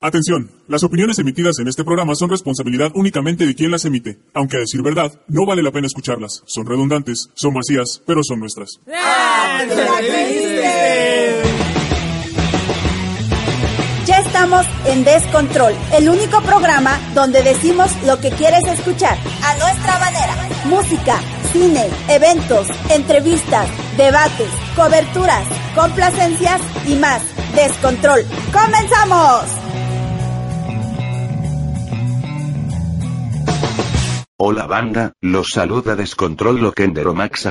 Atención, 0.00 0.48
las 0.68 0.84
opiniones 0.84 1.18
emitidas 1.18 1.58
en 1.58 1.66
este 1.66 1.82
programa 1.82 2.14
son 2.14 2.30
responsabilidad 2.30 2.92
únicamente 2.94 3.44
de 3.46 3.56
quien 3.56 3.72
las 3.72 3.84
emite, 3.84 4.18
aunque 4.32 4.56
a 4.56 4.60
decir 4.60 4.80
verdad, 4.80 5.12
no 5.26 5.44
vale 5.44 5.60
la 5.60 5.72
pena 5.72 5.88
escucharlas. 5.88 6.44
Son 6.46 6.66
redundantes, 6.66 7.30
son 7.34 7.54
vacías, 7.54 8.00
pero 8.06 8.20
son 8.22 8.38
nuestras. 8.38 8.78
Ya 14.06 14.18
estamos 14.20 14.66
en 14.86 15.02
Descontrol, 15.02 15.74
el 15.92 16.08
único 16.08 16.40
programa 16.42 17.00
donde 17.14 17.42
decimos 17.42 17.90
lo 18.06 18.20
que 18.20 18.30
quieres 18.30 18.62
escuchar, 18.68 19.18
a 19.42 19.56
nuestra 19.56 19.98
manera. 19.98 20.48
Música, 20.66 21.20
cine, 21.52 21.88
eventos, 22.08 22.68
entrevistas, 22.90 23.68
debates, 23.96 24.50
coberturas, 24.76 25.44
complacencias 25.74 26.60
y 26.86 26.94
más. 26.94 27.22
Descontrol. 27.56 28.24
¡Comenzamos! 28.52 29.67
Hola 34.40 34.68
banda, 34.68 35.14
los 35.20 35.48
saluda 35.48 35.96
Descontrol 35.96 36.60
Loquendero 36.60 37.12
Max 37.12 37.48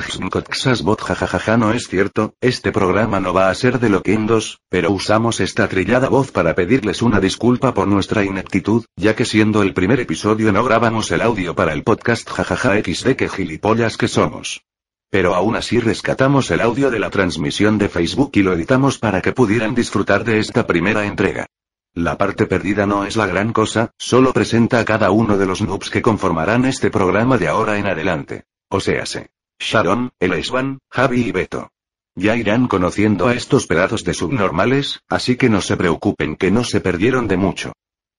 bot 0.82 1.02
jajajaja 1.02 1.58
no 1.58 1.70
es 1.74 1.86
cierto, 1.86 2.32
este 2.40 2.72
programa 2.72 3.20
no 3.20 3.34
va 3.34 3.50
a 3.50 3.54
ser 3.54 3.78
de 3.78 3.90
Loquendos, 3.90 4.62
pero 4.70 4.90
usamos 4.90 5.40
esta 5.40 5.68
trillada 5.68 6.08
voz 6.08 6.32
para 6.32 6.54
pedirles 6.54 7.02
una 7.02 7.20
disculpa 7.20 7.74
por 7.74 7.88
nuestra 7.88 8.24
ineptitud, 8.24 8.86
ya 8.96 9.14
que 9.14 9.26
siendo 9.26 9.62
el 9.62 9.74
primer 9.74 10.00
episodio 10.00 10.50
no 10.50 10.64
grabamos 10.64 11.10
el 11.10 11.20
audio 11.20 11.54
para 11.54 11.74
el 11.74 11.84
podcast 11.84 12.26
jajaja 12.26 12.78
xd 12.78 13.16
que 13.16 13.28
gilipollas 13.28 13.98
que 13.98 14.08
somos. 14.08 14.62
Pero 15.10 15.34
aún 15.34 15.56
así 15.56 15.80
rescatamos 15.80 16.50
el 16.50 16.62
audio 16.62 16.90
de 16.90 17.00
la 17.00 17.10
transmisión 17.10 17.76
de 17.76 17.90
Facebook 17.90 18.30
y 18.32 18.42
lo 18.42 18.54
editamos 18.54 18.96
para 18.96 19.20
que 19.20 19.32
pudieran 19.32 19.74
disfrutar 19.74 20.24
de 20.24 20.38
esta 20.38 20.66
primera 20.66 21.04
entrega. 21.04 21.48
La 21.94 22.16
parte 22.16 22.46
perdida 22.46 22.86
no 22.86 23.04
es 23.04 23.16
la 23.16 23.26
gran 23.26 23.52
cosa, 23.52 23.92
solo 23.98 24.32
presenta 24.32 24.78
a 24.78 24.84
cada 24.84 25.10
uno 25.10 25.36
de 25.36 25.46
los 25.46 25.60
noobs 25.62 25.90
que 25.90 26.02
conformarán 26.02 26.64
este 26.64 26.90
programa 26.90 27.38
de 27.38 27.48
ahora 27.48 27.78
en 27.78 27.86
adelante. 27.86 28.44
O 28.68 28.80
séase. 28.80 29.30
Sharon, 29.58 30.12
el 30.20 30.34
Esban, 30.34 30.78
Javi 30.90 31.22
y 31.22 31.32
Beto. 31.32 31.72
Ya 32.14 32.36
irán 32.36 32.68
conociendo 32.68 33.26
a 33.26 33.34
estos 33.34 33.66
pedazos 33.66 34.04
de 34.04 34.14
subnormales, 34.14 35.00
así 35.08 35.36
que 35.36 35.48
no 35.48 35.60
se 35.60 35.76
preocupen 35.76 36.36
que 36.36 36.50
no 36.50 36.64
se 36.64 36.80
perdieron 36.80 37.28
de 37.28 37.36
mucho. 37.36 37.72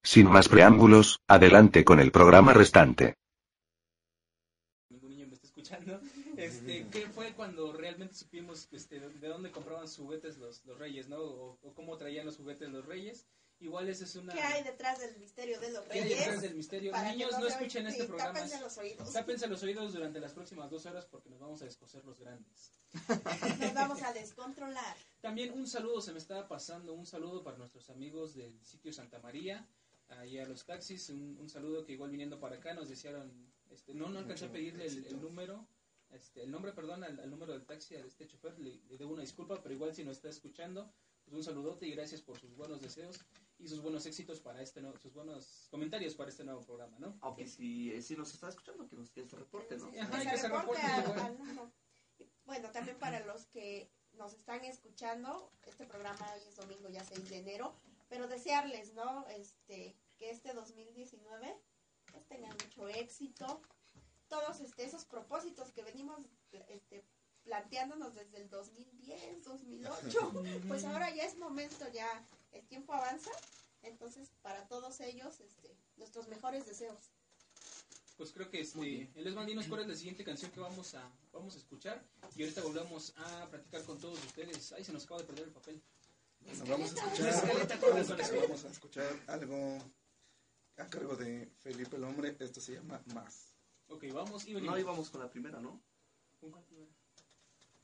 Sin 0.03 0.29
más 0.29 0.47
preámbulos, 0.47 1.19
adelante 1.27 1.83
con 1.83 1.99
el 1.99 2.11
programa 2.11 2.53
restante. 2.53 3.15
Este, 6.37 6.87
¿Qué 6.89 7.07
fue 7.13 7.33
cuando 7.33 7.73
realmente 7.73 8.15
supimos 8.15 8.69
este, 8.71 8.99
de 8.99 9.27
dónde 9.27 9.51
compraban 9.51 9.87
juguetes 9.87 10.37
los, 10.37 10.63
reyes, 10.77 11.07
o 11.11 11.57
cómo 11.75 11.97
traían 11.97 12.25
los 12.25 12.37
juguetes 12.37 12.69
los 12.69 12.85
reyes. 12.85 13.27
Igual 13.61 13.89
esa 13.89 14.05
es 14.05 14.15
una... 14.15 14.33
¿Qué 14.33 14.39
hay 14.39 14.63
detrás 14.63 14.99
del 14.99 15.17
misterio 15.17 15.59
de 15.59 15.71
los 15.71 15.83
¿Qué 15.85 15.93
hay 15.93 16.03
reyes? 16.03 16.19
detrás 16.19 16.41
del 16.41 16.55
misterio? 16.55 16.91
Para 16.91 17.11
Niños, 17.11 17.31
no 17.37 17.47
escuchen 17.47 17.87
este 17.87 18.05
programa. 18.05 18.33
tápense 18.33 18.59
los 18.61 18.77
oídos. 18.77 19.11
Tápense 19.11 19.47
los 19.47 19.63
oídos 19.63 19.93
durante 19.93 20.19
las 20.21 20.31
próximas 20.31 20.69
dos 20.69 20.85
horas 20.85 21.05
porque 21.05 21.29
nos 21.29 21.39
vamos 21.39 21.61
a 21.61 21.65
descoser 21.65 22.05
los 22.05 22.19
grandes. 22.19 22.71
Nos 23.59 23.73
vamos 23.75 24.01
a 24.01 24.13
descontrolar. 24.13 24.95
También 25.21 25.53
un 25.53 25.67
saludo 25.67 26.01
se 26.01 26.11
me 26.11 26.17
estaba 26.17 26.47
pasando, 26.47 26.93
un 26.93 27.05
saludo 27.05 27.43
para 27.43 27.57
nuestros 27.57 27.89
amigos 27.91 28.33
del 28.33 28.65
sitio 28.65 28.91
Santa 28.91 29.19
María, 29.19 29.67
ahí 30.07 30.39
a 30.39 30.47
los 30.47 30.65
taxis, 30.65 31.09
un, 31.09 31.37
un 31.39 31.49
saludo 31.49 31.85
que 31.85 31.91
igual 31.93 32.09
viniendo 32.09 32.39
para 32.39 32.55
acá 32.55 32.73
nos 32.73 32.89
desearon, 32.89 33.31
este, 33.69 33.93
no, 33.93 34.09
no 34.09 34.17
alcancé 34.19 34.45
a 34.45 34.51
pedirle 34.51 34.87
el, 34.87 35.05
el 35.05 35.21
número, 35.21 35.67
este, 36.11 36.41
el 36.41 36.49
nombre, 36.49 36.71
perdón, 36.71 37.03
al, 37.03 37.19
al 37.19 37.29
número 37.29 37.53
del 37.53 37.65
taxi 37.65 37.95
a 37.95 37.99
este 37.99 38.25
chofer, 38.25 38.57
le, 38.57 38.79
le 38.89 38.97
debo 38.97 39.13
una 39.13 39.21
disculpa, 39.21 39.61
pero 39.61 39.75
igual 39.75 39.93
si 39.93 40.03
nos 40.03 40.17
está 40.17 40.29
escuchando, 40.29 40.91
pues 41.25 41.35
un 41.35 41.43
saludote 41.43 41.85
y 41.85 41.91
gracias 41.91 42.21
por 42.21 42.39
sus 42.39 42.55
buenos 42.55 42.81
deseos 42.81 43.19
y 43.59 43.67
sus 43.67 43.81
buenos 43.81 44.05
éxitos 44.05 44.39
para 44.39 44.61
este 44.61 44.81
nuevo, 44.81 44.97
sus 44.97 45.13
buenos 45.13 45.67
comentarios 45.69 46.15
para 46.15 46.29
este 46.29 46.43
nuevo 46.43 46.61
programa, 46.61 46.97
¿no? 46.99 47.17
Aunque 47.21 47.45
si, 47.45 47.91
eh, 47.91 48.01
si 48.01 48.15
nos 48.15 48.33
está 48.33 48.47
escuchando, 48.49 48.87
que 48.87 48.95
nos 48.95 49.11
que 49.11 49.27
se 49.27 49.35
reporte, 49.35 49.77
¿no? 49.77 49.87
Ajá, 50.01 50.17
Que 50.17 50.23
y 50.23 50.27
que 50.29 50.37
se 50.37 50.47
reporte 50.47 50.81
al- 50.81 51.03
igual. 51.03 51.19
al 51.19 51.37
número. 51.37 51.71
Bueno, 52.45 52.71
también 52.71 52.97
para 52.97 53.19
los 53.25 53.45
que 53.47 53.91
nos 54.13 54.33
están 54.33 54.63
escuchando, 54.65 55.51
este 55.67 55.85
programa 55.85 56.25
hoy 56.33 56.41
es 56.47 56.55
domingo 56.55 56.89
ya 56.89 57.03
6 57.03 57.29
de 57.29 57.37
enero, 57.37 57.75
pero 58.07 58.27
desearles, 58.27 58.93
¿no? 58.93 59.27
Este, 59.27 59.95
que 60.17 60.29
este 60.31 60.53
2019 60.53 61.55
pues 62.11 62.25
tengan 62.27 62.51
mucho 62.63 62.87
éxito. 62.87 63.61
Todos 64.29 64.61
este, 64.61 64.83
esos 64.85 65.05
propósitos 65.05 65.71
que 65.71 65.83
venimos 65.83 66.19
este, 66.69 67.03
planteándonos 67.43 68.13
desde 68.15 68.37
el 68.41 68.49
2010, 68.49 69.43
2008, 69.43 70.33
pues 70.67 70.85
ahora 70.85 71.13
ya 71.13 71.23
es 71.23 71.37
momento, 71.37 71.87
ya 71.89 72.07
el 72.51 72.65
tiempo 72.67 72.93
avanza, 72.93 73.31
entonces 73.81 74.31
para 74.41 74.67
todos 74.67 74.99
ellos, 75.01 75.39
este, 75.39 75.75
nuestros 75.97 76.27
mejores 76.27 76.65
deseos. 76.65 77.11
Pues 78.17 78.33
creo 78.33 78.49
que 78.49 78.59
este, 78.61 79.09
el 79.15 79.27
Esban 79.27 79.45
dinos 79.45 79.67
cuál 79.67 79.81
es 79.81 79.87
la 79.87 79.95
siguiente 79.95 80.25
canción 80.25 80.51
que 80.51 80.59
vamos 80.59 80.93
a, 80.93 81.09
vamos 81.31 81.55
a 81.55 81.59
escuchar 81.59 82.03
y 82.35 82.43
ahorita 82.43 82.61
volvemos 82.61 83.13
a 83.15 83.47
practicar 83.49 83.83
con 83.85 83.97
todos 83.97 84.19
ustedes. 84.25 84.73
Ay, 84.73 84.83
se 84.83 84.91
nos 84.91 85.05
acaba 85.05 85.21
de 85.21 85.27
perder 85.27 85.45
el 85.45 85.53
papel. 85.53 85.81
Bueno, 86.41 86.65
vamos 86.67 86.91
a 86.91 86.95
escuchar, 86.95 87.29
escaleta, 87.29 87.79
¿cuáles 87.79 88.07
son 88.07 88.17
las 88.17 88.29
que 88.29 88.39
vamos 88.39 88.65
a 88.65 88.69
escuchar 88.69 89.23
algo 89.27 89.77
a 90.79 90.87
cargo 90.87 91.15
de 91.15 91.51
Felipe 91.59 91.97
el 91.97 92.03
Hombre. 92.03 92.35
Esto 92.39 92.61
se 92.61 92.73
llama 92.73 93.01
Más. 93.13 93.53
Ok, 93.87 94.05
vamos 94.13 94.45
y 94.47 94.53
venimos. 94.53 94.75
No 94.75 94.79
íbamos 94.79 95.09
con 95.09 95.21
la 95.21 95.29
primera, 95.29 95.59
¿no? 95.59 95.81
¿Con 96.39 96.51
cuál 96.51 96.63
primero? 96.63 96.89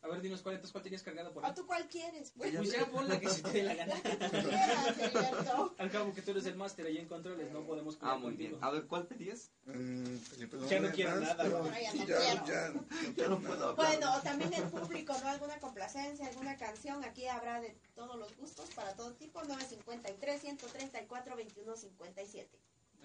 A 0.05 0.07
ver, 0.07 0.21
dinos 0.21 0.43
cuál, 0.43 0.53
entonces, 0.55 0.71
cuál 0.71 0.83
tenías 0.83 1.01
cargada 1.01 1.33
por 1.33 1.43
ahí. 1.43 1.49
¿O 1.49 1.53
tú 1.55 1.65
cuál 1.65 1.87
quieres? 1.89 2.31
Pues, 2.37 2.55
Pues 2.55 2.71
ya 2.71 2.85
pon 2.85 3.09
la 3.09 3.19
que 3.19 3.27
se 3.27 3.41
te 3.41 3.51
dé 3.51 3.63
la 3.63 3.73
gana. 3.73 3.95
quieras, 4.03 4.97
Heriberto. 4.99 5.73
Al 5.79 5.89
cabo 5.89 6.13
que 6.13 6.21
tú 6.21 6.29
eres 6.31 6.45
el 6.45 6.55
máster 6.55 6.85
ahí 6.85 6.99
en 6.99 7.07
controles, 7.07 7.51
no 7.51 7.65
podemos 7.65 7.97
Ah, 8.01 8.15
muy 8.15 8.33
bien. 8.33 8.55
A 8.61 8.69
ver, 8.69 8.85
¿cuál 8.85 9.07
pedías? 9.07 9.49
Mm, 9.65 9.71
el 9.73 10.67
Ya 10.69 10.79
no 10.79 10.91
quiero 10.91 11.11
Más, 11.11 11.19
nada, 11.21 11.43
pero 11.43 11.65
ya 11.71 11.93
no 11.93 12.05
ya, 12.05 12.17
quiero. 12.19 12.45
ya, 12.45 12.69
no 12.69 12.85
Ya 13.01 13.13
quiero 13.15 13.29
no 13.31 13.39
puedo 13.39 13.69
hablar. 13.69 13.75
Bueno, 13.97 14.15
o 14.15 14.21
también 14.21 14.53
el 14.53 14.63
público, 14.65 15.13
¿no? 15.23 15.27
Alguna 15.27 15.59
complacencia, 15.59 16.27
alguna 16.27 16.55
canción. 16.55 17.03
Aquí 17.03 17.25
habrá 17.27 17.59
de 17.59 17.75
todos 17.95 18.15
los 18.19 18.37
gustos, 18.37 18.69
para 18.75 18.93
todo 18.95 19.13
tipo. 19.15 19.43
953, 19.43 20.39
134, 20.39 21.35
21, 21.35 21.75
57. 21.75 22.59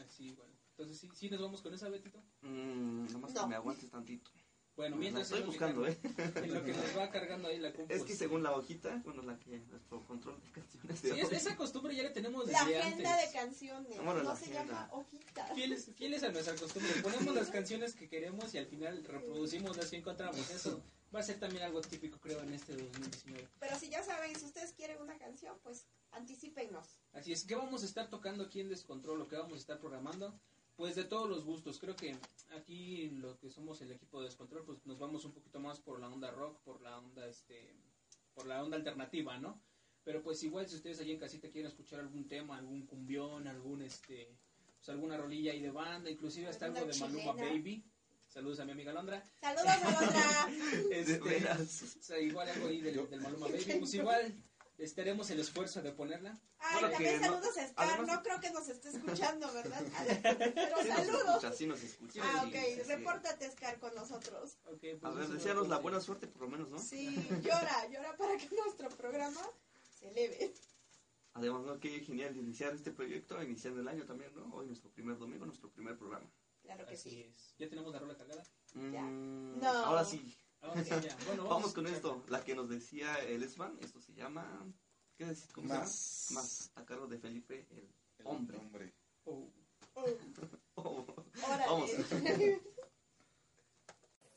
Así, 0.05 0.27
igual. 0.27 0.51
Entonces, 0.73 0.99
¿sí, 0.99 1.11
sí 1.15 1.31
nos 1.31 1.41
vamos 1.41 1.63
con 1.63 1.73
esa, 1.73 1.89
Betito? 1.89 2.23
Mmm, 2.43 3.07
nomás 3.11 3.33
No. 3.33 3.41
que 3.43 3.47
me 3.49 3.55
aguantes 3.57 3.89
tantito. 3.91 4.31
Bueno, 4.81 4.97
La 4.97 5.01
mientras... 5.01 5.27
estoy 5.31 5.43
buscando, 5.43 5.87
¿eh? 5.87 5.99
En 6.37 6.55
lo 6.55 6.65
que 6.65 6.73
nos 6.73 6.97
va 6.97 7.11
cargando 7.11 7.49
ahí 7.49 7.59
la 7.59 7.71
compu. 7.73 7.93
Es 7.93 8.03
que 8.03 8.15
según 8.17 8.43
la 8.43 8.53
hojita, 8.53 9.03
bueno, 9.05 9.21
la 9.23 9.39
que 9.39 9.59
nuestro 9.59 10.03
control 10.07 10.41
de 10.43 10.51
canciones 10.53 11.03
de 11.03 11.13
Sí, 11.13 11.21
es- 11.21 11.33
esa 11.33 11.55
costumbre 11.57 11.95
ya 11.95 12.03
la 12.05 12.13
tenemos 12.15 12.47
La 12.51 12.65
desde 12.65 12.79
agenda 12.79 13.13
antes. 13.15 13.27
de 13.33 13.39
canciones. 13.39 13.97
Bueno, 13.97 14.15
no 14.23 14.31
la 14.31 14.37
se 14.37 14.45
agenda. 14.47 14.65
llama 14.65 14.89
hojita. 14.93 15.47
Fieles, 15.55 15.91
fieles 15.97 16.23
a 16.23 16.33
nuestra 16.33 16.55
costumbre. 16.57 16.93
Ponemos 17.03 17.35
las 17.35 17.49
canciones 17.51 17.95
que 17.95 18.09
queremos 18.09 18.55
y 18.55 18.59
al 18.59 18.67
final 18.67 19.05
reproducimos 19.05 19.77
las 19.77 19.91
que 19.91 19.97
encontramos. 19.99 20.49
Eso 20.51 20.83
va 21.15 21.21
a 21.21 21.23
ser 21.23 21.39
también 21.39 21.65
algo 21.65 21.83
típico, 21.83 22.19
creo, 22.19 22.41
en 22.41 22.55
este 22.55 22.75
2019. 22.75 23.49
Pero 23.61 23.79
si 23.79 23.91
ya 23.91 24.03
saben, 24.03 24.35
si 24.39 24.47
ustedes 24.47 24.73
quieren 24.73 25.01
una 25.03 25.19
canción, 25.19 25.59
pues 25.63 25.85
anticípenos. 26.13 26.87
Así 27.13 27.33
es, 27.33 27.45
¿qué 27.45 27.55
vamos 27.55 27.83
a 27.83 27.87
estar 27.87 28.09
tocando 28.09 28.45
aquí 28.45 28.61
en 28.61 28.71
Descontrol 28.71 29.21
o 29.21 29.29
qué 29.29 29.37
vamos 29.37 29.55
a 29.55 29.59
estar 29.59 29.79
programando? 29.79 30.35
Pues 30.77 30.95
de 30.95 31.05
todos 31.05 31.29
los 31.29 31.45
gustos. 31.45 31.79
Creo 31.79 31.95
que 31.95 32.17
aquí 32.57 33.11
lo 33.11 33.39
que 33.39 33.51
somos 33.51 33.81
el 33.83 33.93
equipo 33.93 34.21
de 34.21 34.27
Descontrol, 34.27 34.65
pues 34.65 34.85
nos 34.87 34.99
vamos 34.99 35.25
un 35.25 35.33
poquito 35.33 35.61
más 35.61 35.81
por 35.81 36.01
la 36.01 36.09
onda 36.09 36.31
rock, 36.31 36.59
por 36.63 36.81
la 36.81 36.99
onda, 36.99 37.27
este, 37.29 37.75
por 38.35 38.47
la 38.47 38.63
onda 38.63 38.77
alternativa, 38.77 39.39
¿no? 39.39 39.61
Pero 40.05 40.23
pues 40.23 40.43
igual 40.43 40.67
si 40.69 40.77
ustedes 40.77 41.01
allí 41.01 41.13
en 41.13 41.19
casita 41.19 41.51
quieren 41.51 41.71
escuchar 41.71 42.01
algún 42.01 42.27
tema, 42.27 42.57
algún 42.57 42.87
cumbión, 42.87 43.47
algún, 43.47 43.83
este, 43.83 44.35
pues 44.79 44.89
alguna 44.89 45.17
rolilla 45.17 45.53
ahí 45.53 45.61
de 45.61 45.71
banda, 45.71 46.11
inclusive 46.11 46.49
hasta 46.49 46.67
algo 46.67 46.87
de 46.87 46.99
Maluma. 46.99 47.33
Baby. 47.35 47.85
Saludos 48.27 48.61
a 48.61 48.65
mi 48.65 48.73
amiga 48.73 48.93
Londra. 48.93 49.23
Saludos, 49.41 49.67
Alondra. 49.67 50.49
Este, 50.93 51.19
veras. 51.19 51.83
o 51.99 52.03
sea, 52.03 52.19
igual 52.21 52.49
algo 52.49 52.69
ahí 52.69 52.81
del, 52.81 53.11
del 53.11 53.21
Maluma 53.21 53.49
Baby. 53.49 53.77
Pues 53.81 53.95
igual 53.95 54.33
estaremos 54.85 55.31
el 55.31 55.41
esfuerzo 55.41 55.83
de 55.83 55.93
ponerla. 55.93 56.39
Ay, 56.59 56.73
Bueno, 56.81 56.91
también 56.91 57.21
no- 57.21 57.27
saludos 57.29 57.59
a 57.59 57.69
Scar. 57.69 57.89
además- 57.89 58.07
No 58.17 58.23
creo 58.23 58.41
que 58.41 58.51
nos 58.51 58.69
esté 58.69 58.89
escuchando, 58.91 59.53
¿verdad? 59.53 59.83
Pero 60.55 60.83
Sí 60.83 60.89
nos 60.89 60.97
saludos. 60.97 61.27
escucha, 61.29 61.53
sí 61.53 61.67
nos 61.67 61.83
escucha. 61.83 62.21
Ah, 62.25 62.45
ok. 62.47 62.53
sí, 62.55 62.75
sí. 62.77 62.83
Repórtate, 62.83 63.51
Scar, 63.51 63.79
con 63.79 63.95
nosotros. 63.95 64.57
Ok, 64.67 64.81
pues 64.81 65.05
A 65.05 65.11
ver, 65.11 65.29
deseanos 65.29 65.69
la 65.69 65.79
buena 65.79 66.01
suerte 66.01 66.27
por 66.27 66.43
lo 66.43 66.49
menos, 66.49 66.71
¿no? 66.71 66.79
Sí, 66.79 67.15
llora, 67.43 67.89
llora 67.89 68.17
para 68.17 68.37
que 68.37 68.49
nuestro 68.57 68.89
programa 68.91 69.41
se 69.99 70.09
eleve. 70.09 70.53
Además, 71.35 71.63
¿no? 71.65 71.79
Qué 71.79 72.01
genial 72.01 72.37
iniciar 72.37 72.75
este 72.75 72.91
proyecto, 72.91 73.41
iniciando 73.43 73.81
el 73.81 73.89
año 73.89 74.05
también, 74.05 74.35
¿no? 74.35 74.53
Hoy 74.55 74.67
nuestro 74.67 74.91
primer 74.91 75.17
domingo, 75.19 75.47
nuestro 75.47 75.71
primer 75.71 75.97
programa. 75.97 76.29
Claro 76.63 76.85
que 76.87 76.95
Así 76.95 77.11
sí. 77.11 77.23
es. 77.23 77.55
¿Ya 77.59 77.69
tenemos 77.69 77.93
la 77.93 77.99
rola 78.01 78.17
cargada? 78.17 78.43
Ya. 78.75 79.03
Mm, 79.03 79.61
No. 79.61 79.69
Ahora 79.69 80.05
sí, 80.05 80.37
Ya. 80.63 81.17
Bueno, 81.27 81.45
vamos 81.45 81.73
con 81.73 81.87
a- 81.87 81.91
esto. 81.91 82.23
La 82.29 82.45
que 82.45 82.55
nos 82.55 82.69
decía 82.69 83.17
el 83.21 83.43
Esban, 83.43 83.79
esto 83.81 84.01
se 84.01 84.13
llama... 84.13 84.45
¿Qué 85.17 85.25
decís? 85.27 85.49
¿Cómo 85.53 85.69
se 85.69 85.75
Más. 85.75 86.27
llama? 86.31 86.41
Más, 86.43 86.71
a 86.75 86.85
cargo 86.85 87.07
de 87.07 87.19
Felipe 87.19 87.67
el 87.71 87.89
El 88.19 88.27
hombre. 88.27 88.57
hombre. 88.59 88.93
Oh. 89.25 89.49
Oh, 90.77 91.05
Oh. 91.07 91.25
Vamos. 91.67 91.91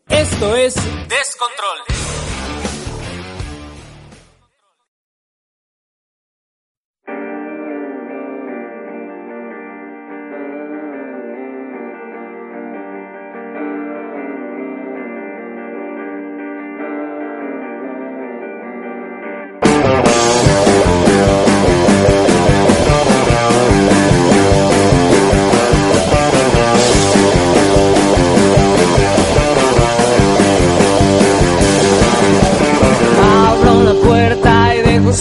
Esto 0.10 0.56
es 0.58 0.75
Descontrol. 1.08 2.32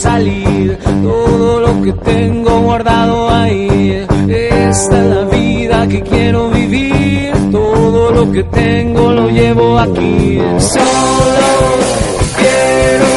salir 0.02 0.76
todo 1.02 1.60
lo 1.60 1.80
que 1.80 1.92
tengo 1.92 2.60
guardado 2.60 3.30
ahí. 3.30 4.04
Esta 4.28 4.98
es 5.00 5.06
la 5.14 5.24
vida 5.26 5.86
que 5.86 6.02
quiero 6.02 6.50
vivir, 6.50 7.32
todo 7.52 8.10
lo 8.10 8.32
que 8.32 8.42
tengo 8.42 9.12
lo 9.12 9.28
llevo 9.28 9.78
aquí. 9.78 10.40
Solo 10.58 11.58
quiero 12.40 13.08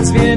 días 0.00 0.12
vienen 0.12 0.29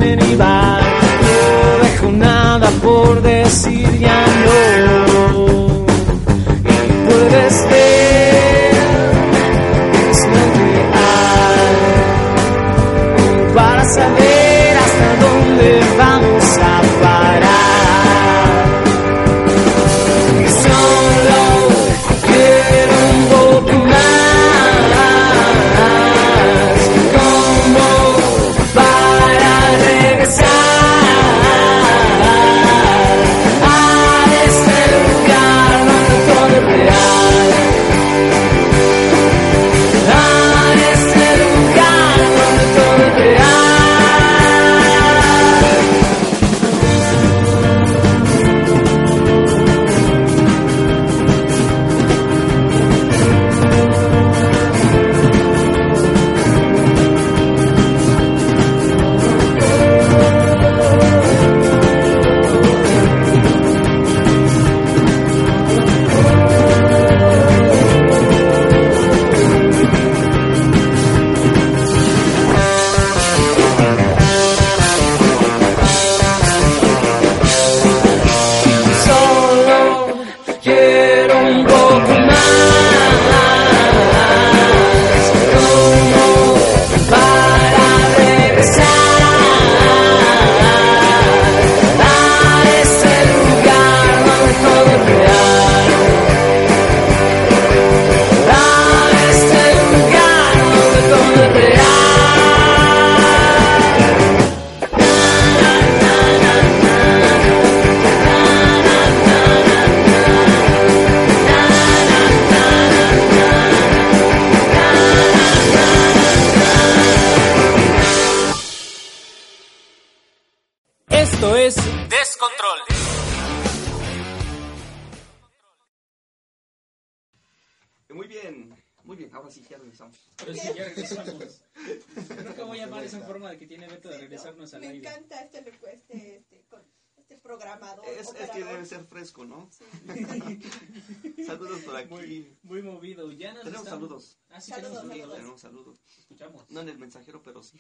bien, 128.42 128.76
muy 129.04 129.16
bien, 129.18 129.34
ahora 129.34 129.52
sí, 129.52 129.64
ya 129.70 129.78
regresamos. 129.78 130.18
Pero 130.38 130.54
sí, 130.54 130.68
ya 130.76 130.86
regresamos. 130.86 131.64
Creo 132.28 132.56
que 132.56 132.64
voy 132.64 132.80
a 132.80 132.86
llamar 132.86 133.04
esa 133.04 133.22
forma 133.22 133.50
de 133.52 133.58
que 133.58 133.68
tiene 133.68 133.88
Beto 133.88 134.10
de 134.10 134.18
regresarnos 134.18 134.74
al 134.74 134.82
Me 134.82 134.88
aire. 134.88 135.08
encanta 135.10 135.42
este, 135.42 135.60
este, 135.94 136.36
este, 136.38 136.66
con- 136.70 136.84
este 137.18 137.38
programador. 137.38 138.06
Es, 138.06 138.34
es 138.34 138.50
que 138.52 138.64
debe 138.64 138.86
ser 138.86 139.06
fresco, 139.06 139.46
¿no? 139.46 139.70
Saludos 141.46 141.82
por 141.82 141.96
aquí. 141.96 142.10
Muy, 142.14 142.58
muy 142.64 142.82
movido. 142.82 143.32
Ya 143.32 143.54
nos 143.54 143.64
Tenemos 143.64 143.86
estamos- 143.86 144.08
saludos. 144.10 144.38
Ah, 144.50 144.62
sí, 144.62 144.72
Saludos, 144.72 145.02
tenemos 145.02 145.12
saludos. 145.18 145.36
tenemos 145.38 145.62
saludos. 145.62 146.02
Escuchamos. 146.20 146.70
No 146.70 146.82
en 146.82 146.90
el 146.90 146.98
mensajero, 146.98 147.42
pero 147.42 147.64
sí. 147.64 147.80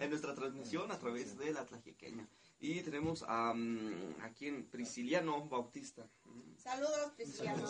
En 0.00 0.10
nuestra 0.10 0.34
transmisión 0.34 0.90
a 0.92 0.98
través 0.98 1.36
de 1.36 1.52
la 1.52 1.64
Tlajequeña. 1.66 2.28
Y 2.60 2.80
tenemos 2.82 3.24
a, 3.28 3.54
aquí 4.22 4.46
en 4.48 4.64
Prisciliano 4.66 5.46
Bautista. 5.48 6.08
Saludos, 6.56 7.12
Prisciliano. 7.16 7.66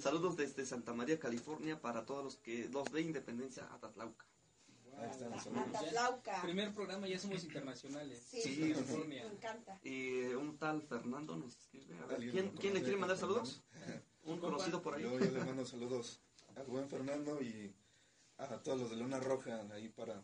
Saludos, 0.00 0.36
desde 0.36 0.64
Santa 0.64 0.92
María, 0.94 1.18
California, 1.18 1.80
para 1.80 2.04
todos 2.06 2.24
los 2.24 2.36
que 2.36 2.68
los 2.68 2.92
de 2.92 3.00
Independencia 3.02 3.66
Atatlauca. 3.72 4.24
Ahí 4.98 5.10
están 5.10 5.30
los 5.30 5.42
saludos. 5.42 5.66
Atatlauca. 5.68 6.42
Primer 6.42 6.72
programa 6.72 7.08
ya 7.08 7.18
somos 7.18 7.42
internacionales. 7.42 8.22
Sí, 8.30 8.40
Sí, 8.40 8.54
sí, 8.54 8.60
me 8.62 8.72
California. 8.74 9.22
encanta. 9.26 9.80
Y 9.82 10.26
un 10.34 10.56
tal 10.58 10.82
Fernando 10.82 11.36
nos 11.36 11.56
escribe. 11.56 11.98
A 11.98 12.06
ver, 12.06 12.30
¿quién, 12.30 12.50
¿quién 12.50 12.74
le 12.74 12.82
quiere 12.82 12.96
mandar 12.96 13.18
saludos? 13.18 13.62
Un 14.24 14.38
conocido 14.38 14.80
por 14.80 14.94
ahí. 14.94 15.02
Yo, 15.02 15.18
yo 15.18 15.30
le 15.30 15.44
mando 15.44 15.64
saludos 15.66 16.20
al 16.54 16.66
buen 16.66 16.88
Fernando 16.88 17.42
y 17.42 17.74
a 18.38 18.46
todos 18.62 18.80
los 18.80 18.90
de 18.90 18.96
Luna 18.96 19.18
Roja, 19.18 19.66
ahí 19.72 19.88
para, 19.88 20.22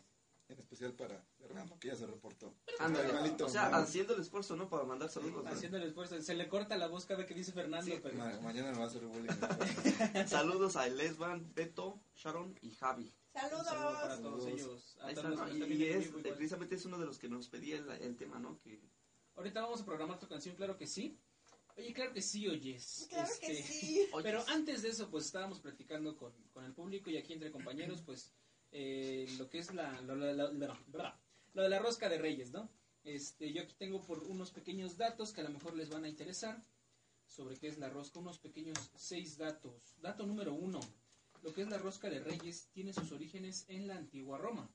en 0.49 0.59
especial 0.59 0.93
para 0.93 1.25
Bergamo, 1.39 1.79
que 1.79 1.87
ya 1.87 1.95
se 1.95 2.05
reportó. 2.05 2.55
Ándale. 2.79 3.11
Malito, 3.13 3.45
o 3.45 3.49
sea, 3.49 3.69
mal. 3.69 3.83
haciendo 3.83 4.13
el 4.15 4.21
esfuerzo, 4.21 4.55
¿no? 4.55 4.69
Para 4.69 4.83
mandar 4.83 5.09
saludos. 5.09 5.43
¿no? 5.43 5.49
Haciendo 5.49 5.77
el 5.77 5.83
esfuerzo. 5.83 6.21
Se 6.21 6.35
le 6.35 6.47
corta 6.47 6.77
la 6.77 6.87
voz 6.87 7.05
cada 7.05 7.19
vez 7.19 7.27
que 7.27 7.33
dice 7.33 7.51
Fernando, 7.53 7.95
pero 8.01 8.15
Ma- 8.17 8.39
mañana 8.41 8.71
me 8.71 8.77
va 8.77 8.83
a 8.83 8.87
hacer 8.87 9.05
bullying. 9.05 9.29
Saludos 10.27 10.75
a 10.75 10.87
Lesban, 10.87 11.53
Beto, 11.53 11.99
Sharon 12.15 12.57
y 12.61 12.71
Javi. 12.71 13.13
un 13.33 13.39
saludo 13.41 13.63
para 13.63 14.15
Saludos. 14.15 14.21
todos 14.21 14.43
Saludos. 14.43 15.49
ellos. 15.51 15.69
Y 15.79 15.85
es, 15.85 16.07
precisamente 16.09 16.75
es 16.75 16.85
uno 16.85 16.97
de 16.99 17.05
los 17.05 17.17
que 17.17 17.29
nos 17.29 17.47
pedía 17.49 17.77
el, 17.77 17.89
el 17.89 18.17
tema, 18.17 18.39
¿no? 18.39 18.59
Que 18.61 18.81
Ahorita 19.35 19.61
vamos 19.61 19.81
a 19.81 19.85
programar 19.85 20.19
tu 20.19 20.27
canción, 20.27 20.55
claro 20.55 20.77
que 20.77 20.85
sí. 20.85 21.17
Oye, 21.75 21.91
claro 21.91 22.13
que 22.13 22.21
sí, 22.21 22.47
oyes. 22.47 23.07
Claro 23.09 23.29
que 23.41 23.51
Este, 23.59 23.63
sí. 23.73 24.07
Oyes. 24.13 24.23
Pero 24.23 24.43
antes 24.49 24.83
de 24.83 24.89
eso, 24.89 25.09
pues 25.09 25.25
estábamos 25.25 25.59
platicando 25.59 26.15
con, 26.15 26.31
con 26.53 26.63
el 26.65 26.73
público 26.73 27.09
y 27.09 27.17
aquí 27.17 27.33
entre 27.33 27.49
compañeros, 27.51 28.03
pues 28.03 28.31
eh, 28.73 29.27
lo 29.37 29.49
que 29.49 29.59
es 29.59 29.73
la, 29.73 30.01
la- 30.01 30.15
la- 30.15 31.19
lo 31.53 31.61
de 31.63 31.69
la 31.69 31.79
rosca 31.79 32.09
de 32.09 32.17
reyes, 32.17 32.51
¿no? 32.51 32.69
Este, 33.03 33.51
yo 33.53 33.61
aquí 33.63 33.75
tengo 33.77 34.01
por 34.05 34.23
unos 34.23 34.51
pequeños 34.51 34.97
datos 34.97 35.31
que 35.33 35.41
a 35.41 35.43
lo 35.43 35.49
mejor 35.51 35.75
les 35.75 35.89
van 35.89 36.05
a 36.05 36.09
interesar 36.09 36.63
sobre 37.27 37.55
qué 37.57 37.67
es 37.67 37.77
la 37.77 37.89
rosca, 37.89 38.19
unos 38.19 38.39
pequeños 38.39 38.77
seis 38.95 39.37
datos. 39.37 39.95
Dato 40.01 40.25
número 40.25 40.53
uno, 40.53 40.79
lo 41.43 41.53
que 41.53 41.61
es 41.61 41.69
la 41.69 41.77
rosca 41.77 42.09
de 42.09 42.19
reyes 42.19 42.69
tiene 42.73 42.93
sus 42.93 43.11
orígenes 43.11 43.65
en 43.67 43.87
la 43.87 43.95
antigua 43.97 44.37
Roma. 44.37 44.69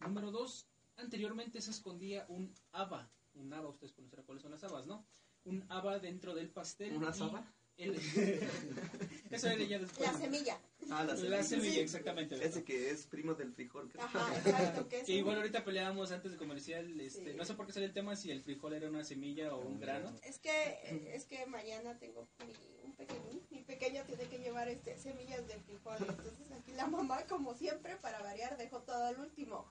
Número 0.00 0.30
dos, 0.30 0.66
anteriormente 0.96 1.60
se 1.60 1.70
escondía 1.70 2.26
un 2.28 2.52
haba, 2.72 3.10
un 3.34 3.52
haba, 3.52 3.68
ustedes 3.68 3.92
conocerán 3.92 4.26
cuáles 4.26 4.42
son 4.42 4.50
las 4.52 4.64
habas, 4.64 4.86
¿no? 4.86 5.06
Un 5.44 5.64
haba 5.70 5.98
dentro 5.98 6.34
del 6.34 6.50
pastel. 6.50 6.92
¿Una 6.96 7.08
haba? 7.28 7.54
El- 7.78 7.94
Eso 9.30 9.48
era 9.48 9.62
ya 9.64 9.78
después. 9.78 10.10
La 10.10 10.18
semilla. 10.18 10.58
Ah, 10.90 11.04
la 11.04 11.12
La 11.12 11.16
semilla. 11.16 11.42
semilla, 11.42 11.80
exactamente. 11.82 12.34
Ese 12.44 12.64
que 12.64 12.90
es 12.90 13.06
primo 13.06 13.34
del 13.34 13.52
frijol. 13.52 13.90
creo. 13.90 14.02
Ajá, 14.04 14.34
exacto. 14.38 14.88
Que 14.88 15.00
es 15.00 15.04
Que 15.06 15.12
igual 15.12 15.36
ahorita 15.36 15.64
peleábamos 15.64 16.10
antes 16.12 16.32
de 16.32 16.38
comercial, 16.38 16.98
este, 17.00 17.32
Sí. 17.32 17.36
no 17.36 17.44
sé 17.44 17.54
por 17.54 17.66
qué 17.66 17.72
salió 17.74 17.86
el 17.88 17.92
tema 17.92 18.16
si 18.16 18.30
el 18.30 18.42
frijol 18.42 18.72
era 18.72 18.88
una 18.88 19.04
semilla 19.04 19.54
o 19.54 19.60
un 19.60 19.78
grano. 19.80 20.14
Es 20.22 20.38
que, 20.38 21.10
es 21.14 21.26
que 21.26 21.44
mañana 21.46 21.98
tengo 21.98 22.26
mi, 22.46 22.54
un 22.84 22.94
pequeño, 22.94 23.40
mi 23.50 23.62
pequeño 23.64 24.02
tiene 24.04 24.24
que 24.28 24.38
llevar 24.38 24.68
este, 24.70 24.96
semillas 24.96 25.46
de 25.46 25.58
frijol. 25.60 25.96
Entonces 26.00 26.50
aquí 26.52 26.72
la 26.72 26.86
mamá, 26.86 27.26
como 27.26 27.54
siempre, 27.54 27.96
para 27.96 28.22
variar, 28.22 28.56
dejó 28.56 28.80
todo 28.82 29.04
al 29.04 29.20
último. 29.20 29.70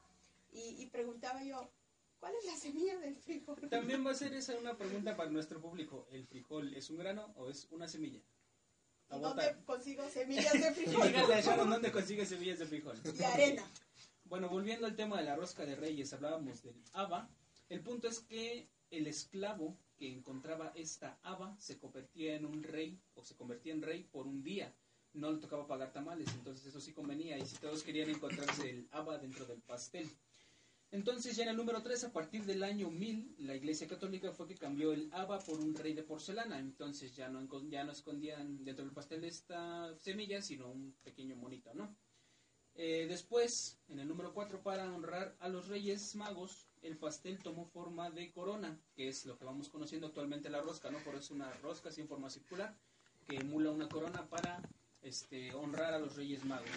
Y, 0.52 0.82
y 0.82 0.86
preguntaba 0.88 1.44
yo, 1.44 1.70
¿cuál 2.20 2.34
es 2.36 2.46
la 2.46 2.56
semilla 2.56 2.98
del 3.00 3.16
frijol? 3.16 3.70
También 3.70 4.06
va 4.06 4.12
a 4.12 4.16
ser 4.16 4.34
esa 4.34 4.58
una 4.58 4.78
pregunta 4.78 5.16
para 5.16 5.30
nuestro 5.30 5.62
público. 5.62 6.08
¿El 6.12 6.26
frijol 6.26 6.74
es 6.74 6.90
un 6.90 6.98
grano 6.98 7.34
o 7.36 7.50
es 7.50 7.68
una 7.72 7.88
semilla? 7.88 8.22
A 9.10 9.18
¿Y 9.18 9.20
votar. 9.20 9.36
dónde 9.36 9.66
consigo 9.66 10.10
semillas 10.10 10.54
de 10.54 10.74
frijol? 10.74 11.08
díganle 11.08 11.34
a 11.36 11.42
Sharon 11.42 11.70
dónde 11.70 11.92
consigue 11.92 12.26
semillas 12.26 12.60
de 12.60 12.66
frijol. 12.66 12.98
Y 13.18 13.24
arena. 13.24 13.64
Bueno, 14.26 14.50
volviendo 14.50 14.86
al 14.86 14.96
tema 14.96 15.18
de 15.18 15.24
la 15.24 15.36
rosca 15.36 15.66
de 15.66 15.76
reyes, 15.76 16.12
hablábamos 16.14 16.62
del 16.62 16.76
haba. 16.94 17.30
El 17.70 17.82
punto 17.82 18.08
es 18.10 18.20
que 18.20 18.70
el 18.92 19.08
esclavo 19.08 19.78
que 19.98 20.12
encontraba 20.12 20.72
esta 20.76 21.20
haba 21.24 21.56
se 21.60 21.78
convertía 21.78 22.36
en 22.36 22.46
un 22.46 22.64
rey 22.64 23.00
o 23.16 23.24
se 23.24 23.36
convertía 23.36 23.74
en 23.74 23.82
rey 23.82 24.04
por 24.04 24.28
un 24.28 24.44
día. 24.44 24.74
No 25.14 25.32
le 25.32 25.40
tocaba 25.40 25.66
pagar 25.66 25.92
tamales, 25.94 26.28
entonces 26.34 26.66
eso 26.66 26.82
sí 26.82 26.94
convenía. 26.94 27.38
Y 27.38 27.46
si 27.46 27.56
todos 27.58 27.84
querían 27.84 28.10
encontrarse 28.10 28.70
el 28.70 28.88
haba 28.92 29.18
dentro 29.18 29.46
del 29.46 29.62
pastel. 29.62 30.10
Entonces 30.90 31.36
ya 31.36 31.44
en 31.44 31.50
el 31.50 31.58
número 31.58 31.84
3, 31.84 32.06
a 32.06 32.14
partir 32.14 32.46
del 32.46 32.64
año 32.64 32.90
1000, 32.90 33.36
la 33.40 33.56
Iglesia 33.56 33.88
Católica 33.88 34.32
fue 34.32 34.48
que 34.48 34.56
cambió 34.56 34.94
el 34.94 35.10
haba 35.12 35.40
por 35.40 35.60
un 35.60 35.76
rey 35.76 35.94
de 35.94 36.04
porcelana. 36.04 36.60
Entonces 36.60 37.16
ya 37.16 37.28
no, 37.28 37.46
ya 37.70 37.84
no 37.84 37.92
escondían 37.92 38.64
dentro 38.64 38.86
del 38.86 38.94
pastel 38.94 39.24
esta 39.26 39.94
semilla, 39.98 40.42
sino 40.42 40.70
un 40.70 40.96
pequeño 41.04 41.36
monito, 41.36 41.74
¿no? 41.74 41.96
Eh, 42.80 43.08
después, 43.10 43.80
en 43.90 44.00
el 44.00 44.08
número 44.08 44.34
4, 44.34 44.62
para 44.62 44.94
honrar 44.94 45.36
a 45.40 45.50
los 45.50 45.68
Reyes 45.68 46.16
Magos, 46.16 46.70
el 46.84 46.96
pastel 46.98 47.40
tomó 47.40 47.66
forma 47.66 48.12
de 48.12 48.32
corona, 48.32 48.80
que 48.96 49.08
es 49.08 49.26
lo 49.26 49.38
que 49.38 49.46
vamos 49.46 49.68
conociendo 49.70 50.08
actualmente 50.08 50.50
la 50.50 50.62
rosca, 50.62 50.92
¿no? 50.92 51.00
Por 51.00 51.16
eso 51.16 51.24
es 51.24 51.32
una 51.32 51.52
rosca 51.56 51.90
en 51.98 52.08
forma 52.08 52.30
circular, 52.30 52.78
que 53.28 53.38
emula 53.38 53.72
una 53.72 53.90
corona 53.90 54.30
para 54.30 54.62
este, 55.08 55.54
honrar 55.54 55.94
a 55.94 56.00
los 56.00 56.16
Reyes 56.16 56.44
Magos. 56.46 56.70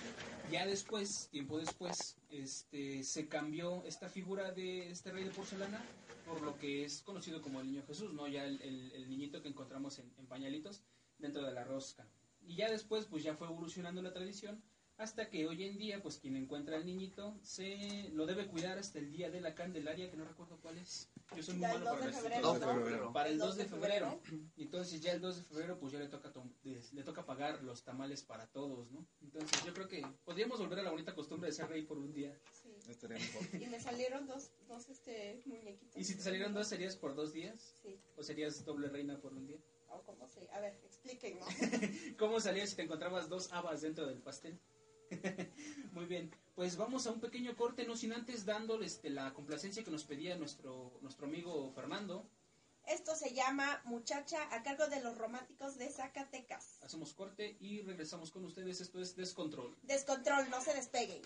Ya 0.50 0.66
después, 0.66 1.28
tiempo 1.30 1.58
después, 1.58 2.16
este, 2.30 3.02
se 3.02 3.28
cambió 3.28 3.84
esta 3.84 4.08
figura 4.08 4.52
de 4.52 4.90
este 4.90 5.10
rey 5.10 5.24
de 5.24 5.30
porcelana 5.30 5.84
por 6.26 6.42
lo 6.42 6.56
que 6.58 6.84
es 6.84 7.02
conocido 7.02 7.42
como 7.42 7.60
el 7.60 7.66
Niño 7.66 7.82
Jesús, 7.86 8.12
¿no? 8.12 8.28
Ya 8.28 8.44
el, 8.44 9.08
niñito 9.08 9.42
que 9.42 9.48
encontramos 9.48 9.98
en, 9.98 10.12
en 10.16 10.26
pañalitos 10.26 10.82
dentro 11.18 11.42
de 11.44 11.52
la 11.52 11.64
rosca. 11.64 12.06
Y 12.46 12.54
ya 12.54 12.70
después, 12.70 13.06
pues 13.06 13.24
ya 13.24 13.34
fue 13.34 13.48
evolucionando 13.48 14.00
la 14.00 14.12
tradición 14.12 14.62
hasta 15.00 15.30
que 15.30 15.46
hoy 15.46 15.64
en 15.64 15.78
día, 15.78 16.02
pues 16.02 16.18
quien 16.18 16.36
encuentra 16.36 16.76
al 16.76 16.84
niñito 16.84 17.34
se 17.42 18.10
lo 18.12 18.26
debe 18.26 18.46
cuidar 18.46 18.78
hasta 18.78 18.98
el 18.98 19.10
día 19.10 19.30
de 19.30 19.40
la 19.40 19.54
Candelaria, 19.54 20.10
que 20.10 20.16
no 20.16 20.26
recuerdo 20.26 20.58
cuál 20.60 20.76
es. 20.76 21.10
Yo 21.36 21.42
soy 21.42 21.54
muy 21.54 21.68
malo 21.68 21.84
2 21.84 21.98
para 21.98 22.06
las 22.10 22.20
febrero, 22.20 22.42
Dos 22.42 22.54
de 22.54 22.60
fechas. 22.60 22.76
¿no? 22.76 22.84
febrero. 22.84 23.12
Para 23.12 23.28
el 23.28 23.38
2 23.38 23.56
de 23.56 23.64
febrero. 23.66 24.20
Entonces 24.56 25.00
ya 25.00 25.12
el 25.12 25.20
2 25.20 25.36
de 25.36 25.42
febrero 25.44 25.78
pues 25.78 25.92
ya 25.92 25.98
le 25.98 26.08
toca 26.08 26.32
le 26.64 27.02
toca 27.02 27.24
pagar 27.24 27.62
los 27.62 27.84
tamales 27.84 28.22
para 28.22 28.46
todos, 28.48 28.90
¿no? 28.90 29.06
Entonces 29.22 29.64
yo 29.64 29.72
creo 29.72 29.88
que 29.88 30.04
podríamos 30.24 30.58
volver 30.58 30.80
a 30.80 30.82
la 30.82 30.90
bonita 30.90 31.14
costumbre 31.14 31.48
de 31.48 31.54
ser 31.54 31.68
rey 31.68 31.82
por 31.82 31.98
un 31.98 32.12
día. 32.12 32.36
Sí. 32.62 32.76
Estaría 32.88 33.18
mejor. 33.18 33.62
Y 33.62 33.66
me 33.66 33.80
salieron 33.80 34.26
dos, 34.26 34.50
dos 34.66 34.88
este, 34.88 35.42
muñequitos. 35.46 35.96
¿Y 35.96 36.04
si 36.04 36.16
te 36.16 36.22
salieran 36.22 36.52
dos 36.52 36.68
serías 36.68 36.96
por 36.96 37.14
dos 37.14 37.32
días? 37.32 37.76
Sí, 37.82 38.00
¿O 38.16 38.22
serías 38.22 38.64
doble 38.64 38.88
reina 38.88 39.20
por 39.20 39.32
un 39.32 39.46
día? 39.46 39.58
o 39.92 40.02
como 40.02 40.28
sé. 40.28 40.48
A 40.52 40.60
ver, 40.60 40.78
explíquenos. 40.84 41.48
¿Cómo 42.18 42.40
salías 42.40 42.70
si 42.70 42.76
te 42.76 42.82
encontrabas 42.82 43.28
dos 43.28 43.52
habas 43.52 43.80
dentro 43.80 44.06
del 44.06 44.22
pastel? 44.22 44.60
Muy 45.92 46.06
bien, 46.06 46.30
pues 46.54 46.76
vamos 46.76 47.06
a 47.06 47.10
un 47.10 47.20
pequeño 47.20 47.56
corte, 47.56 47.84
no 47.86 47.96
sin 47.96 48.12
antes 48.12 48.44
dándoles 48.44 48.94
este, 48.94 49.10
la 49.10 49.32
complacencia 49.34 49.84
que 49.84 49.90
nos 49.90 50.04
pedía 50.04 50.36
nuestro, 50.36 50.98
nuestro 51.02 51.26
amigo 51.26 51.72
Fernando. 51.74 52.26
Esto 52.86 53.14
se 53.14 53.34
llama 53.34 53.80
Muchacha 53.84 54.38
a 54.50 54.62
cargo 54.62 54.88
de 54.88 55.00
los 55.00 55.16
románticos 55.16 55.76
de 55.76 55.90
Zacatecas. 55.90 56.78
Hacemos 56.82 57.12
corte 57.12 57.56
y 57.60 57.82
regresamos 57.82 58.30
con 58.30 58.44
ustedes. 58.44 58.80
Esto 58.80 59.00
es 59.00 59.14
Descontrol. 59.14 59.76
Descontrol, 59.82 60.48
no 60.50 60.60
se 60.60 60.74
despeguen. 60.74 61.22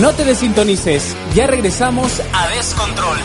No 0.00 0.14
te 0.14 0.24
desintonices, 0.24 1.16
ya 1.34 1.46
regresamos 1.46 2.20
a 2.34 2.48
Descontrol. 2.48 3.16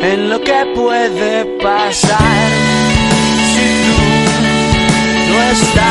En 0.00 0.30
lo 0.30 0.40
que 0.40 0.72
puede 0.74 1.44
pasar. 1.62 2.50
Si 3.52 3.66
tú 3.84 3.96
no 5.30 5.42
estás 5.50 5.87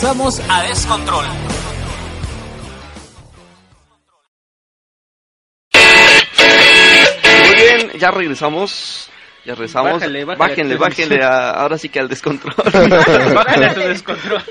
regresamos 0.00 0.40
a 0.48 0.62
Descontrol. 0.62 1.26
Muy 7.48 7.54
bien, 7.56 7.98
ya 7.98 8.12
regresamos. 8.12 8.97
Ya 9.48 9.54
regresamos. 9.54 9.92
Bájale, 9.94 10.24
bájale. 10.26 10.38
bájenle, 10.50 10.76
bájenle 10.76 11.24
a- 11.24 11.50
ahora 11.62 11.78
sí 11.78 11.88
que 11.88 11.98
al 12.00 12.08
descontrol. 12.08 12.54
Bájale 13.34 13.66
a 13.66 13.72
tu 13.74 13.80
descontrol. 13.94 14.42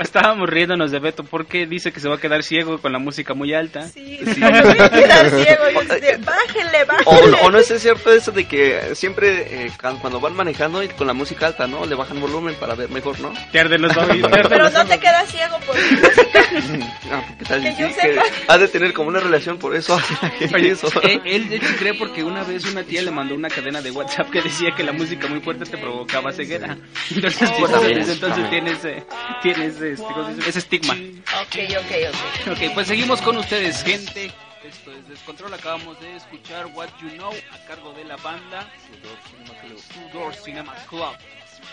Estábamos 0.00 0.48
riéndonos 0.48 0.92
de 0.92 1.00
Beto 1.00 1.24
porque 1.24 1.66
dice 1.66 1.90
que 1.92 1.98
se 1.98 2.08
va 2.08 2.14
a 2.14 2.20
quedar 2.20 2.44
ciego 2.44 2.78
con 2.78 2.92
la 2.92 3.00
música 3.00 3.34
muy 3.34 3.52
alta. 3.54 3.88
Sí, 3.88 4.20
sí. 4.24 4.40
voy 4.40 4.50
a 4.52 4.88
quedar 4.88 5.30
ciego, 5.30 5.64
y 5.72 5.76
usted, 5.78 6.20
bájenle, 6.24 6.82
O, 7.06 7.12
bájenle. 7.12 7.38
o 7.42 7.50
no 7.50 7.58
es 7.58 7.66
cierto 7.80 8.12
eso 8.12 8.30
de 8.30 8.44
que 8.46 8.94
siempre 8.94 9.64
eh, 9.66 9.70
cu- 9.80 9.98
cuando 10.00 10.20
van 10.20 10.34
manejando 10.36 10.80
y 10.82 10.88
con 10.88 11.08
la 11.08 11.12
música 11.12 11.46
alta, 11.48 11.66
¿no? 11.66 11.84
Le 11.84 11.96
bajan 11.96 12.20
volumen 12.20 12.54
para 12.54 12.76
ver 12.76 12.90
mejor, 12.90 13.18
¿no? 13.18 13.32
Te 13.50 13.58
arden 13.58 13.82
los 13.82 13.96
oídos. 13.96 14.30
Pero 14.32 14.70
no 14.70 14.86
te 14.86 14.98
quedas 15.00 15.28
ciego 15.28 15.58
por 15.66 15.74
música. 15.76 16.86
Ah, 17.10 17.22
¿qué 17.38 17.44
tal? 17.44 17.62
Que 17.62 17.72
Sí, 17.72 17.82
yo 17.82 17.88
que 17.88 17.94
sepa. 17.94 18.22
ha 18.46 18.58
de 18.58 18.68
tener 18.68 18.92
como 18.92 19.08
una 19.08 19.18
relación 19.20 19.58
por 19.58 19.74
eso. 19.74 19.98
Oye, 20.54 20.70
eso. 20.70 20.88
eh, 21.02 21.20
él 21.24 21.48
de 21.48 21.56
hecho 21.56 21.74
cree 21.78 21.94
porque 21.94 22.22
una 22.22 22.44
vez 22.44 22.64
una 22.66 22.84
tía 22.84 23.02
le 23.02 23.10
mandó 23.10 23.34
una 23.34 23.48
cadena 23.48 23.80
de 23.82 23.87
WhatsApp 23.90 24.30
que 24.30 24.42
decía 24.42 24.70
que 24.76 24.82
la 24.82 24.92
música 24.92 25.26
muy 25.28 25.40
fuerte 25.40 25.64
te 25.64 25.78
provocaba 25.78 26.32
ceguera. 26.32 26.76
Entonces, 27.10 27.50
Pues 27.58 27.72
desde 27.72 27.86
también, 27.86 28.10
entonces 28.10 28.50
tienes, 28.50 28.84
eh, 28.84 29.06
tienes 29.42 29.80
este, 29.80 30.48
ese 30.48 30.58
estigma. 30.58 30.94
Ok, 30.94 31.56
ok, 31.78 31.92
ok. 32.08 32.52
Ok, 32.52 32.74
pues 32.74 32.88
seguimos 32.88 33.20
con 33.22 33.36
ustedes, 33.38 33.82
gente. 33.82 34.32
Esto 34.64 34.92
es 34.92 35.08
Descontrol. 35.08 35.54
Acabamos 35.54 35.98
de 36.00 36.16
escuchar 36.16 36.66
What 36.74 36.88
You 37.00 37.10
Know 37.10 37.32
a 37.52 37.66
cargo 37.66 37.92
de 37.92 38.04
la 38.04 38.16
banda 38.16 38.70
Two 39.92 40.20
Door 40.20 40.34
Cinema 40.34 40.74
Club. 40.88 41.14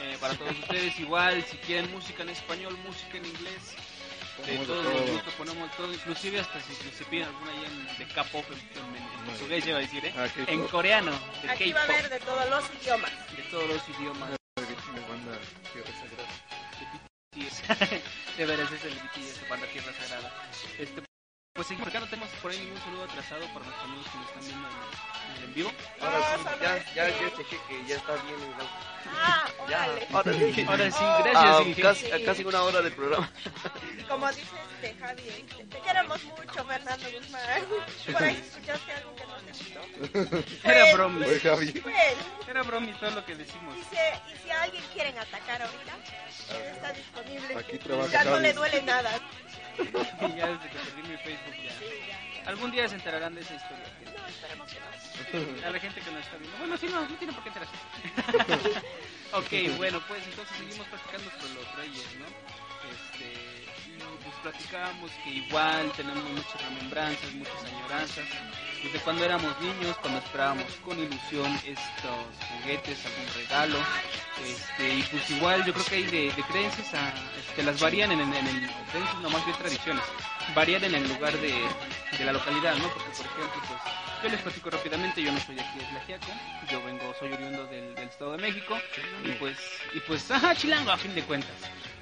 Eh, 0.03 0.17
para 0.19 0.33
todos 0.35 0.51
ustedes, 0.59 0.99
igual, 0.99 1.43
si 1.43 1.57
quieren 1.57 1.91
música 1.91 2.23
en 2.23 2.29
español, 2.29 2.77
música 2.85 3.17
en 3.17 3.25
inglés, 3.25 3.75
de 4.45 4.57
todos 4.65 4.83
los 4.85 5.11
gustos 5.11 5.33
ponemos 5.35 5.71
todo, 5.77 5.93
inclusive 5.93 6.39
hasta 6.39 6.59
si 6.61 6.73
se 6.75 7.05
piden 7.05 7.27
alguna 7.27 7.51
ahí 7.51 7.65
en, 7.65 7.97
de 7.97 8.13
K-pop 8.13 8.45
en, 8.51 8.57
en- 8.59 8.95
en 8.95 9.25
portugués, 9.25 9.65
iba 9.65 9.77
a 9.77 9.81
decir, 9.81 10.05
¿eh? 10.05 10.13
Ah, 10.17 10.27
en 10.47 10.67
coreano, 10.67 11.11
de 11.41 11.49
Aquí 11.49 11.71
va 11.73 11.81
a 11.81 11.83
haber 11.83 12.09
K-pop, 12.09 12.11
de 12.19 12.19
todos 12.25 12.49
los 12.49 12.65
idiomas. 12.83 13.11
de 13.35 13.43
todos 13.43 13.69
los 13.69 13.89
idiomas. 13.97 14.29
De 18.37 18.45
veras 18.45 18.71
es 18.73 18.83
el 18.85 18.93
BTS, 18.93 19.49
banda 19.49 19.67
Tierra 19.67 19.91
Sagrada. 19.93 20.31
Este, 20.79 21.01
pues 21.55 21.67
seguimos 21.67 21.87
acá, 21.87 22.01
no 22.01 22.07
tenemos 22.09 22.29
por 22.41 22.51
ahí 22.51 22.59
ningún 22.59 22.77
saludo 22.81 23.05
atrasado 23.05 23.45
para 23.53 23.63
nuestros 23.65 23.83
amigos 23.85 24.07
que 24.11 24.17
nos 24.17 24.27
están 24.27 24.43
viendo 24.43 24.67
en, 24.67 24.75
en 24.75 25.37
el 25.37 25.43
en 25.45 25.53
vivo. 25.53 25.71
Ahora 26.01 26.19
No, 26.19 26.37
sí, 26.37 26.55
ya, 26.61 26.93
ya, 26.95 27.07
ya 27.07 27.35
chequé 27.37 27.57
que 27.69 27.85
ya 27.87 27.95
está 27.95 28.13
bien 28.15 28.35
el 28.35 28.53
audio. 28.53 28.67
Ah, 29.07 29.47
Ya, 29.69 29.83
ahora 30.11 30.33
sí. 30.33 30.61
Ahora 30.67 30.91
sí, 30.91 30.97
Oh. 30.99 31.23
gracias. 31.23 31.43
Ah, 31.45 31.61
Inge. 31.65 31.81
casi, 31.81 32.05
Sí. 32.11 32.23
casi 32.25 32.43
una 32.43 32.61
hora 32.61 32.81
del 32.81 32.91
programa. 32.91 33.31
Como 34.09 34.27
dices 34.29 34.49
de 34.81 34.93
Javi, 34.95 35.29
este, 35.29 35.63
te 35.63 35.79
queremos 35.79 36.23
mucho, 36.25 36.65
Fernando 36.65 37.05
Guzmán. 37.09 37.65
Por 38.11 38.23
ahí 38.23 38.35
escuchaste 38.35 38.91
algo 38.91 39.15
que 39.15 39.25
no 39.25 39.35
te 39.37 39.51
gustó. 39.53 40.43
Era 40.67 40.81
Pues, 40.81 40.93
bromi. 40.93 41.23
Oye, 41.25 41.39
Javi. 41.39 41.71
Pues, 41.71 41.95
Era 42.49 42.63
bromi 42.63 42.91
todo 42.95 43.11
lo 43.11 43.25
que 43.25 43.35
decimos. 43.35 43.77
y, 43.77 43.81
si, 43.83 43.95
y 44.33 44.37
si 44.43 44.49
a 44.51 44.61
alguien 44.63 44.83
quieren 44.93 45.17
atacar 45.19 45.61
ahorita, 45.61 45.93
está 46.73 46.91
disponible. 46.91 47.55
Aquí 47.57 47.77
trabaja 47.77 48.11
ya 48.11 48.23
no 48.25 48.31
Javi. 48.31 48.43
le 48.43 48.53
duele 48.53 48.81
nada. 48.81 49.11
ya 50.35 50.47
desde 50.47 50.69
que 50.69 50.77
perdí 50.77 51.01
mi 51.03 51.17
Facebook 51.17 51.55
ya. 51.63 51.71
Sí, 51.79 51.85
ya. 52.07 52.49
Algún 52.49 52.71
día 52.71 52.87
se 52.87 52.95
enterarán 52.95 53.35
de 53.35 53.41
esa 53.41 53.55
historia. 53.55 53.85
No, 54.05 54.27
esperemos 54.27 54.71
que 54.71 54.79
no. 54.79 55.67
A 55.67 55.71
la 55.71 55.79
gente 55.79 56.01
que 56.01 56.11
nos 56.11 56.21
está 56.21 56.37
viendo. 56.37 56.57
Bueno, 56.57 56.77
sí, 56.77 56.87
no, 56.87 57.01
no 57.01 57.15
tiene 57.15 57.33
por 57.33 57.43
qué 57.43 57.49
enterarse. 57.49 57.75
ok, 59.33 59.77
bueno, 59.77 60.01
pues 60.07 60.23
entonces 60.25 60.57
seguimos 60.57 60.87
platicando 60.87 61.31
sobre 61.31 61.53
los 61.55 61.75
reyes, 61.75 62.07
¿no? 62.19 62.25
Pues 64.23 64.35
platicábamos 64.41 65.11
que 65.23 65.29
igual 65.29 65.91
tenemos 65.95 66.23
muchas 66.23 66.61
remembranzas, 66.69 67.33
muchas 67.33 67.63
añoranzas. 67.65 68.25
Desde 68.83 68.99
cuando 68.99 69.25
éramos 69.25 69.59
niños, 69.61 69.97
cuando 69.97 70.19
esperábamos 70.19 70.65
con 70.83 70.99
ilusión 70.99 71.51
estos 71.65 72.27
juguetes, 72.61 73.05
algún 73.05 73.33
regalo. 73.35 73.79
Este, 74.45 74.95
y 74.95 75.01
pues 75.03 75.29
igual 75.29 75.65
yo 75.65 75.73
creo 75.73 75.85
que 75.85 75.95
hay 75.95 76.03
de, 76.03 76.43
creencias 76.49 76.93
a, 76.93 77.13
este, 77.39 77.63
las 77.63 77.79
varían 77.79 78.11
en, 78.11 78.19
en, 78.19 78.33
el, 78.33 78.69
creencias 78.91 79.21
no 79.21 79.29
más 79.29 79.45
bien 79.45 79.57
tradiciones, 79.57 80.03
varían 80.53 80.83
en 80.83 80.95
el 80.95 81.07
lugar 81.07 81.33
de, 81.37 81.53
de 82.17 82.25
la 82.25 82.33
localidad, 82.33 82.75
¿no? 82.75 82.87
Porque 82.89 83.09
por 83.11 83.25
ejemplo, 83.25 83.61
pues 83.67 83.81
yo 84.23 84.29
les 84.29 84.41
platico 84.41 84.69
rápidamente, 84.69 85.23
yo 85.23 85.31
no 85.31 85.39
soy 85.39 85.59
aquí 85.59 85.79
de 85.79 85.85
Tlaxiaco, 85.85 86.27
yo 86.69 86.83
vengo, 86.83 87.13
soy 87.19 87.31
oriundo 87.31 87.65
del, 87.67 87.95
del 87.95 88.09
Estado 88.09 88.33
de 88.33 88.37
México, 88.39 88.77
y 89.23 89.31
pues, 89.33 89.57
y 89.93 89.99
pues, 90.01 90.29
ajá, 90.31 90.55
chilango 90.55 90.91
a 90.91 90.97
fin 90.97 91.13
de 91.15 91.21
cuentas. 91.23 91.55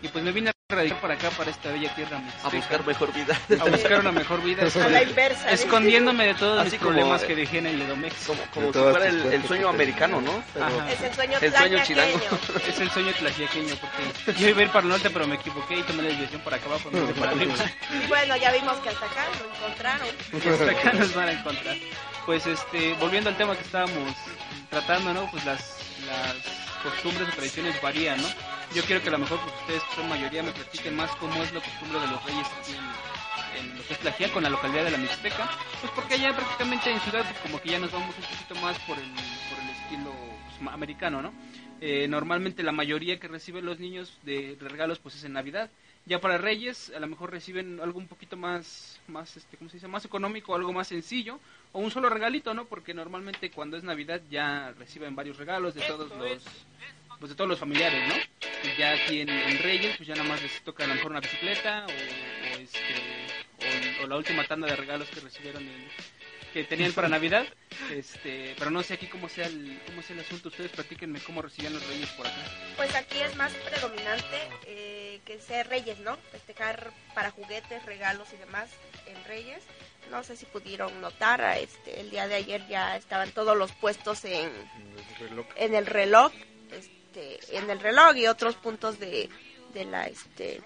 Y 0.04 0.10
pues 0.10 0.22
me 0.24 0.32
vine 0.34 0.50
a 0.50 0.54
radicar 0.76 1.00
para 1.00 1.14
acá, 1.14 1.30
para 1.30 1.50
esta 1.50 1.72
bella 1.72 1.96
tierra 1.96 2.18
A 2.18 2.20
mixteca, 2.20 2.50
buscar 2.58 2.86
mejor 2.86 3.14
vida. 3.14 3.40
a 3.60 3.64
buscar 3.70 4.00
una 4.02 4.12
mejor 4.12 4.44
vida, 4.44 4.64
A 4.84 4.90
la 4.90 5.02
inversa. 5.04 5.50
¿eh? 5.50 5.54
escondiéndome 5.54 6.26
de 6.28 6.34
todos 6.36 6.60
Así 6.60 6.72
mis 6.72 6.80
como- 6.80 6.92
problemas 6.92 7.24
que 7.24 7.36
dejé 7.36 7.60
en 7.60 7.68
el 7.68 7.82
Edomex. 7.84 8.16
Como, 8.28 8.42
como 8.54 8.74
si 8.74 8.80
fuera 8.80 9.08
el, 9.08 9.34
el 9.34 9.48
sueño 9.48 9.70
americano, 9.70 10.20
¿no? 10.20 10.44
Pero 10.54 10.66
Ajá. 10.66 10.92
Es 10.92 11.02
el 11.02 11.14
sueño 11.16 11.38
El 11.40 11.54
sueño 11.56 11.84
chilango. 11.86 12.20
Es 12.68 12.80
el 12.80 12.92
sueño 12.92 13.14
tlaxiaqueño, 13.14 13.76
porque 13.78 14.40
yo 14.42 14.50
iba 14.50 14.60
a 14.60 14.64
ir 14.64 14.70
para 14.70 14.82
el 14.84 14.90
norte, 14.90 15.10
pero 15.10 15.26
me 15.26 15.36
equivoqué 15.36 15.78
y 15.78 15.84
tomé 15.84 16.04
la 16.04 16.10
desviación 16.10 16.42
para 16.42 16.58
acá 16.58 16.66
abajo, 16.66 16.90
no 16.92 17.06
para 17.14 17.32
arriba. 17.32 17.54
Y 18.04 18.08
bueno, 18.08 18.36
ya 18.36 18.52
vimos 18.52 18.76
que 18.80 18.90
hasta 18.90 19.06
acá 19.06 19.26
lo 19.40 19.56
encontraron. 19.56 20.08
hasta 20.54 20.72
acá 20.72 20.94
nos 20.94 21.14
van 21.16 21.30
a 21.30 21.32
encontrar. 21.32 21.78
Pues 22.26 22.46
este, 22.46 22.94
volviendo 23.00 23.30
al 23.30 23.38
tema 23.38 23.56
que 23.56 23.64
estábamos 23.64 24.16
tratando, 24.70 25.14
¿no? 25.14 25.32
Pues 25.32 25.46
las, 25.46 25.78
las 26.08 26.36
costumbres 26.84 27.30
o 27.30 27.32
tradiciones 27.32 27.82
varían, 27.82 28.22
¿no? 28.22 28.28
Yo 28.74 28.82
quiero 28.84 29.04
que 29.04 29.10
a 29.10 29.12
lo 29.12 29.20
mejor 29.20 29.40
pues, 29.40 29.54
ustedes 29.62 29.84
que 29.84 29.96
son 29.96 30.10
mayoría 30.10 30.42
me 30.42 30.52
platiquen 30.52 30.96
más 30.96 31.12
cómo 31.18 31.44
es 31.44 31.54
la 31.54 31.62
costumbre 31.62 32.00
de 32.00 32.08
los 32.08 32.26
reyes 32.26 32.48
aquí 32.60 32.72
en, 32.72 33.70
en 33.70 33.78
lo 33.78 33.84
que 33.84 34.24
es 34.24 34.32
con 34.32 34.42
la 34.42 34.50
localidad 34.50 34.86
de 34.86 34.92
la 34.92 34.98
Mixteca. 34.98 35.48
Pues 35.80 35.92
porque 35.94 36.16
allá 36.16 36.36
prácticamente 36.36 36.92
en 36.92 37.00
ciudad 37.02 37.24
pues, 37.24 37.40
como 37.42 37.62
que 37.62 37.70
ya 37.70 37.80
nos 37.80 37.92
vamos 37.92 38.16
un 38.18 38.24
poquito 38.24 38.56
más 38.56 38.80
por 38.80 38.98
el, 38.98 39.06
por 39.06 39.60
el 39.64 39.70
estilo 39.70 40.12
pues, 40.58 40.74
americano, 40.74 41.22
¿no? 41.22 41.34
Eh, 41.82 42.08
normalmente 42.08 42.64
la 42.64 42.72
mayoría 42.72 43.20
que 43.20 43.28
reciben 43.28 43.66
los 43.66 43.78
niños 43.78 44.18
de 44.24 44.58
regalos 44.60 44.98
pues 44.98 45.16
es 45.16 45.24
en 45.24 45.34
Navidad. 45.34 45.70
Ya 46.06 46.20
para 46.20 46.40
Reyes 46.40 46.92
a 46.96 47.00
lo 47.00 47.08
mejor 47.08 47.30
reciben 47.30 47.80
algo 47.80 48.00
un 48.00 48.08
poquito 48.08 48.38
más, 48.38 49.00
más 49.08 49.38
este, 49.38 49.56
¿cómo 49.56 49.70
se 49.70 49.78
dice? 49.78 49.88
Más 49.88 50.04
económico, 50.04 50.56
algo 50.56 50.74
más 50.74 50.88
sencillo 50.88 51.40
o 51.74 51.80
un 51.80 51.92
solo 51.92 52.10
regalito, 52.10 52.54
¿no? 52.56 52.66
Porque 52.66 52.94
normalmente 52.94 53.52
cuando 53.52 53.78
es 53.78 53.84
Navidad 53.84 54.22
ya 54.32 54.74
reciben 54.80 55.16
varios 55.16 55.38
regalos 55.38 55.76
de 55.76 55.82
todos 55.82 56.10
los 56.10 56.44
pues 57.20 57.30
de 57.32 57.36
todos 57.36 57.50
los 57.50 57.60
familiares, 57.60 58.08
¿no? 58.08 58.16
Y 58.64 58.78
ya 58.78 58.92
aquí 58.94 59.22
en, 59.22 59.30
en 59.30 59.58
Reyes 59.60 59.98
pues 59.98 60.08
ya 60.08 60.16
nada 60.16 60.28
más 60.30 60.42
les 60.42 60.62
toca 60.64 60.84
a 60.84 60.88
lo 60.88 60.96
mejor 60.96 61.12
una 61.12 61.20
bicicleta 61.20 61.86
o, 61.86 61.90
o, 61.90 62.60
este 62.60 64.00
o, 64.00 64.04
o 64.04 64.08
la 64.08 64.16
última 64.18 64.46
tanda 64.48 64.68
de 64.68 64.76
regalos 64.76 65.10
que 65.10 65.20
recibieron 65.20 65.64
en- 65.64 65.88
que 66.54 66.64
tenían 66.66 66.94
para 66.94 67.08
Navidad, 67.10 67.48
este, 67.92 68.54
pero 68.60 68.70
no 68.70 68.84
sé 68.84 68.94
aquí 68.94 69.08
cómo 69.08 69.28
sea 69.28 69.48
el 69.48 69.82
cómo 69.88 70.04
sea 70.04 70.16
el 70.16 70.22
asunto, 70.22 70.50
ustedes 70.50 70.70
platíquenme 70.70 71.20
cómo 71.22 71.42
recibían 71.42 71.74
los 71.74 71.86
Reyes 71.88 72.10
por 72.12 72.28
acá. 72.28 72.38
Pues 72.78 72.94
aquí 72.94 73.18
es 73.22 73.36
más 73.36 73.52
predominante 73.54 74.38
eh, 74.68 75.20
que 75.26 75.40
ser 75.40 75.68
reyes, 75.68 75.98
¿no? 76.00 76.16
Festejar 76.32 76.92
para 77.16 77.32
juguetes, 77.32 77.84
regalos 77.88 78.28
y 78.34 78.38
demás 78.38 78.70
en 79.08 79.24
reyes. 79.26 79.64
No 80.12 80.24
sé 80.24 80.36
si 80.36 80.46
pudieron 80.46 81.02
notar, 81.02 81.42
este, 81.58 82.00
el 82.02 82.12
día 82.12 82.28
de 82.28 82.36
ayer 82.36 82.68
ya 82.68 82.98
estaban 82.98 83.32
todos 83.32 83.58
los 83.58 83.72
puestos 83.72 84.24
en, 84.26 84.52
El 85.20 85.30
reloj. 85.30 85.46
en 85.56 85.74
el 85.74 85.86
reloj, 85.88 86.32
este, 87.14 87.58
en 87.58 87.70
el 87.70 87.80
reloj 87.80 88.16
y 88.18 88.28
otros 88.28 88.56
puntos 88.56 89.00
de, 89.00 89.30
de 89.74 89.86
la, 89.86 90.08
este, 90.08 90.62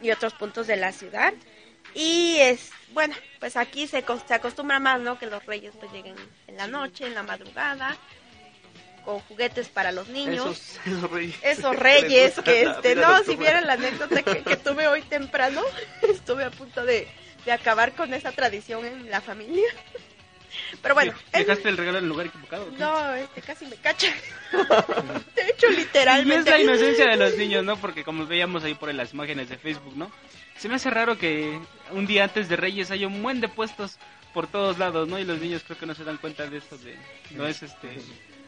y 0.00 0.10
otros 0.10 0.32
puntos 0.34 0.66
de 0.66 0.76
la 0.76 0.92
ciudad. 0.92 1.32
Y 1.94 2.36
es, 2.40 2.70
bueno, 2.92 3.14
pues 3.38 3.56
aquí 3.56 3.86
se, 3.86 4.04
se 4.26 4.34
acostumbra 4.34 4.78
más, 4.78 5.00
¿no? 5.00 5.18
Que 5.18 5.26
los 5.26 5.44
reyes 5.46 5.74
pues 5.78 5.92
lleguen 5.92 6.16
en 6.46 6.56
la 6.56 6.66
noche, 6.66 7.06
en 7.06 7.14
la 7.14 7.22
madrugada, 7.22 7.96
con 9.04 9.20
juguetes 9.20 9.68
para 9.68 9.92
los 9.92 10.08
niños 10.08 10.46
esos, 10.46 10.80
esos 11.42 11.76
reyes. 11.76 12.32
esos 12.32 12.44
que 12.44 12.62
este 12.62 12.94
no 12.96 13.22
si 13.22 13.36
vieran 13.36 13.66
la 13.66 13.74
anécdota 13.74 14.22
que, 14.22 14.42
que 14.42 14.56
tuve 14.56 14.88
hoy 14.88 15.02
temprano 15.02 15.62
estuve 16.02 16.42
a 16.42 16.50
punto 16.50 16.84
de, 16.84 17.06
de 17.44 17.52
acabar 17.52 17.92
con 17.94 18.12
esa 18.14 18.32
tradición 18.32 18.84
en 18.84 19.08
la 19.08 19.20
familia 19.20 19.68
pero 20.82 20.94
bueno 20.94 21.12
¿De- 21.12 21.40
es- 21.40 21.46
¿Dejaste 21.46 21.68
el 21.68 21.76
regalo 21.76 21.98
en 21.98 22.04
el 22.04 22.08
lugar 22.10 22.26
equivocado? 22.26 22.68
no 22.78 23.14
este 23.14 23.42
casi 23.42 23.66
me 23.66 23.76
cacha 23.76 24.08
de 25.34 25.48
hecho 25.50 25.66
Y 25.68 25.72
es 25.72 25.78
literalmente 25.78 26.50
la 26.50 26.60
inocencia 26.60 27.06
de 27.06 27.16
los 27.16 27.36
niños, 27.36 27.64
¿no? 27.64 27.76
Porque 27.76 28.04
como 28.04 28.26
veíamos 28.26 28.64
ahí 28.64 28.74
por 28.74 28.92
las 28.94 29.12
imágenes 29.12 29.48
de 29.48 29.58
Facebook, 29.58 29.96
¿no? 29.96 30.10
Se 30.58 30.68
me 30.68 30.76
hace 30.76 30.90
raro 30.90 31.18
que 31.18 31.58
un 31.92 32.06
día 32.06 32.24
antes 32.24 32.48
de 32.48 32.56
Reyes 32.56 32.90
haya 32.90 33.06
un 33.06 33.22
buen 33.22 33.40
de 33.40 33.48
puestos 33.48 33.98
por 34.32 34.46
todos 34.46 34.78
lados, 34.78 35.06
¿no? 35.08 35.18
Y 35.18 35.24
los 35.24 35.38
niños 35.38 35.62
creo 35.66 35.78
que 35.78 35.86
no 35.86 35.94
se 35.94 36.04
dan 36.04 36.16
cuenta 36.18 36.46
de 36.46 36.58
eso, 36.58 36.76
de... 36.78 36.96
No 37.30 37.46
es 37.46 37.62
este... 37.62 37.98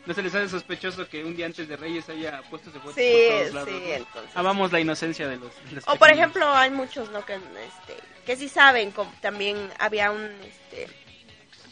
No 0.07 0.15
se 0.15 0.23
les 0.23 0.35
hace 0.35 0.49
sospechoso 0.49 1.07
que 1.07 1.23
un 1.23 1.37
día 1.37 1.45
antes 1.45 1.69
de 1.69 1.77
Reyes 1.77 2.09
haya 2.09 2.41
puestos 2.49 2.73
de 2.73 2.81
fotos 2.81 2.95
sí 2.95 3.13
por 3.13 3.31
todos 3.31 3.49
sí 3.49 3.55
lados. 3.55 3.71
¿no? 3.71 3.95
entonces 3.95 4.31
Amamos 4.37 4.73
la 4.73 4.81
inocencia 4.81 5.29
de 5.29 5.37
los, 5.37 5.51
de 5.69 5.73
los 5.73 5.85
o 5.85 5.97
por 5.97 5.99
pequeños. 6.09 6.19
ejemplo 6.19 6.51
hay 6.55 6.71
muchos 6.71 7.11
no 7.11 7.23
que 7.27 7.35
este 7.35 7.95
que 8.25 8.37
sí 8.37 8.49
saben 8.49 8.91
como 8.91 9.13
también 9.21 9.71
había 9.79 10.11
un 10.11 10.23
este 10.25 10.89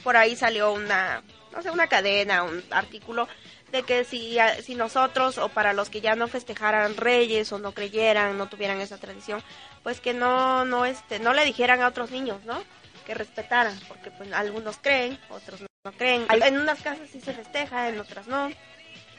por 0.07 0.16
ahí 0.16 0.37
salió 0.37 0.73
una 0.73 1.25
no 1.53 1.62
sé 1.62 1.71
una 1.73 1.88
cadena 1.88 2.45
un 2.45 2.62
artículo 2.71 3.27
de 3.73 3.83
que 3.83 4.05
si 4.05 4.38
si 4.62 4.77
nosotros 4.77 5.37
o 5.37 5.49
para 5.49 5.73
los 5.73 5.90
que 5.90 6.01
ya 6.01 6.14
no 6.14 6.29
festejaran 6.29 6.97
Reyes 6.97 7.51
o 7.51 7.59
no 7.59 7.73
creyeran 7.73 8.38
no 8.38 8.49
tuvieran 8.49 8.81
esa 8.81 8.99
tradición 8.99 9.42
pues 9.83 10.01
que 10.01 10.14
no 10.14 10.64
no 10.64 10.87
este 10.87 11.19
no 11.19 11.35
le 11.35 11.45
dijeran 11.45 11.83
a 11.83 11.88
otros 11.88 12.12
niños 12.12 12.45
no 12.45 12.62
que 13.05 13.14
respetaran 13.14 13.77
porque 13.88 14.12
pues 14.12 14.33
algunos 14.33 14.77
creen 14.81 15.19
otros 15.29 15.62
no 15.62 15.90
creen. 15.90 16.25
En 16.31 16.57
unas 16.61 16.81
casas 16.83 17.09
sí 17.11 17.21
se 17.21 17.33
festeja 17.33 17.88
en 17.88 17.99
otras 17.99 18.29
no 18.29 18.49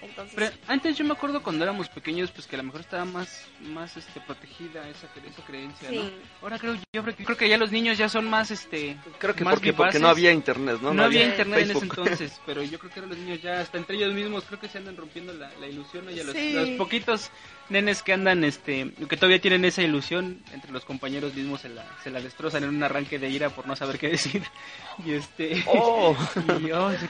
entonces 0.01 0.33
Pero 0.35 0.51
antes 0.67 0.97
yo 0.97 1.03
me 1.05 1.13
acuerdo 1.13 1.41
cuando 1.41 1.63
éramos 1.63 1.89
pequeños, 1.89 2.31
pues 2.31 2.45
que 2.47 2.55
a 2.55 2.59
lo 2.59 2.63
mejor 2.63 2.81
estaba 2.81 3.05
más, 3.05 3.45
más 3.61 3.97
este, 3.97 4.19
protegida 4.21 4.87
esa, 4.89 5.07
cre- 5.13 5.29
esa 5.29 5.41
creencia, 5.45 5.91
¿no? 5.91 6.09
Ahora 6.41 6.59
creo, 6.59 6.75
yo 6.93 7.03
creo 7.03 7.15
que, 7.15 7.23
creo 7.25 7.37
que 7.37 7.49
ya 7.49 7.57
los 7.57 7.71
niños 7.71 7.97
ya 7.97 8.07
son 8.09 8.29
más, 8.29 8.51
este... 8.51 8.95
Creo 9.19 9.35
que 9.35 9.43
más 9.43 9.55
porque, 9.55 9.99
no 9.99 10.07
había 10.09 10.31
internet, 10.31 10.79
¿no? 10.81 10.93
No, 10.93 11.03
había 11.03 11.25
internet 11.25 11.59
Facebook. 11.65 11.83
en 11.83 11.91
ese 11.91 12.01
entonces, 12.01 12.41
pero 12.45 12.63
yo 12.63 12.77
creo 12.79 12.91
que 12.91 12.99
ahora 12.99 13.09
los 13.09 13.19
niños 13.19 13.41
ya, 13.41 13.59
hasta 13.61 13.77
entre 13.77 13.95
ellos 13.97 14.13
mismos, 14.13 14.43
creo 14.45 14.59
que 14.59 14.67
se 14.69 14.77
andan 14.77 14.97
rompiendo 14.97 15.33
la, 15.33 15.51
la 15.59 15.67
ilusión, 15.67 16.05
¿no? 16.05 16.11
Y 16.11 16.19
a 16.19 16.23
los, 16.23 16.33
Sí. 16.35 16.53
los 16.53 16.69
poquitos 16.71 17.31
nenes 17.69 18.03
que 18.03 18.13
andan, 18.13 18.43
este, 18.43 18.91
que 19.09 19.17
todavía 19.17 19.41
tienen 19.41 19.65
esa 19.65 19.81
ilusión, 19.81 20.39
entre 20.53 20.71
los 20.71 20.85
compañeros 20.85 21.33
mismos 21.33 21.61
se 21.61 21.69
la, 21.69 21.85
se 22.03 22.11
la 22.11 22.21
destrozan 22.21 22.63
en 22.63 22.69
un 22.69 22.83
arranque 22.83 23.19
de 23.19 23.29
ira 23.29 23.49
por 23.49 23.67
no 23.67 23.75
saber 23.75 23.97
qué 23.99 24.09
decir. 24.09 24.43
Y 25.05 25.13
este... 25.13 25.63
Oh, 25.67 26.15
y, 26.59 26.71
oh, 26.71 26.91
se. 26.91 27.07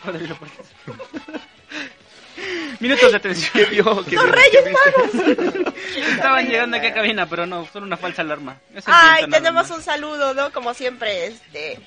Minutos 2.80 3.12
de 3.12 3.18
atención. 3.18 3.52
¿qué 3.54 3.66
vio? 3.66 4.06
¿Qué 4.06 4.16
¡Los 4.16 4.26
vio? 4.26 4.34
Reyes 4.34 4.64
¿Qué 4.64 5.30
viste? 5.30 5.74
Estaban 6.12 6.48
llegando 6.48 6.78
aquí 6.78 6.88
a 6.88 6.94
cabina, 6.94 7.26
pero 7.28 7.46
no, 7.46 7.68
son 7.72 7.84
una 7.84 7.98
falsa 7.98 8.22
alarma. 8.22 8.58
Ay, 8.86 9.28
tenemos 9.30 9.70
un 9.72 9.82
saludo, 9.82 10.34
¿no? 10.34 10.52
Como 10.52 10.74
siempre, 10.74 11.28
este, 11.28 11.80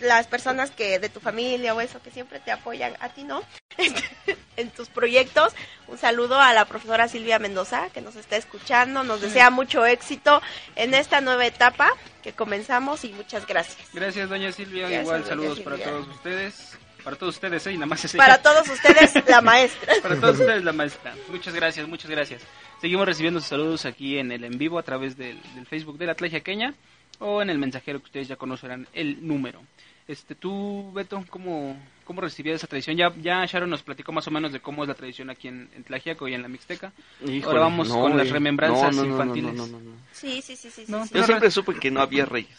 las 0.00 0.26
personas 0.26 0.70
que 0.70 0.98
de 0.98 1.08
tu 1.08 1.20
familia 1.20 1.74
o 1.74 1.80
eso 1.80 2.00
que 2.02 2.10
siempre 2.10 2.40
te 2.40 2.50
apoyan, 2.50 2.94
a 3.00 3.08
ti 3.10 3.24
no, 3.24 3.42
en 4.56 4.70
tus 4.70 4.88
proyectos. 4.88 5.54
Un 5.88 5.98
saludo 5.98 6.40
a 6.40 6.52
la 6.52 6.64
profesora 6.64 7.08
Silvia 7.08 7.38
Mendoza 7.38 7.88
que 7.90 8.00
nos 8.00 8.16
está 8.16 8.36
escuchando, 8.36 9.04
nos 9.04 9.20
desea 9.20 9.50
mucho 9.50 9.86
éxito 9.86 10.42
en 10.74 10.94
esta 10.94 11.20
nueva 11.20 11.46
etapa 11.46 11.90
que 12.22 12.32
comenzamos 12.32 13.04
y 13.04 13.12
muchas 13.12 13.46
gracias. 13.46 13.88
Gracias, 13.92 14.28
doña 14.28 14.52
Silvia. 14.52 14.88
Gracias, 14.88 15.02
Igual 15.02 15.22
doña 15.22 15.28
saludos 15.28 15.60
para 15.60 15.78
todos 15.78 16.08
ustedes. 16.08 16.76
Para 17.06 17.16
todos 17.16 17.36
ustedes, 17.36 17.64
¿eh? 17.68 17.72
Y 17.72 17.76
nada 17.76 17.86
más 17.86 18.04
ese. 18.04 18.18
Para 18.18 18.42
todos 18.42 18.68
ustedes, 18.68 19.14
la 19.28 19.40
maestra. 19.40 19.94
Para 20.02 20.20
todos 20.20 20.40
ustedes, 20.40 20.62
la 20.64 20.72
maestra. 20.72 21.14
Muchas 21.30 21.54
gracias, 21.54 21.86
muchas 21.88 22.10
gracias. 22.10 22.42
Seguimos 22.80 23.06
recibiendo 23.06 23.38
sus 23.40 23.48
saludos 23.48 23.86
aquí 23.86 24.18
en 24.18 24.32
el 24.32 24.42
en 24.44 24.58
vivo 24.58 24.76
a 24.78 24.82
través 24.82 25.16
del, 25.16 25.40
del 25.54 25.66
Facebook 25.66 25.96
de 25.98 26.06
la 26.06 26.14
Tlaxiaqueña. 26.16 26.74
o 27.20 27.40
en 27.40 27.48
el 27.48 27.58
mensajero 27.58 28.00
que 28.00 28.06
ustedes 28.06 28.28
ya 28.28 28.36
conocerán 28.36 28.86
el 28.92 29.26
número. 29.26 29.62
Este, 30.08 30.34
tú, 30.34 30.92
Beto, 30.92 31.24
¿cómo, 31.30 31.76
cómo 32.04 32.20
recibías 32.20 32.56
esa 32.56 32.66
tradición? 32.66 32.96
Ya, 32.96 33.12
ya 33.22 33.44
Sharon 33.46 33.70
nos 33.70 33.82
platicó 33.82 34.12
más 34.12 34.26
o 34.28 34.30
menos 34.30 34.52
de 34.52 34.60
cómo 34.60 34.82
es 34.84 34.88
la 34.88 34.94
tradición 34.94 35.30
aquí 35.30 35.48
en, 35.48 35.68
en 35.74 35.84
Tlaxiaco 35.84 36.28
y 36.28 36.34
en 36.34 36.42
la 36.42 36.48
Mixteca. 36.48 36.92
Híjole, 37.22 37.44
Ahora 37.44 37.60
vamos 37.60 37.88
no, 37.88 38.00
con 38.02 38.10
las 38.16 38.26
güey. 38.26 38.32
remembranzas 38.32 38.94
No, 38.94 39.02
no, 39.04 39.10
infantiles. 39.10 39.54
no, 39.54 39.66
no, 39.66 39.78
no, 39.78 39.90
no. 39.90 39.96
Sí, 40.12 40.42
sí, 40.42 40.54
sí, 40.56 40.70
sí. 40.70 40.84
sí, 40.86 40.92
No, 40.92 41.04
sí. 41.06 41.14
Yo 41.14 41.24
siempre 41.24 41.48
re- 41.48 41.52
supe 41.52 41.74
que 41.74 41.90
no 41.90 42.00
había 42.00 42.24
reyes. 42.26 42.56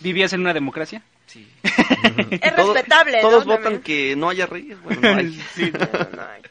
¿Vivías 0.00 0.32
en 0.32 0.40
una 0.40 0.52
democracia? 0.54 1.02
Sí. 1.32 1.48
Es 1.62 2.54
Todo- 2.56 2.74
respetable, 2.74 3.22
¿no? 3.22 3.28
Todos 3.28 3.44
votan 3.46 3.62
También. 3.62 3.82
que 3.82 4.16
no 4.16 4.28
haya 4.28 4.46
reyes. 4.46 4.76
Bueno, 4.82 5.00
no 5.00 5.16
hay. 5.16 5.32
Sí, 5.54 5.72
No, 5.72 5.78
no 5.80 6.22
hay. 6.22 6.42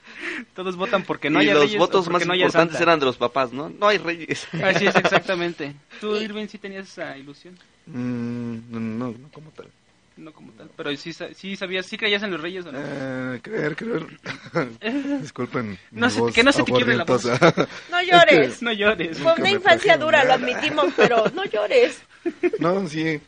todos 0.56 0.76
votan 0.76 1.04
porque 1.04 1.30
no 1.30 1.40
y 1.42 1.46
haya 1.46 1.54
los 1.54 1.64
reyes 1.64 1.76
o 1.78 1.80
votos 1.80 2.10
más 2.10 2.26
no 2.26 2.34
importantes 2.34 2.80
eran 2.82 3.00
de 3.00 3.06
los 3.06 3.18
papás, 3.18 3.52
¿no? 3.54 3.70
No 3.70 3.88
hay 3.88 3.98
reyes. 4.00 4.48
Así 4.64 4.88
es, 4.88 4.96
exactamente. 4.96 5.76
¿Tú, 6.00 6.16
Irving, 6.16 6.48
sí 6.48 6.58
tenías 6.58 6.88
esa 6.88 7.16
ilusión? 7.18 7.58
Mm, 7.86 8.58
no, 8.72 8.80
no, 8.80 9.08
no 9.18 9.30
como 9.32 9.52
tal. 9.52 9.68
No 10.18 10.32
como 10.34 10.52
tal, 10.52 10.70
pero 10.76 10.96
sí, 10.98 11.14
sí 11.36 11.56
sabías, 11.56 11.86
sí 11.86 11.98
creías 11.98 12.22
en 12.22 12.32
los 12.32 12.42
reyes 12.42 12.66
o 12.66 12.72
no? 12.72 12.78
Eh, 12.82 13.40
creer, 13.42 13.76
creer. 13.76 14.06
Disculpen. 15.22 15.78
No 15.92 16.10
se- 16.10 16.22
que 16.34 16.44
no 16.44 16.52
se 16.52 16.64
te 16.64 16.72
quiebre 16.72 16.96
la 16.96 17.06
voz. 17.06 17.26
No 17.26 18.02
llores. 18.04 18.62
No 18.62 18.72
llores. 18.72 19.18
Fue 19.20 19.34
que 19.36 19.42
una 19.42 19.52
infancia 19.52 19.98
dura, 19.98 20.24
lo 20.24 20.34
admitimos, 20.34 20.94
pero 20.96 21.26
no 21.34 21.46
llores. 21.46 22.02
no, 22.60 22.88
sí. 22.88 23.20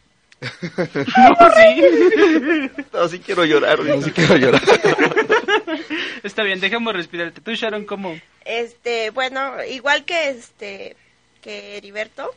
No, 1.18 1.52
sí. 1.56 2.72
No, 2.94 3.08
sí 3.08 3.20
quiero 3.20 3.46
llorar. 3.46 3.80
No, 3.80 4.02
sí 4.02 4.12
quiero 4.12 4.38
llorar. 4.38 4.62
Está 6.24 6.44
bien, 6.44 6.60
dejemos 6.60 6.94
respirarte. 6.94 7.42
Tú, 7.42 7.54
Sharon, 7.54 7.86
¿cómo? 7.86 8.20
Este, 8.46 9.10
bueno, 9.10 9.64
igual 9.64 10.06
que 10.06 10.30
este, 10.30 10.96
que 11.42 11.78
Heriberto, 11.78 12.34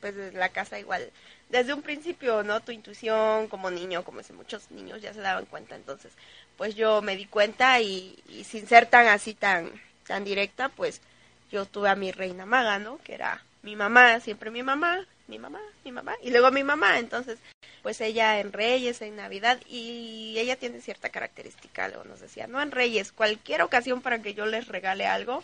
pues 0.00 0.14
desde 0.14 0.38
la 0.38 0.48
casa 0.48 0.78
igual. 0.78 1.10
Desde 1.48 1.74
un 1.74 1.82
principio, 1.82 2.42
¿no? 2.42 2.60
Tu 2.60 2.72
intuición 2.72 3.48
como 3.48 3.70
niño, 3.70 4.04
como 4.04 4.22
si 4.22 4.32
muchos 4.32 4.70
niños 4.70 5.02
ya 5.02 5.12
se 5.12 5.20
daban 5.20 5.44
cuenta, 5.44 5.76
entonces, 5.76 6.12
pues 6.56 6.74
yo 6.74 7.02
me 7.02 7.16
di 7.16 7.26
cuenta 7.26 7.78
y, 7.80 8.18
y 8.28 8.44
sin 8.44 8.66
ser 8.66 8.86
tan 8.86 9.06
así, 9.06 9.34
tan, 9.34 9.70
tan 10.06 10.24
directa, 10.24 10.70
pues 10.70 11.02
yo 11.50 11.66
tuve 11.66 11.90
a 11.90 11.94
mi 11.94 12.10
reina 12.10 12.46
maga, 12.46 12.78
¿no? 12.78 12.98
Que 13.04 13.14
era 13.14 13.42
mi 13.62 13.76
mamá, 13.76 14.20
siempre 14.20 14.50
mi 14.50 14.62
mamá, 14.62 15.06
mi 15.32 15.38
mamá, 15.38 15.60
mi 15.82 15.92
mamá, 15.92 16.14
y 16.22 16.30
luego 16.30 16.50
mi 16.50 16.62
mamá, 16.62 16.98
entonces, 16.98 17.38
pues 17.82 18.02
ella 18.02 18.38
en 18.38 18.52
Reyes, 18.52 19.00
en 19.00 19.16
Navidad, 19.16 19.58
y 19.66 20.34
ella 20.36 20.56
tiene 20.56 20.82
cierta 20.82 21.08
característica, 21.08 21.88
luego 21.88 22.04
nos 22.04 22.20
decía, 22.20 22.46
no 22.46 22.60
en 22.60 22.70
Reyes, 22.70 23.12
cualquier 23.12 23.62
ocasión 23.62 24.02
para 24.02 24.20
que 24.20 24.34
yo 24.34 24.44
les 24.44 24.68
regale 24.68 25.06
algo, 25.06 25.42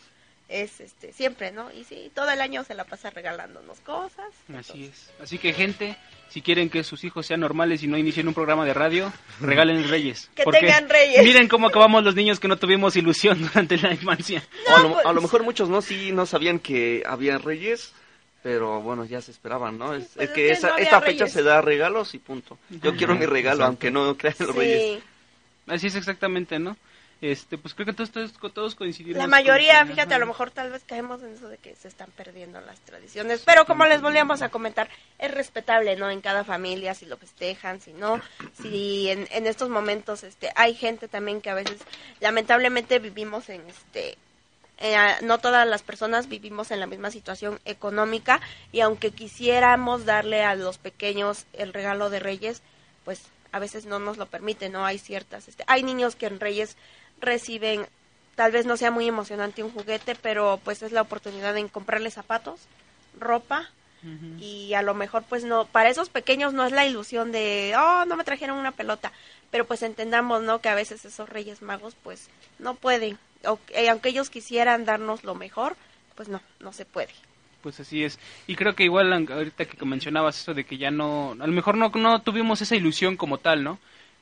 es 0.50 0.80
este, 0.80 1.12
siempre, 1.14 1.52
¿no? 1.52 1.70
Y 1.72 1.84
sí, 1.84 2.10
todo 2.14 2.30
el 2.30 2.40
año 2.42 2.64
se 2.64 2.74
la 2.74 2.84
pasa 2.84 3.08
regalándonos 3.10 3.80
cosas. 3.80 4.28
Así 4.54 4.86
es. 4.86 5.10
Así 5.22 5.38
que, 5.38 5.52
gente, 5.52 5.96
si 6.28 6.40
quieren 6.42 6.68
que 6.70 6.84
sus 6.84 7.04
hijos 7.04 7.26
sean 7.26 7.40
normales 7.40 7.82
y 7.82 7.86
no 7.86 7.96
inicien 7.98 8.28
un 8.28 8.34
programa 8.34 8.64
de 8.66 8.72
radio, 8.74 9.12
regalen 9.40 9.88
reyes. 9.88 10.30
Que 10.34 10.44
Porque 10.44 10.60
tengan 10.60 10.88
reyes. 10.88 11.22
Miren 11.22 11.48
cómo 11.48 11.66
acabamos 11.68 12.02
los 12.04 12.14
niños 12.14 12.40
que 12.40 12.48
no 12.48 12.56
tuvimos 12.58 12.96
ilusión 12.96 13.40
durante 13.42 13.76
la 13.78 13.92
infancia. 13.92 14.42
A, 14.74 14.82
lo, 14.82 14.92
pues- 14.94 15.06
a 15.06 15.12
lo 15.14 15.20
mejor 15.22 15.42
muchos 15.44 15.68
no, 15.70 15.80
sí, 15.82 16.12
no 16.12 16.24
sabían 16.26 16.58
que 16.60 17.02
había 17.06 17.36
reyes, 17.38 17.92
pero 18.42 18.80
bueno, 18.80 19.04
ya 19.04 19.20
se 19.20 19.30
esperaban, 19.30 19.78
¿no? 19.78 19.94
Es, 19.94 20.04
pues 20.14 20.16
es 20.16 20.22
es 20.22 20.28
que 20.30 20.34
que 20.34 20.50
esa, 20.52 20.68
no 20.70 20.76
esta 20.78 21.00
fecha 21.00 21.24
reyes. 21.24 21.32
se 21.32 21.42
da 21.42 21.60
regalos 21.60 22.14
y 22.14 22.18
punto. 22.18 22.58
Yo 22.70 22.94
quiero 22.96 23.14
mi 23.14 23.26
regalo, 23.26 23.64
Exacto. 23.64 23.66
aunque 23.66 23.90
no 23.90 24.16
crean 24.16 24.36
los 24.40 24.54
reyes. 24.54 24.98
Sí, 24.98 25.02
Así 25.66 25.88
es 25.88 25.96
exactamente, 25.96 26.58
¿no? 26.58 26.76
Este, 27.20 27.58
pues 27.58 27.74
creo 27.74 27.84
que 27.84 27.92
todos, 27.92 28.12
todos, 28.12 28.32
todos 28.54 28.74
coincidimos. 28.76 29.18
la 29.18 29.26
mayoría, 29.26 29.84
fíjate, 29.84 30.14
a 30.14 30.18
lo 30.18 30.26
mejor 30.26 30.52
tal 30.52 30.70
vez 30.70 30.84
caemos 30.86 31.20
en 31.22 31.34
eso 31.34 31.48
de 31.48 31.58
que 31.58 31.74
se 31.74 31.88
están 31.88 32.08
perdiendo 32.16 32.60
las 32.60 32.78
tradiciones, 32.80 33.42
pero 33.44 33.66
como 33.66 33.84
les 33.86 34.00
volvíamos 34.00 34.40
a 34.40 34.50
comentar, 34.50 34.88
es 35.18 35.32
respetable, 35.32 35.96
¿no? 35.96 36.08
En 36.10 36.20
cada 36.20 36.44
familia, 36.44 36.94
si 36.94 37.06
lo 37.06 37.16
festejan, 37.16 37.80
si 37.80 37.92
no, 37.92 38.20
si 38.62 39.10
en, 39.10 39.26
en 39.32 39.48
estos 39.48 39.68
momentos, 39.68 40.22
este, 40.22 40.52
hay 40.54 40.74
gente 40.74 41.08
también 41.08 41.40
que 41.40 41.50
a 41.50 41.54
veces, 41.54 41.80
lamentablemente 42.20 43.00
vivimos 43.00 43.48
en, 43.48 43.62
este, 43.68 44.16
eh, 44.80 44.96
no 45.22 45.38
todas 45.38 45.66
las 45.66 45.82
personas 45.82 46.28
vivimos 46.28 46.70
en 46.70 46.80
la 46.80 46.86
misma 46.86 47.10
situación 47.10 47.58
económica 47.64 48.40
y 48.70 48.80
aunque 48.80 49.10
quisiéramos 49.10 50.04
darle 50.04 50.44
a 50.44 50.54
los 50.54 50.78
pequeños 50.78 51.46
el 51.52 51.72
regalo 51.72 52.10
de 52.10 52.20
Reyes, 52.20 52.62
pues 53.04 53.22
a 53.50 53.58
veces 53.58 53.86
no 53.86 53.98
nos 53.98 54.18
lo 54.18 54.26
permite, 54.26 54.68
¿no? 54.68 54.84
Hay 54.84 54.98
ciertas, 54.98 55.48
este, 55.48 55.64
hay 55.66 55.82
niños 55.82 56.14
que 56.14 56.26
en 56.26 56.38
Reyes 56.38 56.76
reciben, 57.20 57.86
tal 58.36 58.52
vez 58.52 58.66
no 58.66 58.76
sea 58.76 58.90
muy 58.90 59.08
emocionante 59.08 59.64
un 59.64 59.72
juguete, 59.72 60.14
pero 60.14 60.60
pues 60.62 60.82
es 60.82 60.92
la 60.92 61.02
oportunidad 61.02 61.54
de 61.54 61.68
comprarle 61.68 62.10
zapatos, 62.10 62.60
ropa 63.18 63.70
Y 64.38 64.74
a 64.74 64.82
lo 64.82 64.94
mejor 64.94 65.24
pues 65.28 65.44
no, 65.44 65.66
para 65.66 65.88
esos 65.88 66.08
pequeños 66.08 66.52
no 66.52 66.64
es 66.64 66.72
la 66.72 66.86
ilusión 66.86 67.32
de, 67.32 67.74
oh, 67.76 68.04
no 68.04 68.16
me 68.16 68.24
trajeron 68.24 68.58
una 68.58 68.72
pelota, 68.72 69.12
pero 69.50 69.66
pues 69.66 69.82
entendamos, 69.82 70.42
¿no? 70.42 70.60
Que 70.60 70.68
a 70.68 70.74
veces 70.74 71.04
esos 71.04 71.28
Reyes 71.28 71.62
Magos 71.62 71.96
pues 72.02 72.28
no 72.58 72.74
pueden, 72.74 73.18
o, 73.44 73.58
eh, 73.70 73.88
aunque 73.88 74.10
ellos 74.10 74.30
quisieran 74.30 74.84
darnos 74.84 75.24
lo 75.24 75.34
mejor, 75.34 75.76
pues 76.14 76.28
no, 76.28 76.40
no 76.60 76.72
se 76.72 76.84
puede. 76.84 77.12
Pues 77.62 77.80
así 77.80 78.04
es. 78.04 78.18
Y 78.46 78.54
creo 78.54 78.74
que 78.74 78.84
igual 78.84 79.12
ahorita 79.12 79.64
que 79.64 79.84
mencionabas 79.84 80.40
eso 80.40 80.54
de 80.54 80.64
que 80.64 80.78
ya 80.78 80.90
no, 80.90 81.32
a 81.32 81.46
lo 81.46 81.52
mejor 81.52 81.76
no, 81.76 81.90
no 81.90 82.22
tuvimos 82.22 82.62
esa 82.62 82.76
ilusión 82.76 83.16
como 83.16 83.38
tal, 83.38 83.64
¿no? 83.64 83.78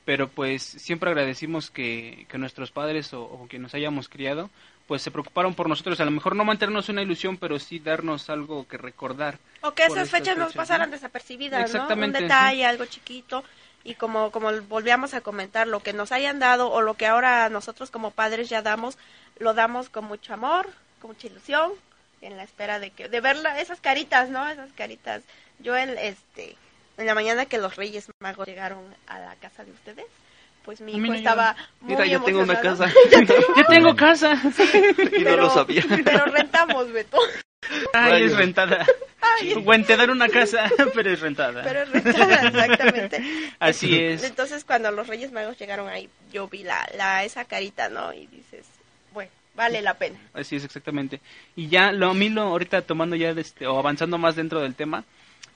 Pero 0.07 0.29
pues 0.29 0.63
siempre 0.63 1.11
agradecimos 1.11 1.71
que, 1.71 2.27
que 2.29 2.39
nuestros 2.39 2.71
padres 2.71 3.13
o, 3.13 3.25
o 3.25 3.49
que 3.49 3.59
nos 3.59 3.75
hayamos 3.75 4.09
criado, 4.09 4.51
pues 4.87 5.03
se 5.03 5.11
preocuparon 5.11 5.55
por 5.55 5.69
nosotros. 5.69 5.99
A 6.01 6.05
lo 6.05 6.11
mejor 6.11 6.37
no 6.37 6.45
mantenernos 6.45 6.89
una 6.89 7.03
ilusión, 7.03 7.37
pero 7.37 7.59
sí 7.59 7.79
darnos 7.79 8.31
algo 8.31 8.67
que 8.69 8.77
recordar. 8.79 9.39
O 9.63 9.73
que 9.73 9.85
esas 9.85 10.11
fechas 10.11 10.37
nos 10.37 10.53
pasaran 10.53 10.91
¿no? 10.91 10.95
desapercibidas, 10.97 11.73
¿no? 11.75 11.89
Un 11.89 12.13
detalle, 12.13 12.65
algo 12.65 12.85
chiquito. 12.87 13.45
Y 13.85 13.95
como, 13.95 14.31
como 14.33 14.51
volvíamos 14.63 15.15
a 15.15 15.21
comentar, 15.21 15.67
lo 15.69 15.81
que 15.81 15.93
nos 15.93 16.11
hayan 16.13 16.39
dado 16.39 16.71
o 16.71 16.83
lo 16.83 16.95
que 16.95 17.07
ahora 17.07 17.49
nosotros 17.49 17.91
como 17.91 18.11
padres 18.11 18.49
ya 18.49 18.61
damos, 18.63 18.99
lo 19.39 19.55
damos 19.55 19.89
con 19.89 20.05
mucho 20.07 20.35
amor, 20.35 20.69
con 21.01 21.11
mucha 21.13 21.29
ilusión, 21.29 21.71
en 22.21 22.37
la 22.37 22.43
espera 22.43 22.81
de 22.81 22.91
que 22.91 23.09
de 23.09 23.21
ver 23.21 23.37
la- 23.37 23.61
esas 23.61 23.81
caritas, 23.81 24.29
¿no? 24.29 24.49
Esas 24.49 24.73
caritas. 24.73 25.23
Yo 25.61 25.77
el 25.77 25.97
este 25.99 26.57
en 26.97 27.07
la 27.07 27.15
mañana 27.15 27.47
que 27.47 27.59
los 27.59 27.77
Reyes 27.77 28.09
Magos 28.21 28.47
llegaron 28.49 28.83
a 29.07 29.19
la 29.21 29.35
casa 29.37 29.65
de 29.65 29.71
ustedes, 29.71 30.07
pues 30.67 30.81
mi 30.81 30.93
hijo 30.93 31.07
no 31.07 31.15
estaba 31.15 31.57
muy 31.81 31.95
Mira, 31.95 32.07
ya 32.11 32.21
tengo 32.21 32.41
una 32.43 32.61
casa 32.61 32.93
¡Ya 33.57 33.65
tengo 33.65 33.97
casa! 33.97 34.35
y 35.17 35.23
no 35.23 35.37
lo 35.37 35.49
sabía. 35.49 35.83
Pero 36.05 36.25
rentamos, 36.27 36.93
Beto. 36.93 37.19
¡Ay, 37.95 38.25
es 38.25 38.37
rentada! 38.37 38.85
Ay, 39.21 39.55
Bueno, 39.55 39.85
te 39.87 39.97
dan 39.97 40.11
una 40.11 40.29
casa, 40.29 40.71
pero 40.95 41.11
es 41.11 41.21
rentada. 41.21 41.63
pero 41.65 41.83
es 41.83 41.91
rentada, 41.91 42.49
exactamente. 42.49 43.51
Así 43.59 43.99
es. 43.99 44.23
Entonces 44.23 44.65
cuando 44.65 44.91
los 44.93 45.09
Reyes 45.09 45.33
Magos 45.33 45.59
llegaron 45.59 45.89
ahí, 45.89 46.09
yo 46.33 46.47
vi 46.49 46.63
la, 46.63 46.87
la 46.97 47.25
esa 47.25 47.45
carita, 47.45 47.89
¿no? 47.89 48.13
Y 48.13 48.27
dices, 48.29 48.67
bueno, 49.13 49.31
vale 49.57 49.83
la 49.83 49.95
pena. 49.95 50.19
Así 50.33 50.57
es, 50.57 50.65
exactamente. 50.65 51.21
Y 51.57 51.69
ya, 51.69 51.91
lo, 51.91 52.11
a 52.11 52.15
mí, 52.15 52.29
lo, 52.29 52.43
ahorita 52.43 52.83
tomando 52.83 53.17
ya, 53.17 53.35
de 53.35 53.41
este, 53.41 53.67
o 53.67 53.79
avanzando 53.79 54.17
más 54.17 54.37
dentro 54.37 54.61
del 54.61 54.75
tema, 54.77 55.05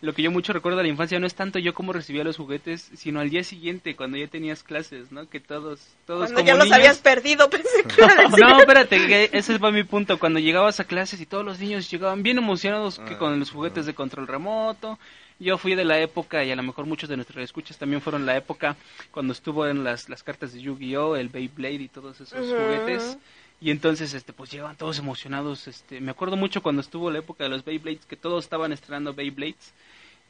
lo 0.02 0.14
que 0.14 0.22
yo 0.22 0.30
mucho 0.30 0.52
recuerdo 0.52 0.78
de 0.78 0.84
la 0.84 0.88
infancia 0.88 1.20
no 1.20 1.26
es 1.26 1.34
tanto 1.34 1.58
yo 1.58 1.74
cómo 1.74 1.92
recibía 1.92 2.24
los 2.24 2.36
juguetes, 2.36 2.90
sino 2.94 3.20
al 3.20 3.28
día 3.28 3.44
siguiente, 3.44 3.96
cuando 3.96 4.16
ya 4.16 4.28
tenías 4.28 4.62
clases, 4.62 5.12
¿no? 5.12 5.28
Que 5.28 5.40
todos, 5.40 5.80
todos 6.06 6.32
Cuando 6.32 6.36
como 6.36 6.46
ya 6.46 6.54
los 6.54 6.72
habías 6.72 6.98
perdido, 6.98 7.50
pensé 7.50 7.84
que 7.84 8.02
iba 8.02 8.12
a 8.12 8.14
decir. 8.28 8.40
No, 8.40 8.60
espérate, 8.60 9.06
que 9.06 9.30
ese 9.32 9.58
fue 9.58 9.72
mi 9.72 9.84
punto. 9.84 10.18
Cuando 10.18 10.38
llegabas 10.38 10.80
a 10.80 10.84
clases 10.84 11.20
y 11.20 11.26
todos 11.26 11.44
los 11.44 11.60
niños 11.60 11.90
llegaban 11.90 12.22
bien 12.22 12.38
emocionados 12.38 12.98
que 12.98 13.18
con 13.18 13.38
los 13.38 13.50
juguetes 13.50 13.86
de 13.86 13.94
control 13.94 14.26
remoto. 14.26 14.98
Yo 15.38 15.56
fui 15.56 15.74
de 15.74 15.84
la 15.84 15.98
época, 15.98 16.44
y 16.44 16.50
a 16.50 16.56
lo 16.56 16.62
mejor 16.62 16.84
muchos 16.84 17.08
de 17.08 17.16
nuestros 17.16 17.42
escuchas 17.42 17.78
también 17.78 18.02
fueron 18.02 18.26
la 18.26 18.36
época 18.36 18.76
cuando 19.10 19.32
estuvo 19.32 19.66
en 19.66 19.84
las, 19.84 20.10
las 20.10 20.22
cartas 20.22 20.52
de 20.52 20.60
Yu-Gi-Oh!, 20.60 21.16
el 21.16 21.30
Beyblade 21.30 21.82
y 21.82 21.88
todos 21.88 22.20
esos 22.20 22.46
juguetes. 22.46 23.16
Y 23.58 23.70
entonces, 23.70 24.14
este, 24.14 24.32
pues 24.32 24.50
llegaban 24.50 24.76
todos 24.76 24.98
emocionados. 24.98 25.68
Este, 25.68 26.00
me 26.00 26.10
acuerdo 26.10 26.36
mucho 26.36 26.62
cuando 26.62 26.80
estuvo 26.80 27.10
la 27.10 27.18
época 27.18 27.44
de 27.44 27.50
los 27.50 27.64
Beyblades, 27.64 28.06
que 28.06 28.16
todos 28.16 28.44
estaban 28.44 28.72
estrenando 28.72 29.12
Beyblades. 29.12 29.74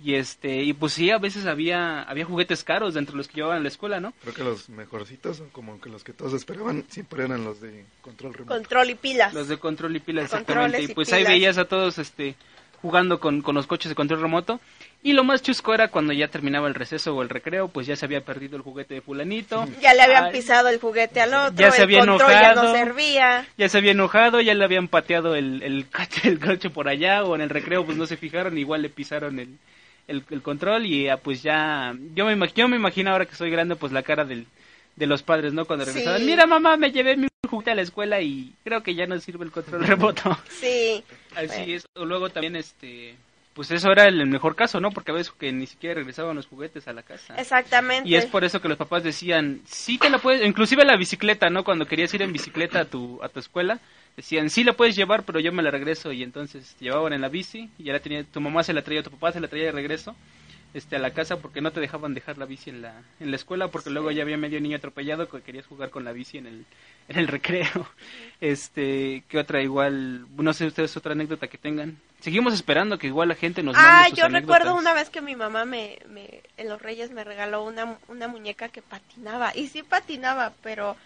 Y 0.02 0.14
este, 0.14 0.62
y 0.62 0.72
pues 0.72 0.94
sí, 0.94 1.10
a 1.10 1.18
veces 1.18 1.44
había, 1.44 2.02
había 2.04 2.24
juguetes 2.24 2.64
caros 2.64 2.94
de 2.94 3.00
entre 3.00 3.16
los 3.16 3.28
que 3.28 3.34
llevaban 3.36 3.58
a 3.58 3.60
la 3.60 3.68
escuela, 3.68 4.00
¿no? 4.00 4.14
Creo 4.22 4.32
que 4.34 4.42
los 4.44 4.70
mejorcitos, 4.70 5.40
o 5.40 5.48
como 5.52 5.78
que 5.80 5.90
los 5.90 6.04
que 6.04 6.14
todos 6.14 6.32
esperaban, 6.32 6.84
siempre 6.88 7.24
eran 7.24 7.44
los 7.44 7.60
de 7.60 7.84
control 8.00 8.32
remoto. 8.32 8.54
Control 8.54 8.88
y 8.90 8.94
pilas. 8.94 9.34
Los 9.34 9.48
de 9.48 9.58
control 9.58 9.94
y 9.96 10.00
pilas, 10.00 10.24
exactamente. 10.24 10.80
y 10.80 10.84
Y 10.86 10.94
pues 10.94 11.12
ahí 11.12 11.20
pilas. 11.20 11.32
veías 11.32 11.58
a 11.58 11.66
todos 11.66 11.98
este 11.98 12.34
jugando 12.80 13.20
con, 13.20 13.42
con 13.42 13.54
los 13.54 13.66
coches 13.66 13.90
de 13.90 13.94
control 13.94 14.22
remoto. 14.22 14.58
Y 15.02 15.12
lo 15.12 15.22
más 15.22 15.42
chusco 15.42 15.74
era 15.74 15.88
cuando 15.88 16.14
ya 16.14 16.28
terminaba 16.28 16.66
el 16.66 16.74
receso 16.74 17.14
o 17.14 17.20
el 17.20 17.28
recreo, 17.28 17.68
pues 17.68 17.86
ya 17.86 17.94
se 17.94 18.06
había 18.06 18.24
perdido 18.24 18.56
el 18.56 18.62
juguete 18.62 18.94
de 18.94 19.00
fulanito. 19.02 19.66
Ya 19.82 19.92
le 19.92 20.00
habían 20.00 20.24
Ay, 20.24 20.32
pisado 20.32 20.68
el 20.70 20.80
juguete 20.80 21.20
al 21.20 21.34
otro, 21.34 21.56
Ya 21.58 21.70
se 21.72 21.76
el 21.78 21.82
había 21.82 21.98
control 22.06 22.30
ya 22.30 22.54
no 22.54 22.62
enojado. 22.62 22.74
servía. 22.74 23.46
Ya 23.58 23.68
se 23.68 23.76
había 23.76 23.90
enojado, 23.92 24.40
ya 24.40 24.54
le 24.54 24.64
habían 24.64 24.88
pateado 24.88 25.34
el, 25.34 25.62
el, 25.62 25.86
el 26.24 26.40
coche 26.40 26.70
por 26.70 26.88
allá 26.88 27.22
o 27.24 27.34
en 27.34 27.42
el 27.42 27.50
recreo 27.50 27.84
pues 27.84 27.98
no 27.98 28.06
se 28.06 28.16
fijaron, 28.16 28.56
igual 28.56 28.80
le 28.80 28.88
pisaron 28.88 29.38
el, 29.38 29.58
el, 30.10 30.24
el 30.30 30.42
control 30.42 30.84
y 30.86 31.08
ah, 31.08 31.16
pues 31.16 31.42
ya, 31.42 31.94
yo 32.14 32.26
me, 32.26 32.36
imag- 32.36 32.54
yo 32.54 32.68
me 32.68 32.76
imagino 32.76 33.10
ahora 33.10 33.26
que 33.26 33.34
soy 33.36 33.50
grande 33.50 33.76
pues 33.76 33.92
la 33.92 34.02
cara 34.02 34.24
del, 34.24 34.46
de 34.96 35.06
los 35.06 35.22
padres, 35.22 35.52
¿no? 35.52 35.64
Cuando 35.64 35.84
Sí. 35.84 35.92
regresaban, 35.92 36.26
mira 36.26 36.46
mamá, 36.46 36.76
me 36.76 36.90
llevé 36.92 37.16
mi 37.16 37.28
juguete 37.48 37.70
a 37.70 37.74
la 37.74 37.82
escuela 37.82 38.20
y 38.20 38.52
creo 38.64 38.82
que 38.82 38.94
ya 38.94 39.06
no 39.06 39.18
sirve 39.18 39.44
el 39.44 39.50
control 39.50 39.86
remoto. 39.86 40.36
Sí. 40.50 41.02
Así 41.34 41.46
Bueno. 41.46 41.74
es. 41.76 41.86
O 41.94 42.04
luego 42.04 42.28
también, 42.30 42.54
este, 42.56 43.14
pues 43.54 43.70
eso 43.70 43.90
era 43.90 44.06
el 44.06 44.24
mejor 44.26 44.54
caso, 44.56 44.78
¿no? 44.80 44.90
Porque 44.90 45.10
a 45.10 45.14
veces 45.14 45.32
que 45.32 45.50
ni 45.52 45.66
siquiera 45.66 45.94
regresaban 45.96 46.36
los 46.36 46.46
juguetes 46.46 46.86
a 46.86 46.92
la 46.92 47.02
casa. 47.02 47.34
Exactamente. 47.36 48.08
Y 48.08 48.14
es 48.16 48.26
por 48.26 48.44
eso 48.44 48.60
que 48.60 48.68
los 48.68 48.76
papás 48.78 49.02
decían, 49.02 49.60
sí 49.66 49.98
te 49.98 50.10
la 50.10 50.18
puedes, 50.18 50.46
inclusive 50.46 50.84
la 50.84 50.96
bicicleta, 50.96 51.50
¿no? 51.50 51.64
Cuando 51.64 51.86
querías 51.86 52.12
ir 52.14 52.22
en 52.22 52.32
bicicleta 52.32 52.80
a 52.80 52.84
tu, 52.84 53.20
a 53.22 53.28
tu 53.28 53.40
escuela, 53.40 53.78
decían, 54.16 54.50
sí 54.50 54.64
la 54.64 54.72
puedes 54.74 54.96
llevar, 54.96 55.24
pero 55.24 55.40
yo 55.40 55.52
me 55.52 55.62
la 55.62 55.70
regreso. 55.70 56.12
Y 56.12 56.22
entonces 56.22 56.74
te 56.78 56.84
llevaban 56.86 57.12
en 57.12 57.20
la 57.20 57.28
bici 57.28 57.70
y 57.78 57.84
ya 57.84 57.92
la 57.92 58.00
tenía, 58.00 58.24
tu 58.24 58.40
mamá 58.40 58.62
se 58.64 58.72
la 58.72 58.82
traía, 58.82 59.02
tu 59.02 59.10
papá 59.10 59.32
se 59.32 59.40
la 59.40 59.48
traía 59.48 59.66
de 59.66 59.72
regreso 59.72 60.14
este, 60.72 60.94
a 60.94 60.98
la 61.00 61.10
casa 61.12 61.38
porque 61.40 61.60
no 61.60 61.72
te 61.72 61.80
dejaban 61.80 62.14
dejar 62.14 62.38
la 62.38 62.44
bici 62.46 62.70
en 62.70 62.80
la, 62.82 63.02
en 63.18 63.30
la 63.30 63.36
escuela 63.36 63.68
porque 63.68 63.90
luego 63.90 64.12
ya 64.12 64.22
había 64.22 64.36
medio 64.36 64.60
niño 64.60 64.76
atropellado 64.76 65.28
que 65.28 65.42
querías 65.42 65.66
jugar 65.66 65.90
con 65.90 66.04
la 66.04 66.12
bici 66.12 66.38
en 66.38 66.46
el, 66.46 66.64
en 67.08 67.18
el 67.18 67.26
recreo. 67.28 67.88
Este, 68.40 69.24
¿qué 69.28 69.38
otra 69.38 69.62
igual? 69.62 70.26
No 70.36 70.52
sé 70.52 70.66
ustedes 70.66 70.96
otra 70.96 71.12
anécdota 71.12 71.48
que 71.48 71.58
tengan. 71.58 71.96
Seguimos 72.20 72.54
esperando 72.54 72.98
que 72.98 73.06
igual 73.08 73.28
la 73.28 73.34
gente 73.34 73.62
nos 73.62 73.76
Ah, 73.76 73.82
mande 74.02 74.10
sus 74.10 74.18
yo 74.18 74.24
anécdotas. 74.26 74.58
recuerdo 74.58 74.78
una 74.78 74.94
vez 74.94 75.10
que 75.10 75.20
mi 75.20 75.36
mamá 75.36 75.64
me, 75.64 75.98
me 76.08 76.40
en 76.56 76.68
los 76.68 76.80
Reyes 76.80 77.10
me 77.10 77.24
regaló 77.24 77.64
una, 77.64 77.98
una 78.08 78.28
muñeca 78.28 78.68
que 78.68 78.82
patinaba 78.82 79.52
y 79.56 79.68
sí 79.68 79.82
patinaba, 79.82 80.52
pero 80.62 80.96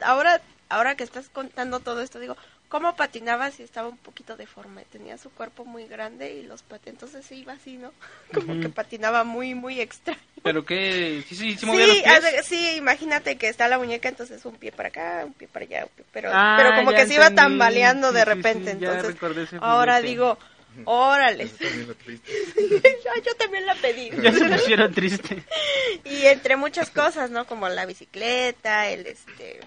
ahora 0.00 0.40
ahora 0.68 0.94
que 0.96 1.04
estás 1.04 1.28
contando 1.28 1.80
todo 1.80 2.00
esto 2.00 2.18
digo, 2.18 2.36
¿cómo 2.68 2.96
patinaba 2.96 3.50
si 3.50 3.62
estaba 3.62 3.88
un 3.88 3.96
poquito 3.98 4.36
deforme? 4.36 4.84
Tenía 4.90 5.18
su 5.18 5.30
cuerpo 5.30 5.64
muy 5.64 5.86
grande 5.86 6.32
y 6.34 6.42
los 6.42 6.62
pat 6.62 6.86
entonces 6.86 7.24
se 7.24 7.34
iba 7.36 7.52
así, 7.52 7.76
¿no? 7.76 7.92
Como 8.34 8.60
que 8.60 8.68
patinaba 8.68 9.24
muy 9.24 9.54
muy 9.54 9.80
extraño. 9.80 10.20
Pero 10.42 10.64
que, 10.64 11.24
sí, 11.28 11.34
sí, 11.34 11.56
sí, 11.56 11.66
movía 11.66 11.86
los 11.88 11.96
Sí, 11.96 12.02
pies. 12.04 12.24
hace- 12.24 12.42
sí, 12.44 12.76
imagínate 12.76 13.36
que 13.36 13.48
está 13.48 13.66
la 13.66 13.78
muñeca, 13.78 14.08
entonces 14.08 14.44
un 14.44 14.54
pie 14.56 14.70
para 14.70 14.90
acá, 14.90 15.22
un 15.24 15.32
pie 15.32 15.48
para 15.48 15.64
allá, 15.64 15.84
un 15.84 15.90
pie- 15.90 16.04
pero, 16.12 16.30
Ah, 16.32 16.54
pero 16.56 16.74
como 16.76 16.92
que 16.92 17.06
se 17.06 17.14
iba 17.14 17.30
tambaleando 17.30 18.12
de 18.12 18.24
repente, 18.24 18.70
entonces 18.70 19.16
ahora 19.60 20.00
digo, 20.00 20.38
órale, 20.84 21.46
también 21.46 21.86
yo 23.24 23.34
también 23.36 23.66
la 23.66 23.74
pedí. 23.74 24.10
Ya 24.22 24.32
se 24.32 24.48
pusieron 24.48 24.92
triste. 24.92 25.42
y 26.04 26.26
entre 26.26 26.56
muchas 26.56 26.90
cosas, 26.90 27.30
¿no? 27.30 27.46
Como 27.46 27.68
la 27.68 27.86
bicicleta, 27.86 28.88
el 28.88 29.06
este... 29.06 29.60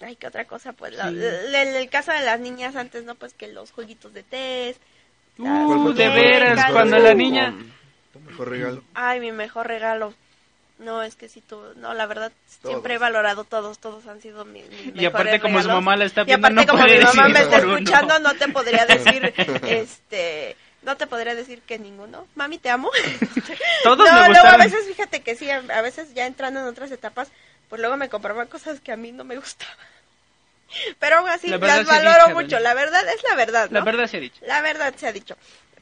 Ay, 0.00 0.16
¿qué 0.16 0.26
otra 0.26 0.44
cosa? 0.44 0.72
Pues 0.72 0.92
la- 0.94 1.08
Sí. 1.10 1.16
el, 1.16 1.54
el 1.54 1.88
caso 1.90 2.12
de 2.12 2.20
las 2.22 2.38
niñas 2.40 2.76
antes, 2.76 3.04
¿no? 3.04 3.14
Pues 3.14 3.32
que 3.34 3.48
los 3.48 3.70
jueguitos 3.72 4.12
de 4.12 4.22
test. 4.22 4.80
Uh, 5.38 5.92
de 5.92 6.08
veras, 6.08 6.70
cuando 6.72 6.98
la 6.98 7.14
niña... 7.14 7.54
Tu 8.12 8.20
mejor 8.20 8.48
regalo. 8.50 8.82
Ay, 8.94 9.20
mi 9.20 9.32
mejor 9.32 9.66
regalo. 9.66 10.14
No, 10.78 11.02
es 11.02 11.16
que 11.16 11.28
sí, 11.30 11.40
tú, 11.40 11.58
no, 11.76 11.94
la 11.94 12.04
verdad, 12.06 12.30
Todos. 12.60 12.72
siempre 12.74 12.94
he 12.94 12.98
valorado 12.98 13.44
todos, 13.44 13.78
todos 13.78 14.06
han 14.06 14.20
sido 14.20 14.44
mis, 14.44 14.68
mis 14.68 14.94
Y 14.94 15.06
aparte 15.06 15.32
mejores 15.32 15.40
como 15.40 15.58
su 15.58 15.62
regalos. 15.68 15.84
mamá 15.84 15.96
la 15.96 16.04
está 16.04 16.20
Y 16.22 16.24
viendo, 16.26 16.46
aparte 16.48 16.66
no 16.66 16.72
como 16.72 16.82
puede 16.84 16.98
mi 16.98 17.04
mamá 17.04 17.28
me 17.30 17.40
está 17.40 17.56
escuchando, 17.58 18.18
no 18.18 18.34
te 18.34 18.48
podría 18.48 18.84
decir, 18.86 19.34
este, 19.66 20.56
no 20.82 20.96
te 20.98 21.06
podría 21.06 21.34
decir 21.34 21.62
que 21.62 21.78
ninguno. 21.78 22.26
Mami, 22.34 22.58
te 22.58 22.68
amo. 22.68 22.90
Todos 23.84 24.06
no, 24.12 24.20
me 24.20 24.28
luego 24.28 24.46
a 24.48 24.56
veces, 24.58 24.86
fíjate 24.86 25.20
que 25.20 25.34
sí, 25.34 25.50
a, 25.50 25.62
a 25.74 25.80
veces 25.82 26.12
ya 26.14 26.26
entrando 26.26 26.60
en 26.60 26.66
otras 26.66 26.90
etapas, 26.90 27.28
pues 27.68 27.80
luego 27.80 27.96
me 27.96 28.08
compraban 28.08 28.46
cosas 28.48 28.80
que 28.80 28.92
a 28.92 28.96
mí 28.96 29.12
no 29.12 29.24
me 29.24 29.36
gustaban. 29.36 29.76
Pero 30.98 31.18
aún 31.18 31.28
así, 31.28 31.48
La 31.48 31.58
las 31.58 31.86
valoro 31.86 32.34
mucho. 32.34 32.56
¿verdad? 32.56 32.62
La 32.62 32.74
verdad 32.74 33.02
es 33.08 33.22
la 33.22 33.34
verdad, 33.36 33.70
¿no? 33.70 33.78
La 33.78 33.84
verdad 33.84 34.06
se 34.06 34.16
ha 34.16 34.20
dicho. 34.20 34.40
La 34.46 34.60
verdad 34.62 34.94
se 34.96 35.06
ha 35.06 35.12
dicho. 35.12 35.36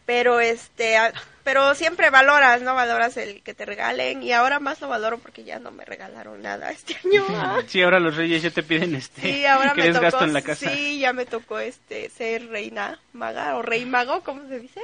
Pero 0.07 0.39
este, 0.41 0.99
pero 1.45 1.75
siempre 1.75 2.11
valoras, 2.11 2.61
¿no? 2.61 2.75
Valoras 2.75 3.17
el 3.17 3.43
que 3.43 3.55
te 3.55 3.65
regalen 3.65 4.23
y 4.23 4.33
ahora 4.33 4.61
más 4.61 4.81
lo 4.83 4.89
valoro 4.89 5.17
porque 5.17 5.45
ya 5.45 5.59
no 5.59 5.71
me 5.71 5.87
regalaron 5.87 6.43
nada 6.43 6.71
este 6.71 6.95
año. 7.05 7.25
Ah, 7.31 7.63
Sí, 7.67 7.81
ahora 7.81 8.01
los 8.01 8.15
reyes 8.15 8.43
ya 8.43 8.51
te 8.51 8.63
piden 8.63 8.95
este 8.95 9.23
Sí, 9.23 9.47
ahora 9.47 9.73
que 9.73 9.83
me 9.91 9.99
gasto 9.99 10.25
en 10.25 10.35
la 10.35 10.43
casa. 10.43 10.69
sí, 10.69 10.99
ya 10.99 11.15
me 11.15 11.25
tocó 11.25 11.59
este 11.59 12.11
ser 12.11 12.49
reina 12.49 12.99
maga 13.15 13.57
o 13.57 13.63
rey 13.63 13.87
mago, 13.87 14.21
¿cómo 14.23 14.47
se 14.47 14.59
dice? 14.61 14.81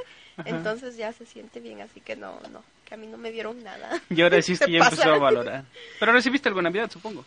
Entonces 0.46 0.96
ya 0.96 1.12
se 1.12 1.26
siente 1.26 1.60
bien, 1.60 1.82
así 1.82 2.00
que 2.00 2.16
no, 2.16 2.40
no, 2.50 2.64
que 2.90 2.94
a 2.96 2.98
mí 2.98 3.06
no 3.06 3.16
me 3.16 3.30
dieron 3.32 3.62
nada. 3.62 4.02
Y 4.10 4.20
ahora 4.20 4.42
sí 4.42 4.52
es 4.54 4.60
que 4.60 4.70
ya 4.72 4.80
pasa. 4.80 4.90
empezó 4.96 5.14
a 5.14 5.18
valorar. 5.18 5.64
Pero 5.98 6.12
recibiste 6.12 6.48
algo 6.50 6.60
en 6.60 6.64
Navidad, 6.64 6.90
supongo. 6.90 7.24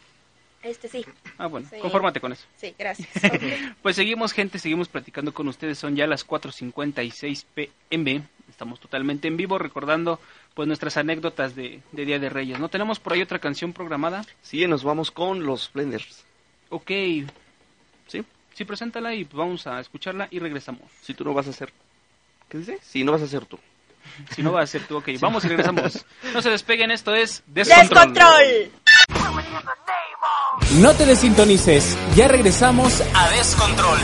Este 0.62 0.88
sí, 0.88 1.04
Ah, 1.38 1.48
bueno, 1.48 1.68
Sí. 1.70 1.78
confórmate 1.82 2.22
con 2.22 2.32
eso. 2.32 2.46
sí, 2.58 2.74
gracias. 2.78 3.10
Pues 3.82 3.96
seguimos, 3.98 4.32
gente, 4.32 4.60
seguimos 4.60 4.88
platicando 4.88 5.34
con 5.34 5.48
ustedes. 5.48 5.78
Son 5.80 5.96
ya 5.96 6.06
las 6.08 6.26
4.56 6.26 7.46
pm. 7.56 8.24
Estamos 8.50 8.80
totalmente 8.80 9.28
en 9.28 9.36
vivo 9.36 9.58
recordando 9.58 10.20
pues 10.54 10.68
nuestras 10.68 10.96
anécdotas 10.98 11.56
de, 11.56 11.82
de 11.92 12.06
Día 12.06 12.20
de 12.20 12.30
Reyes. 12.30 12.60
¿No 12.60 12.70
tenemos 12.70 13.00
por 13.00 13.14
ahí 13.14 13.22
otra 13.22 13.40
canción 13.40 13.74
programada? 13.74 14.24
Sí, 14.42 14.66
nos 14.68 14.84
vamos 14.84 15.12
con 15.12 15.44
los 15.46 15.72
Blenders. 15.74 16.24
Ok. 16.70 16.92
Sí, 18.08 18.24
sí, 18.54 18.64
preséntala 18.66 19.14
y 19.16 19.24
vamos 19.26 19.66
a 19.68 19.80
escucharla 19.80 20.28
y 20.32 20.40
regresamos. 20.40 20.84
Si 21.02 21.14
tú 21.14 21.24
no 21.26 21.34
vas 21.34 21.48
a 21.48 21.50
hacer... 21.50 21.74
¿Qué 22.48 22.60
dice? 22.60 22.78
Si 22.84 23.04
no 23.04 23.12
vas 23.12 23.22
a 23.22 23.26
hacer 23.26 23.46
tú. 23.46 23.60
Si 24.36 24.44
no 24.44 24.52
va 24.52 24.62
a 24.62 24.68
ser 24.68 24.86
tú, 24.88 24.98
ok. 24.98 25.10
Vamos 25.20 25.44
y 25.46 25.48
regresamos. 25.48 26.06
No 26.34 26.42
se 26.42 26.50
despeguen, 26.50 26.92
esto 26.92 27.14
es 27.14 27.44
Descontrol. 27.48 28.14
¡Descontrol! 28.14 28.72
No 30.82 30.94
te 30.94 31.06
desintonices, 31.06 31.98
ya 32.16 32.28
regresamos 32.28 33.02
a 33.14 33.30
Descontrol. 33.30 34.00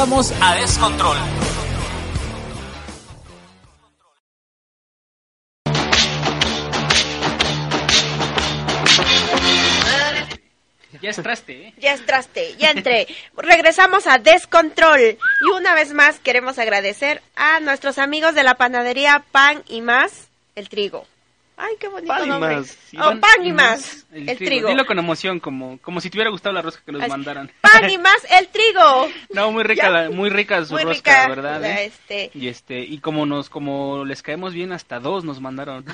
Regresamos 0.00 0.32
a 0.40 0.54
Descontrol. 0.54 1.18
Ya 11.02 11.10
entraste, 11.10 11.52
¿eh? 11.52 11.74
Ya 11.78 11.94
entraste, 11.94 12.54
ya 12.56 12.70
entré. 12.70 13.08
Regresamos 13.36 14.06
a 14.06 14.18
Descontrol. 14.18 15.00
Y 15.00 15.50
una 15.54 15.74
vez 15.74 15.92
más 15.92 16.18
queremos 16.18 16.58
agradecer 16.58 17.20
a 17.36 17.60
nuestros 17.60 17.98
amigos 17.98 18.34
de 18.34 18.42
la 18.42 18.54
panadería 18.54 19.22
Pan 19.32 19.62
y 19.68 19.82
Más, 19.82 20.28
el 20.54 20.70
trigo. 20.70 21.06
Ay, 21.70 21.76
qué 21.78 21.88
bonito 21.88 22.08
Pan 22.12 22.24
y 22.24 22.28
nombre. 22.28 22.56
Más, 22.56 22.66
sí. 22.88 22.96
Oh, 22.98 23.10
pan, 23.20 23.44
y 23.46 23.52
Más, 23.52 24.06
el, 24.12 24.36
trigo. 24.36 24.68
Dilo 24.68 24.84
con 24.86 24.98
emoción, 24.98 25.38
como, 25.40 25.78
como 25.78 26.00
si 26.00 26.10
te 26.10 26.16
hubiera 26.18 26.30
gustado 26.30 26.52
la 26.54 26.62
rosca 26.62 26.82
que 26.84 26.92
nos 26.92 27.02
Así. 27.02 27.10
mandaran. 27.10 27.50
Pan 27.60 27.88
y 27.88 27.96
Más, 27.98 28.26
el 28.38 28.48
trigo. 28.48 29.08
No, 29.32 29.52
muy 29.52 29.62
rica, 29.62 29.88
la- 29.90 30.10
muy 30.10 30.30
rica 30.30 30.64
su 30.64 30.74
Muy 30.74 30.82
rosca, 30.82 31.10
rica, 31.12 31.22
la 31.22 31.28
verdad. 31.34 31.60
la- 31.60 31.80
¿eh? 31.82 31.84
este. 31.86 32.30
Y 32.34 32.48
este, 32.48 32.80
y 32.80 32.98
como 32.98 33.24
nos, 33.26 33.48
como 33.48 34.04
les 34.04 34.22
caemos 34.22 34.52
bien, 34.52 34.72
hasta 34.72 34.98
dos 35.00 35.24
nos 35.24 35.40
mandaron. 35.40 35.84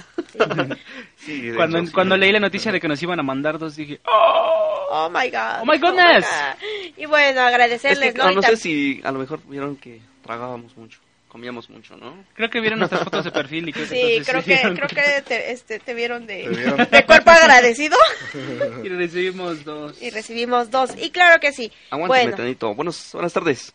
Sí, 1.16 1.40
de 1.50 1.54
cuando, 1.56 1.78
hecho, 1.78 1.86
sí. 1.88 1.92
cuando 1.92 2.16
leí 2.16 2.32
la 2.32 2.40
noticia 2.40 2.72
de 2.72 2.80
que 2.80 2.88
nos 2.88 3.02
iban 3.02 3.20
a 3.20 3.22
mandar 3.22 3.58
dos, 3.58 3.76
dije, 3.76 4.00
¡Oh! 4.06 4.62
Oh 4.88 5.10
my 5.10 5.28
god. 5.30 5.60
Oh 5.62 5.66
my 5.66 5.78
goodness. 5.78 6.24
God. 6.24 6.62
Y 6.96 7.06
bueno, 7.06 7.40
Es 7.40 7.46
agradecerles, 7.46 8.14
que, 8.14 8.18
¿no? 8.18 8.24
ah, 8.28 8.32
Y 8.32 8.36
no 8.36 8.42
sé 8.42 8.56
si 8.56 9.00
a 9.04 9.10
lo 9.12 9.18
mejor 9.18 9.40
vieron 9.46 9.76
que 9.76 10.00
tragábamos 10.22 10.76
mucho, 10.76 11.00
comíamos 11.36 11.68
mucho, 11.68 11.98
¿no? 11.98 12.24
Creo 12.32 12.48
que 12.48 12.60
vieron 12.62 12.78
nuestras 12.78 13.04
fotos 13.04 13.22
de 13.22 13.30
perfil 13.30 13.68
y 13.68 13.72
creo 13.74 13.86
que 13.86 13.94
Sí, 13.94 14.16
entonces 14.16 14.26
creo 14.26 14.42
que, 14.42 14.74
creo 14.80 14.88
que 14.88 15.22
te, 15.22 15.52
este, 15.52 15.78
te 15.80 15.92
vieron 15.92 16.26
de, 16.26 16.44
Te 16.44 16.48
vieron. 16.48 16.76
de 16.90 17.04
cuerpo 17.04 17.30
agradecido 17.30 17.94
Y 18.82 18.88
recibimos 18.88 19.62
dos. 19.62 20.00
y 20.00 20.08
recibimos 20.08 20.70
dos. 20.70 20.92
Y 20.96 21.10
claro 21.10 21.38
que 21.38 21.52
sí. 21.52 21.70
Aguántame, 21.90 22.32
bueno. 22.56 22.74
Buenos, 22.74 23.10
buenas 23.12 23.34
tardes. 23.34 23.74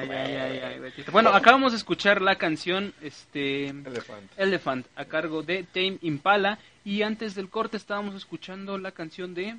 Ay, 0.00 0.08
ay, 0.10 0.36
ay, 0.36 0.58
ay, 0.58 0.78
Betito. 0.78 1.12
Bueno, 1.12 1.30
acabamos 1.30 1.72
de 1.72 1.78
escuchar 1.78 2.22
la 2.22 2.36
canción 2.36 2.94
este 3.02 3.66
Elephant. 3.68 4.30
Elephant 4.38 4.86
a 4.96 5.04
cargo 5.04 5.42
de 5.42 5.64
Tame 5.64 5.98
Impala 6.00 6.58
y 6.84 7.02
antes 7.02 7.34
del 7.34 7.48
corte 7.50 7.76
estábamos 7.76 8.14
escuchando 8.14 8.78
la 8.78 8.92
canción 8.92 9.34
de 9.34 9.56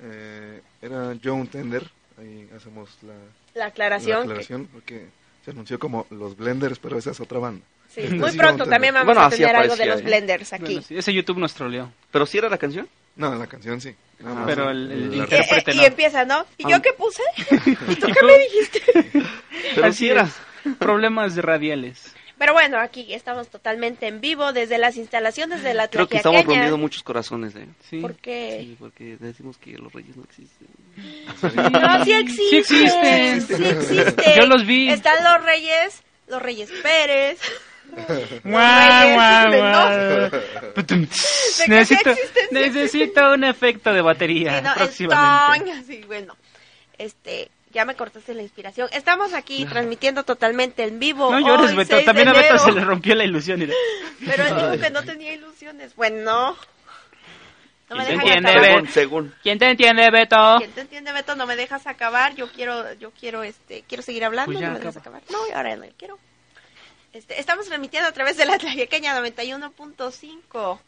Eh, 0.00 0.60
era 0.82 1.14
John 1.22 1.46
Tender. 1.46 1.88
Ahí 2.18 2.48
hacemos 2.56 2.90
la, 3.02 3.12
la 3.14 3.20
la 3.54 3.66
aclaración. 3.66 4.16
que- 4.16 4.22
aclaración 4.24 4.66
porque 4.66 5.06
se 5.44 5.50
anunció 5.52 5.78
como 5.78 6.06
los 6.10 6.36
Blenders, 6.36 6.78
pero 6.78 6.98
esa 6.98 7.12
es 7.12 7.20
otra 7.20 7.38
banda. 7.38 7.64
Sí, 8.02 8.14
muy 8.14 8.32
pronto 8.36 8.66
también 8.66 8.94
vamos 8.94 9.06
Bueno, 9.06 9.22
a 9.22 9.30
tener 9.30 9.56
algo 9.56 9.74
de 9.76 9.86
los 9.86 10.00
¿eh? 10.00 10.04
blenders 10.04 10.52
aquí. 10.52 10.64
Bueno, 10.64 10.82
sí, 10.82 10.96
ese 10.96 11.12
YouTube 11.12 11.38
nos 11.38 11.54
troleó. 11.54 11.90
¿Pero 12.10 12.26
sí 12.26 12.38
era 12.38 12.48
la 12.48 12.58
canción? 12.58 12.88
No, 13.16 13.34
la 13.34 13.46
canción 13.46 13.80
sí. 13.80 13.94
Nada 14.20 14.34
más 14.34 14.46
Pero 14.46 14.70
el- 14.70 14.92
el 14.92 15.12
Eh, 15.14 15.16
intérprete 15.16 15.70
eh, 15.70 15.74
y 15.74 15.78
no. 15.78 15.84
empieza, 15.84 16.24
¿no? 16.24 16.44
¿Y 16.58 16.68
yo 16.68 16.76
Ah. 16.76 16.82
qué 16.82 16.92
puse? 16.92 17.22
¿Y 17.88 17.96
tú 17.96 18.06
qué 18.06 18.22
me 18.26 18.38
dijiste? 18.38 18.82
Pero 19.74 19.86
Así 19.86 19.98
sí 19.98 20.08
era. 20.10 20.28
Problemas 20.78 21.36
radiales. 21.36 22.12
Pero 22.38 22.52
bueno, 22.52 22.78
aquí 22.78 23.14
estamos 23.14 23.48
totalmente 23.48 24.06
en 24.08 24.20
vivo 24.20 24.52
desde 24.52 24.76
las 24.76 24.98
instalaciones 24.98 25.62
de 25.62 25.72
la 25.72 25.88
Creo 25.88 26.06
que 26.06 26.18
estamos 26.18 26.44
rompiendo 26.44 26.76
muchos 26.76 27.02
corazones, 27.02 27.56
¿eh? 27.56 27.66
Sí. 27.88 28.00
¿Por 28.00 28.14
qué? 28.16 28.58
Sí, 28.60 28.76
porque 28.78 29.16
decimos 29.18 29.56
que 29.56 29.78
los 29.78 29.90
reyes 29.90 30.14
no 30.18 30.24
existen. 30.24 30.68
No, 31.72 32.04
sí 32.04 32.12
existen. 32.12 32.64
Sí 32.64 32.84
existen. 32.84 33.40
Sí 33.40 33.98
existen. 33.98 34.34
Yo 34.38 34.46
los 34.46 34.66
vi. 34.66 34.90
Están 34.90 35.24
los 35.24 35.42
reyes, 35.46 36.02
los 36.28 36.42
reyes 36.42 36.70
Pérez. 36.82 37.38
Guau, 38.44 39.12
guau, 39.14 39.52
guau. 39.52 40.30
Necesito, 42.50 43.32
un 43.32 43.44
efecto 43.44 43.92
de 43.92 44.02
batería 44.02 44.58
Sí, 44.58 44.62
no, 44.64 44.70
el 44.70 44.74
próximamente. 44.76 45.64
toñ, 45.64 45.78
así, 45.78 46.02
bueno. 46.06 46.36
Este, 46.98 47.50
ya 47.72 47.84
me 47.84 47.94
cortaste 47.94 48.34
la 48.34 48.42
inspiración. 48.42 48.88
Estamos 48.92 49.32
aquí 49.34 49.64
transmitiendo 49.66 50.24
totalmente 50.24 50.82
en 50.84 50.98
vivo. 50.98 51.30
No 51.30 51.40
llores, 51.40 51.70
hoy, 51.70 51.76
Beto. 51.76 51.96
6 51.96 52.00
de 52.00 52.04
También 52.04 52.28
a 52.28 52.32
Beto 52.32 52.58
se 52.58 52.72
le 52.72 52.84
rompió 52.84 53.14
la 53.14 53.24
ilusión. 53.24 53.58
mira. 53.60 53.74
Pero 54.24 54.44
él 54.44 54.54
dijo 54.54 54.82
que 54.82 54.90
no 54.90 55.02
tenía 55.04 55.32
ilusiones. 55.34 55.94
Bueno, 55.96 56.56
no 57.88 57.96
me 57.96 58.04
¿Quién 58.04 58.18
te 58.20 58.26
entiende, 58.26 58.50
acabar. 58.50 58.62
Beto? 58.62 58.76
Según, 58.76 58.92
según. 58.92 59.34
¿Quién 59.42 59.58
te 59.58 59.70
entiende, 59.70 60.10
Beto? 60.10 60.56
¿Quién 60.58 60.72
te 60.72 60.80
entiende, 60.80 61.12
Beto? 61.12 61.36
No 61.36 61.46
me 61.46 61.56
dejas 61.56 61.86
acabar. 61.86 62.34
Yo 62.34 62.48
quiero, 62.50 62.94
yo 62.94 63.10
quiero, 63.12 63.42
este, 63.42 63.84
quiero 63.86 64.02
seguir 64.02 64.24
hablando. 64.24 64.52
Pues 64.52 64.64
no 64.64 64.72
me 64.72 64.78
dejas 64.78 64.96
acaba. 64.96 65.18
acabar. 65.18 65.32
No, 65.50 65.56
ahora 65.56 65.76
no 65.76 65.84
quiero. 65.98 66.18
Este, 67.12 67.40
estamos 67.40 67.66
transmitiendo 67.66 68.08
a 68.08 68.12
través 68.12 68.36
de 68.36 68.44
la 68.46 68.58
Tlayequeña 68.58 69.18
91.5. 69.20 70.78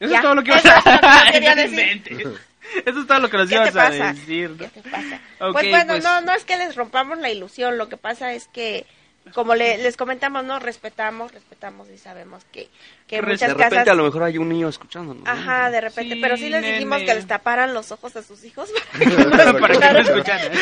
Eso 0.00 0.10
Ya, 0.10 0.16
es 0.16 0.22
todo 0.22 0.34
lo 0.34 0.42
que 0.42 0.50
vas 0.50 0.64
a 0.66 1.30
decir. 1.32 2.38
Eso 2.86 3.00
es 3.00 3.06
todo 3.06 3.20
lo 3.20 3.28
que 3.30 3.36
nos 3.36 3.48
¿Qué 3.48 3.56
te 3.60 3.68
ibas 3.68 3.76
a 4.00 4.12
decir. 4.12 4.56
¿Qué 4.58 4.68
te 4.68 4.82
pasa? 4.90 5.20
Ok, 5.40 5.52
pues 5.52 5.68
bueno, 5.70 5.92
pues- 5.94 6.02
no, 6.04 6.20
no 6.22 6.32
es 6.32 6.44
que 6.44 6.56
les 6.56 6.74
rompamos 6.74 7.18
la 7.18 7.30
ilusión, 7.30 7.76
lo 7.78 7.88
que 7.90 7.96
pasa 7.98 8.32
es 8.32 8.48
que, 8.48 8.86
como 9.34 9.54
le- 9.54 9.76
les 9.78 9.96
comentamos, 9.98 10.44
no 10.44 10.58
respetamos, 10.58 11.30
respetamos 11.32 11.88
y 11.90 11.98
sabemos 11.98 12.42
que, 12.50 12.68
que 13.06 13.20
muchas 13.20 13.40
De 13.40 13.46
repente 13.48 13.76
casas... 13.76 13.88
a 13.88 13.94
lo 13.94 14.04
mejor 14.04 14.22
hay 14.24 14.38
un 14.38 14.48
niño 14.48 14.68
escuchándonos. 14.70 15.22
¿no? 15.24 15.30
Ajá, 15.30 15.70
de 15.70 15.80
repente, 15.82 16.14
Sí, 16.14 16.20
pero 16.22 16.36
sí 16.38 16.48
les 16.48 16.62
dijimos 16.64 16.98
nene. 16.98 17.06
que 17.10 17.14
les 17.16 17.26
taparan 17.26 17.74
los 17.74 17.92
ojos 17.92 18.16
a 18.16 18.22
sus 18.22 18.42
hijos 18.44 18.70
para 18.92 19.04
que 19.04 19.06
no 19.52 19.60
Para 19.60 19.78
que 19.78 19.92
no 19.92 20.00
escucharan. 20.00 20.52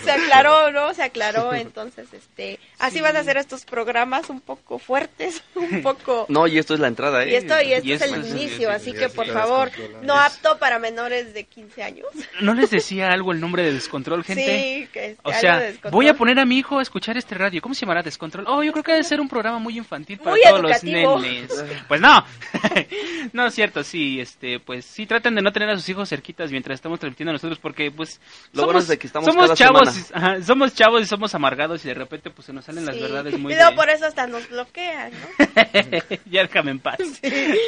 Sí, 0.00 0.04
se 0.04 0.10
aclaró, 0.12 0.72
¿no? 0.72 0.94
Se 0.94 1.02
aclaró, 1.02 1.52
entonces, 1.54 2.12
este, 2.12 2.58
así 2.78 3.00
van 3.00 3.16
a 3.16 3.24
ser 3.24 3.36
estos 3.36 3.64
programas 3.64 4.30
un 4.30 4.40
poco 4.40 4.78
fuertes, 4.78 5.42
un 5.54 5.82
poco... 5.82 6.26
No, 6.28 6.46
y 6.46 6.58
esto 6.58 6.74
es 6.74 6.80
la 6.80 6.88
entrada, 6.88 7.24
¿eh? 7.24 7.30
Y 7.30 7.34
esto, 7.36 7.54
y 7.62 7.72
esto 7.72 7.88
Y 7.88 7.92
es 7.92 8.02
el 8.02 8.14
es- 8.24 8.30
inicio, 8.30 8.70
así 8.70 8.92
que 8.92 9.08
por 9.08 9.26
favor, 9.26 9.70
no 10.02 10.14
apto 10.18 10.58
para 10.58 10.78
menores 10.78 11.34
de 11.34 11.44
15 11.44 11.82
años. 11.82 12.06
¿No 12.40 12.54
les 12.54 12.70
decía 12.70 13.08
algo 13.10 13.32
el 13.32 13.40
nombre 13.40 13.62
de 13.62 13.72
Descontrol, 13.72 14.24
gente? 14.24 14.44
Sí, 14.44 14.88
que 14.92 15.06
este, 15.10 15.20
O 15.22 15.28
algo 15.28 15.40
sea, 15.40 15.58
de 15.58 15.64
descontrol. 15.66 15.92
voy 15.92 16.08
a 16.08 16.14
poner 16.14 16.38
a 16.38 16.44
mi 16.44 16.58
hijo 16.58 16.78
a 16.78 16.82
escuchar 16.82 17.16
este 17.16 17.34
radio. 17.34 17.60
¿Cómo 17.60 17.74
se 17.74 17.82
llamará 17.82 18.02
Descontrol? 18.02 18.44
Oh, 18.48 18.62
yo 18.62 18.72
creo 18.72 18.82
que 18.84 18.92
debe 18.92 19.04
ser 19.04 19.20
un 19.20 19.28
programa 19.28 19.58
muy 19.58 19.76
infantil 19.76 20.18
para 20.18 20.30
Muy 20.32 20.40
todos 20.42 20.60
educativo. 20.60 21.12
los 21.14 21.22
nenes. 21.22 21.64
Pues 21.88 22.00
no. 22.00 22.24
no 23.32 23.46
es 23.46 23.54
cierto, 23.54 23.82
sí, 23.84 24.20
este, 24.20 24.60
pues 24.60 24.84
sí 24.84 25.06
traten 25.06 25.34
de 25.34 25.42
no 25.42 25.52
tener 25.52 25.68
a 25.70 25.76
sus 25.76 25.88
hijos 25.88 26.08
cerquitas 26.08 26.50
mientras 26.50 26.74
estamos 26.76 26.98
transmitiendo 27.00 27.32
nosotros 27.32 27.58
porque 27.58 27.90
pues 27.90 28.20
Lo 28.52 28.64
bueno 28.64 28.78
es 28.80 28.88
de 28.88 28.98
que 28.98 29.06
estamos 29.06 29.26
somos 29.26 29.44
cada 29.44 29.54
chavos, 29.56 29.89
semana. 29.92 30.32
ajá, 30.34 30.42
somos 30.42 30.74
chavos 30.74 31.02
y 31.02 31.06
somos 31.06 31.34
amargados 31.34 31.84
y 31.84 31.88
de 31.88 31.94
repente 31.94 32.30
pues 32.30 32.46
se 32.46 32.52
nos 32.52 32.64
salen 32.64 32.86
las 32.86 32.94
Sí. 32.96 33.02
verdades 33.02 33.38
muy 33.38 33.52
Y 33.52 33.56
luego 33.56 33.70
de- 33.70 33.76
por 33.76 33.90
eso 33.90 34.06
hasta 34.06 34.26
nos 34.26 34.48
bloquean, 34.48 35.12
¿no? 35.12 35.46
ya 36.26 36.42
déjame 36.42 36.70
en 36.72 36.78
paz. 36.80 36.98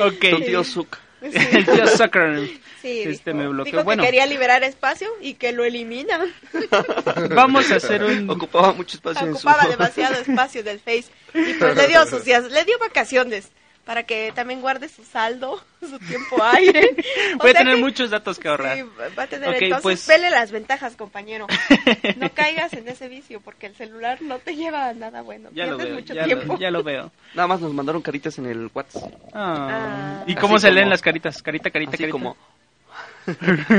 Ok. 0.01 0.21
Tu 0.31 0.41
tío 0.43 0.65
Zuck. 0.65 0.99
El 1.23 1.65
tío 1.65 1.87
Zucker. 1.87 2.49
Sí, 2.81 3.03
Este 3.03 3.31
dijo, 3.31 3.37
me 3.43 3.47
bloqueó. 3.49 3.71
dijo 3.73 3.85
Bueno. 3.85 4.03
que 4.03 4.09
quería 4.09 4.27
liberar 4.27 4.65
espacio 4.65 5.09
y 5.21 5.35
que 5.35 5.53
lo 5.53 5.65
eliminan. 5.65 6.33
Vamos 7.35 7.71
a 7.71 7.77
hacer 7.77 8.03
un 8.03 8.29
Ocupaba 8.29 8.73
mucho 8.73 8.97
espacio 8.97 9.29
en 9.29 9.37
su... 9.37 9.47
Ocupaba 9.47 9.69
demasiado 9.71 10.15
espacio 10.17 10.65
del 10.65 10.81
Face. 10.81 11.05
Y 11.35 11.55
pues 11.55 11.77
le 11.77 11.87
dio 11.87 12.05
sus 12.07 12.25
días, 12.25 12.43
le 12.51 12.65
dio 12.65 12.77
vacaciones 12.81 13.51
para 13.85 14.05
que 14.05 14.31
también 14.33 14.61
guarde 14.61 14.89
su 14.89 15.03
saldo, 15.05 15.61
su 15.81 15.99
tiempo 15.99 16.43
aire. 16.43 16.95
Voy 17.39 17.51
a 17.51 17.55
tener 17.55 17.75
que- 17.77 17.81
muchos 17.81 18.11
datos 18.11 18.39
que 18.39 18.49
ahorrar. 18.49 18.77
Sí, 18.77 18.85
va 19.19 19.23
a 19.25 19.27
tener 19.27 19.49
Ok, 19.49 19.57
entonces, 19.61 19.83
pues- 19.83 20.07
vele 20.07 20.31
las 20.31 20.53
ventajas, 20.53 20.95
compañero. 20.97 21.47
No 22.17 22.29
caigas 22.33 22.73
en 22.75 22.87
ese 22.89 23.09
vicio, 23.09 23.41
porque 23.41 23.67
el 23.67 23.75
celular 23.75 24.23
no 24.23 24.39
te 24.39 24.55
lleva 24.55 24.89
a 24.89 24.95
nada 24.95 25.23
bueno. 25.23 25.49
Ya 25.53 25.67
lo 25.67 25.77
Pierdes 25.77 25.87
veo, 25.87 25.95
mucho 26.01 26.15
ya 26.15 26.25
tiempo. 26.25 26.53
lo, 26.55 26.59
ya 26.61 26.71
lo 26.71 26.83
veo. 26.83 27.11
Nada 27.35 27.49
más 27.49 27.61
nos 27.61 27.73
mandaron 27.75 28.03
caritas 28.03 28.39
en 28.39 28.47
el 28.47 28.71
WhatsApp. 28.73 29.13
Ah. 29.35 30.21
Ah. 30.21 30.25
¿Y 30.27 30.35
cómo 30.37 30.57
Así 30.57 30.67
se 30.67 30.71
leen 30.73 30.85
como- 30.85 30.91
las 30.91 31.03
caritas? 31.03 31.43
Carita, 31.43 31.71
carita, 31.71 31.91
Así 31.95 31.99
carita. 32.05 32.13
como... 32.13 32.37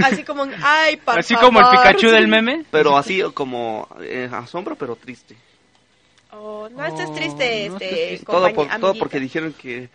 Así 0.03 0.23
como, 0.23 0.45
ay, 0.63 0.97
por 0.97 1.19
Así 1.19 1.35
como 1.35 1.59
el 1.59 1.65
favor". 1.65 1.81
Pikachu 1.83 2.09
del 2.09 2.27
meme. 2.27 2.63
Pero 2.71 2.97
así 2.97 3.21
como 3.33 3.87
eh, 4.01 4.29
asombro, 4.31 4.75
pero 4.75 4.95
triste. 4.95 5.35
Oh, 6.36 6.69
no 6.69 6.86
estés 6.86 7.13
triste, 7.13 7.69
no 7.69 7.77
este. 7.77 8.21
Todo, 8.25 8.53
por, 8.53 8.67
todo 8.79 8.93
porque 8.95 9.19
dijeron 9.19 9.53
que, 9.53 9.89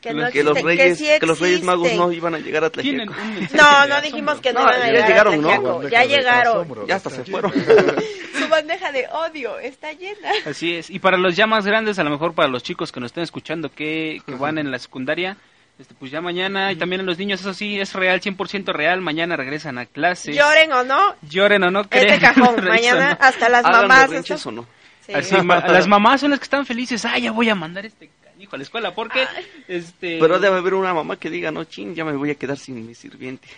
que, 0.00 0.14
no 0.14 0.30
que 0.30 0.42
los 0.42 0.60
reyes, 0.60 0.98
sí 0.98 1.06
que, 1.18 1.26
los 1.26 1.38
reyes 1.40 1.62
magos 1.62 1.92
no 1.92 2.10
iban 2.12 2.34
a 2.34 2.38
llegar 2.38 2.64
a 2.64 2.70
Tlaxiaco. 2.70 3.12
No, 3.52 3.86
no 3.86 4.00
dijimos 4.00 4.40
que 4.40 4.52
no, 4.52 4.64
No, 4.64 4.70
iban 4.70 4.82
a 4.82 4.86
ya 4.86 4.92
llegar 4.92 5.08
llegaron, 5.08 5.34
a 5.34 5.36
¿no? 5.36 5.42
Tlaxiaco. 5.48 5.88
Ya 5.88 6.04
llegaron. 6.04 6.52
asombro. 6.56 6.86
Ya 6.86 6.96
hasta 6.96 7.10
se 7.10 7.24
fueron. 7.24 7.52
Su 8.38 8.48
bandeja 8.48 8.90
de 8.92 9.06
odio 9.08 9.58
está 9.58 9.92
llena. 9.92 10.30
Así 10.46 10.74
es. 10.74 10.88
Y 10.90 10.98
para 10.98 11.18
los 11.18 11.36
ya 11.36 11.46
más 11.46 11.66
grandes, 11.66 11.98
a 11.98 12.04
lo 12.04 12.10
mejor 12.10 12.34
para 12.34 12.48
los 12.48 12.62
chicos 12.62 12.90
que 12.90 13.00
nos 13.00 13.08
estén 13.08 13.24
escuchando 13.24 13.70
que, 13.70 14.22
que 14.26 14.34
van 14.34 14.56
en 14.58 14.70
la 14.70 14.78
secundaria, 14.78 15.36
este, 15.80 15.94
pues 15.94 16.10
ya 16.10 16.20
mañana, 16.20 16.72
y 16.72 16.76
también 16.76 17.06
los 17.06 17.18
niños, 17.18 17.40
eso 17.40 17.54
sí, 17.54 17.80
es 17.80 17.94
real, 17.94 18.20
100% 18.20 18.72
real, 18.72 19.00
mañana 19.00 19.36
regresan 19.36 19.78
a 19.78 19.86
clases. 19.86 20.36
Lloren 20.36 20.70
o 20.72 20.84
no, 20.84 21.14
Lloren 21.22 21.62
o 21.64 21.70
no 21.70 21.80
es 21.80 21.86
crean. 21.88 22.20
de 22.20 22.26
cajón. 22.26 22.64
Mañana 22.68 23.10
no. 23.10 23.26
hasta 23.26 23.48
las 23.48 23.62
mamás. 23.64 24.46
o 24.46 24.50
no. 24.50 24.66
Sí. 25.10 25.16
Así, 25.36 25.36
ma- 25.42 25.60
las 25.66 25.86
mamás 25.86 26.20
son 26.20 26.30
las 26.30 26.38
que 26.38 26.44
están 26.44 26.64
felices. 26.66 27.04
Ah, 27.04 27.18
ya 27.18 27.32
voy 27.32 27.48
a 27.48 27.54
mandar 27.54 27.84
este 27.86 28.10
a 28.56 28.58
la 28.58 28.62
escuela 28.64 28.94
porque, 28.94 29.26
este... 29.68 30.18
Pero 30.20 30.38
debe 30.38 30.58
haber 30.58 30.74
una 30.74 30.92
mamá 30.94 31.16
que 31.18 31.30
diga, 31.30 31.50
no, 31.50 31.64
chin, 31.64 31.94
ya 31.94 32.04
me 32.04 32.12
voy 32.12 32.30
a 32.30 32.34
quedar 32.34 32.56
sin 32.58 32.86
mi 32.86 32.94
sirviente. 32.94 33.48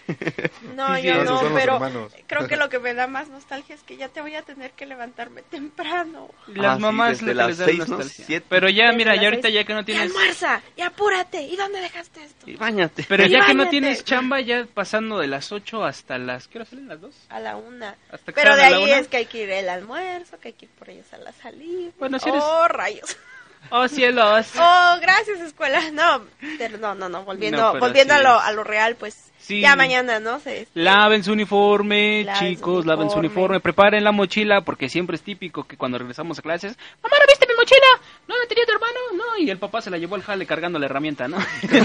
No, 0.76 0.94
Sí, 0.96 1.02
sí, 1.02 1.08
yo 1.08 1.24
no, 1.24 1.40
pero 1.54 1.74
hermanos. 1.74 2.12
creo 2.26 2.46
que 2.48 2.56
lo 2.56 2.68
que 2.68 2.78
me 2.80 2.94
da 2.94 3.06
más 3.06 3.28
nostalgia 3.28 3.74
es 3.74 3.82
que 3.82 3.96
ya 3.96 4.08
te 4.08 4.20
voy 4.20 4.34
a 4.34 4.42
tener 4.42 4.72
que 4.72 4.86
levantarme 4.86 5.42
temprano. 5.42 6.30
Las 6.48 6.72
Ah, 6.72 6.76
sí, 6.76 6.82
mamás 6.82 7.18
desde 7.20 7.34
lo 7.34 7.42
que 7.42 7.48
las 7.48 7.56
seis, 7.56 7.88
¿no? 7.88 7.98
Pero 8.48 8.68
ya, 8.68 8.84
Desde 8.86 8.96
mira, 8.96 9.14
ya 9.16 9.24
ahorita 9.24 9.42
seis. 9.48 9.54
ya 9.54 9.64
que 9.64 9.74
no 9.74 9.80
¡Y 9.80 9.84
tienes... 9.84 10.02
almuerza! 10.04 10.62
¡Y 10.76 10.82
apúrate! 10.82 11.42
¿Y 11.42 11.56
dónde 11.56 11.80
dejaste 11.80 12.24
esto? 12.24 12.48
Y 12.50 12.56
bañate. 12.56 13.04
Pero 13.08 13.24
Y 13.26 13.30
ya 13.30 13.44
que 13.46 13.54
no 13.54 13.68
tienes 13.68 14.04
chamba, 14.04 14.40
ya 14.40 14.66
pasando 14.72 15.18
de 15.18 15.26
las 15.26 15.52
8 15.52 15.84
hasta 15.84 16.18
las... 16.18 16.48
¿Qué 16.48 16.58
hora 16.58 16.64
salen 16.66 16.88
las 16.88 17.00
2? 17.00 17.14
A 17.30 17.40
la 17.40 17.56
una. 17.56 17.96
Hasta 18.10 18.32
que 18.32 18.40
Pero 18.40 18.56
de 18.56 18.62
ahí 18.62 18.90
es 18.90 19.08
que 19.08 19.16
hay 19.18 19.26
que 19.26 19.42
ir 19.44 19.52
al 19.52 19.68
almuerzo, 19.68 20.38
que 20.40 20.48
hay 20.48 20.54
que 20.54 20.66
ir 20.66 20.70
por 20.72 20.88
ellos 20.90 21.06
a 21.12 21.18
la 21.18 21.32
salida. 21.32 21.90
Bueno, 21.98 22.18
si 22.18 22.28
eres- 22.28 22.42
Oh, 22.44 22.68
rayos. 22.68 23.16
Oh, 23.70 23.88
cielos. 23.88 24.46
Oh, 24.58 24.96
gracias, 25.00 25.40
escuela. 25.40 25.80
No, 25.92 26.22
pero 26.58 26.78
no, 26.78 26.94
no, 26.94 27.08
no. 27.08 27.24
Volviendo, 27.24 27.74
No, 27.74 27.80
volviendo 27.80 28.14
a, 28.14 28.18
lo, 28.18 28.38
a 28.40 28.52
lo 28.52 28.64
real, 28.64 28.96
pues 28.96 29.30
Sí. 29.38 29.60
ya 29.60 29.74
mañana, 29.76 30.20
¿no? 30.20 30.38
Se, 30.40 30.68
Laven 30.74 31.24
su 31.24 31.32
uniforme, 31.32 32.22
Laven 32.24 32.38
su 32.38 32.44
chicos, 32.44 32.86
laven 32.86 33.10
su 33.10 33.18
uniforme. 33.18 33.58
preparen 33.60 34.04
la 34.04 34.12
mochila, 34.12 34.60
porque 34.60 34.88
siempre 34.88 35.16
es 35.16 35.22
típico 35.22 35.64
que 35.64 35.76
cuando 35.76 35.98
regresamos 35.98 36.38
a 36.38 36.42
clases, 36.42 36.76
mamá, 37.02 37.16
¿no 37.18 37.26
viste 37.26 37.46
mochila? 37.62 38.08
no 38.28 38.38
la 38.38 38.46
tenía 38.46 38.64
tu 38.64 38.72
hermano, 38.72 38.98
no, 39.14 39.36
y 39.44 39.50
el 39.50 39.58
papá 39.58 39.82
se 39.82 39.90
la 39.90 39.98
llevó 39.98 40.14
al 40.14 40.22
jale 40.22 40.46
cargando 40.46 40.78
la 40.78 40.86
herramienta, 40.86 41.28
¿no? 41.28 41.38
Sí, 41.60 41.80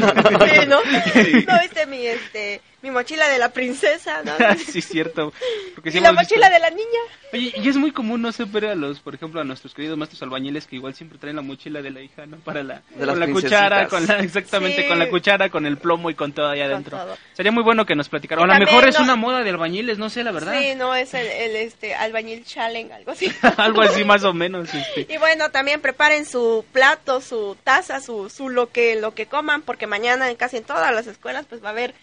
¿no? 0.67 0.79
¿No 0.81 1.59
viste 1.61 1.85
mi, 1.87 2.05
este, 2.05 2.61
mi 2.81 2.91
mochila 2.91 3.27
de 3.27 3.37
la 3.37 3.49
princesa, 3.49 4.21
no? 4.23 4.33
sí, 4.57 4.81
cierto. 4.81 5.33
Porque 5.75 5.91
sí 5.91 5.97
y 5.97 6.01
la 6.01 6.09
hemos 6.09 6.21
visto- 6.21 6.35
mochila 6.35 6.49
de 6.49 6.59
la 6.59 6.69
niña. 6.69 6.99
Oye, 7.33 7.53
y 7.57 7.67
es 7.67 7.75
muy 7.75 7.91
común, 7.91 8.21
no 8.21 8.31
sé, 8.31 8.45
ver 8.45 8.67
a 8.67 8.75
los, 8.75 8.99
por 9.01 9.13
ejemplo, 9.15 9.41
a 9.41 9.43
nuestros 9.43 9.73
queridos 9.73 9.97
maestros 9.97 10.21
albañiles 10.21 10.67
que 10.67 10.77
igual 10.77 10.93
siempre 10.95 11.17
traen 11.17 11.35
la 11.35 11.41
mochila 11.41 11.81
de 11.81 11.89
la 11.91 12.01
hija, 12.01 12.25
¿no? 12.25 12.37
Para 12.37 12.63
la, 12.63 12.81
De 12.95 13.05
las 13.05 13.09
con 13.17 13.19
la 13.19 13.27
cuchara, 13.33 13.87
con 13.89 14.07
la, 14.07 14.19
exactamente, 14.19 14.83
Sí. 14.83 14.87
con 14.87 14.99
la 14.99 15.09
cuchara, 15.09 15.49
con 15.49 15.65
el 15.65 15.77
plomo 15.77 16.09
y 16.09 16.15
con 16.15 16.31
todo 16.31 16.47
ahí 16.49 16.61
adentro. 16.61 16.97
todo. 16.97 17.17
Sería 17.33 17.51
muy 17.51 17.63
bueno 17.63 17.85
que 17.85 17.95
nos 17.95 18.07
platicaran. 18.07 18.47
O 18.49 18.53
a 18.53 18.57
lo 18.59 18.65
mejor 18.65 18.87
es 18.87 18.97
no- 18.99 19.03
una 19.03 19.15
moda 19.17 19.43
de 19.43 19.49
albañiles, 19.49 19.97
no 19.97 20.09
sé, 20.09 20.23
la 20.23 20.31
verdad. 20.31 20.57
Sí, 20.57 20.75
no, 20.75 20.95
es 20.95 21.13
el, 21.13 21.27
el, 21.27 21.55
este, 21.57 21.93
albañil 21.95 22.45
challenge, 22.45 22.93
algo 22.93 23.11
así. 23.11 23.29
Algo 23.57 23.81
así 23.81 24.05
más 24.05 24.23
o 24.23 24.33
menos, 24.33 24.73
este. 24.73 25.13
Y 25.13 25.17
bueno, 25.17 25.49
también 25.51 25.66
preparen 25.75 26.25
su 26.25 26.65
plato, 26.71 27.21
su 27.21 27.57
taza, 27.63 27.99
su, 27.99 28.29
su 28.29 28.49
lo 28.49 28.71
que 28.71 28.95
lo 28.95 29.13
que 29.13 29.27
coman, 29.27 29.61
porque 29.61 29.87
mañana 29.87 30.29
en 30.29 30.35
casi 30.37 30.57
en 30.57 30.63
todas 30.63 30.93
las 30.93 31.07
escuelas 31.07 31.45
pues 31.47 31.63
va 31.63 31.67
a 31.67 31.71
haber 31.71 31.93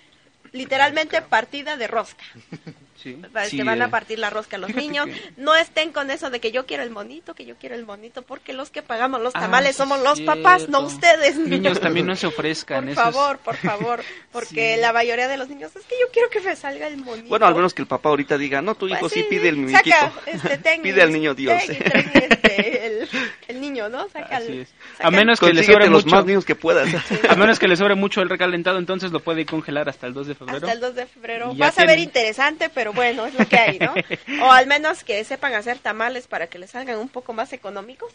literalmente 0.53 1.21
partida 1.23 1.77
de 1.77 1.87
rosca. 1.87 2.25
Sí, 3.05 3.19
Va- 3.37 3.45
sí, 3.45 3.59
Te 3.59 3.65
van 3.65 3.83
a 3.83 3.85
eh. 3.85 3.89
partir 3.89 4.19
la 4.19 4.31
rosca 4.31 4.57
a 4.57 4.59
los 4.59 4.69
Fíjate 4.69 4.87
niños. 4.87 5.07
que- 5.07 5.33
No 5.37 5.55
estén 5.55 5.93
con 5.93 6.11
eso 6.11 6.31
de 6.31 6.41
que 6.41 6.51
yo 6.53 6.65
quiero 6.65 6.83
el 6.83 6.89
monito, 6.91 7.35
que 7.35 7.45
yo 7.45 7.55
quiero 7.57 7.75
el 7.75 7.85
monito, 7.85 8.23
porque 8.23 8.55
los 8.55 8.71
que 8.71 8.81
pagamos 8.83 9.21
los 9.21 9.35
Ah, 9.37 9.41
tamales 9.41 9.77
somos 9.77 10.01
los 10.03 10.17
cierto. 10.19 10.35
papás, 10.43 10.69
no 10.71 10.81
ustedes. 10.81 11.37
Niños 11.37 11.79
también 11.81 12.07
no 12.07 12.17
se 12.17 12.27
ofrezcan. 12.27 12.85
Por 12.85 12.93
eso 12.93 13.01
es- 13.03 13.15
favor, 13.15 13.39
por 13.39 13.57
favor, 13.57 14.01
porque 14.33 14.75
Sí. 14.77 14.81
la 14.81 14.93
mayoría 14.95 15.29
de 15.29 15.37
los 15.37 15.49
niños 15.51 15.77
es 15.77 15.85
que 15.85 15.95
yo 16.01 16.07
quiero 16.13 16.31
que 16.31 16.41
me 16.41 16.57
salga 16.57 16.87
el 16.87 16.97
monito. 16.97 17.29
Bueno, 17.29 17.47
al 17.47 17.55
menos 17.55 17.75
que 17.75 17.83
el 17.83 17.89
papá 17.89 18.09
ahorita 18.09 18.39
diga, 18.39 18.63
no, 18.63 18.75
tu 18.75 18.89
hijo 18.89 19.01
Pues 19.01 19.13
sí, 19.13 19.21
sí, 19.21 19.27
pide 19.29 19.51
el 19.51 19.57
muñequito. 19.57 19.95
Saca, 19.97 20.13
este, 20.27 20.79
pide 20.83 21.03
al 21.03 21.13
niño 21.13 21.35
Dios. 21.35 21.63
ten, 21.67 21.79
ten, 21.79 22.11
este, 22.31 22.87
el, 22.87 23.09
el 23.49 23.61
niño, 23.61 23.91
¿no? 23.91 24.09
Saca 24.09 24.39
Así 24.39 24.47
el- 24.53 24.61
es. 24.61 24.69
saca 24.97 25.09
A 25.09 25.11
menos 25.11 25.39
que 25.41 25.53
le 25.53 25.63
sobre 25.63 25.89
los 25.91 26.05
mucho. 26.07 26.17
más 26.17 26.25
niños 26.25 26.45
que 26.47 26.55
puedas. 26.55 26.89
A 27.29 27.35
menos 27.37 27.59
que 27.59 27.69
le 27.69 27.77
sobre 27.77 27.97
mucho 27.97 28.23
el 28.23 28.31
recalentado, 28.31 28.79
entonces 28.79 29.13
lo 29.13 29.21
puede 29.21 29.45
congelar 29.45 29.91
hasta 29.91 30.07
el 30.07 30.15
2 30.15 30.27
de 30.29 30.35
febrero. 30.35 30.57
Hasta 30.59 30.73
el 30.73 30.81
2 30.81 30.95
de 30.95 31.07
febrero. 31.07 31.55
Vas 31.55 31.77
a 31.79 31.83
ver 31.83 31.97
tienen- 31.97 32.05
interesante, 32.05 32.71
pero 32.71 32.94
bueno, 32.95 33.27
es 33.27 33.35
lo 33.35 33.47
que 33.47 33.57
hay, 33.59 33.79
¿no? 33.79 33.95
O 34.45 34.51
al 34.53 34.67
menos 34.67 35.05
que 35.05 35.23
sepan 35.25 35.55
hacer 35.55 35.79
tamales 35.79 36.27
para 36.27 36.47
que 36.49 36.59
les 36.59 36.71
salgan 36.71 36.99
un 36.99 37.09
poco 37.09 37.33
más 37.33 37.53
económicos. 37.53 38.13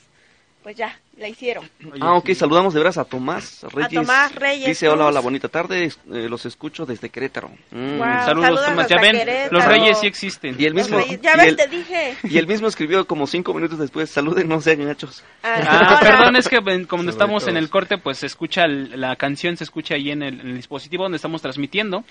Pues 0.61 0.75
ya, 0.75 0.99
la 1.17 1.29
hicieron. 1.29 1.69
Ah, 2.01 2.15
ok, 2.15 2.33
saludamos 2.33 2.73
de 2.73 2.81
veras 2.81 2.97
a 2.97 3.05
Tomás 3.05 3.63
Reyes. 3.71 3.93
Tomás 3.93 4.35
Reyes 4.35 4.67
Dice, 4.67 4.89
hola, 4.89 5.05
hola, 5.05 5.21
bonita 5.21 5.47
tarde, 5.47 5.85
eh, 5.85 5.91
los 6.27 6.45
escucho 6.45 6.85
desde 6.85 7.07
Querétaro. 7.09 7.49
Mm. 7.71 7.97
Wow, 7.97 8.05
Saludos, 8.25 8.45
saludos 8.45 8.65
Tomás. 8.65 8.87
Ya 8.89 8.97
ven, 8.99 9.15
Querétaro. 9.15 9.53
los 9.57 9.65
reyes 9.65 9.99
sí 10.01 10.07
existen. 10.07 10.57
Y 10.59 10.65
el 10.65 10.73
mismo, 10.73 10.97
reyes- 10.99 11.21
ya 11.21 11.33
y 11.35 11.37
ves, 11.37 11.47
el- 11.47 11.55
te 11.55 11.67
dije. 11.69 12.17
y 12.23 12.37
el 12.37 12.45
mismo 12.45 12.67
escribió 12.67 13.07
como 13.07 13.25
cinco 13.25 13.53
minutos 13.53 13.79
después, 13.79 14.09
saluden, 14.09 14.49
no 14.49 14.59
sean 14.59 14.85
gachos. 14.85 15.23
Ah, 15.43 15.59
hola. 15.61 15.99
perdón, 16.01 16.35
es 16.35 16.49
que 16.49 16.59
ven, 16.59 16.83
como 16.85 17.09
estamos 17.09 17.47
en 17.47 17.55
el 17.55 17.69
corte, 17.69 17.97
pues 17.97 18.17
se 18.17 18.25
escucha 18.25 18.65
el- 18.65 18.99
la 18.99 19.15
canción, 19.15 19.55
se 19.55 19.63
escucha 19.63 19.95
ahí 19.95 20.11
en 20.11 20.23
el, 20.23 20.41
en 20.41 20.47
el 20.49 20.55
dispositivo 20.57 21.03
donde 21.03 21.15
estamos 21.15 21.41
transmitiendo. 21.41 22.03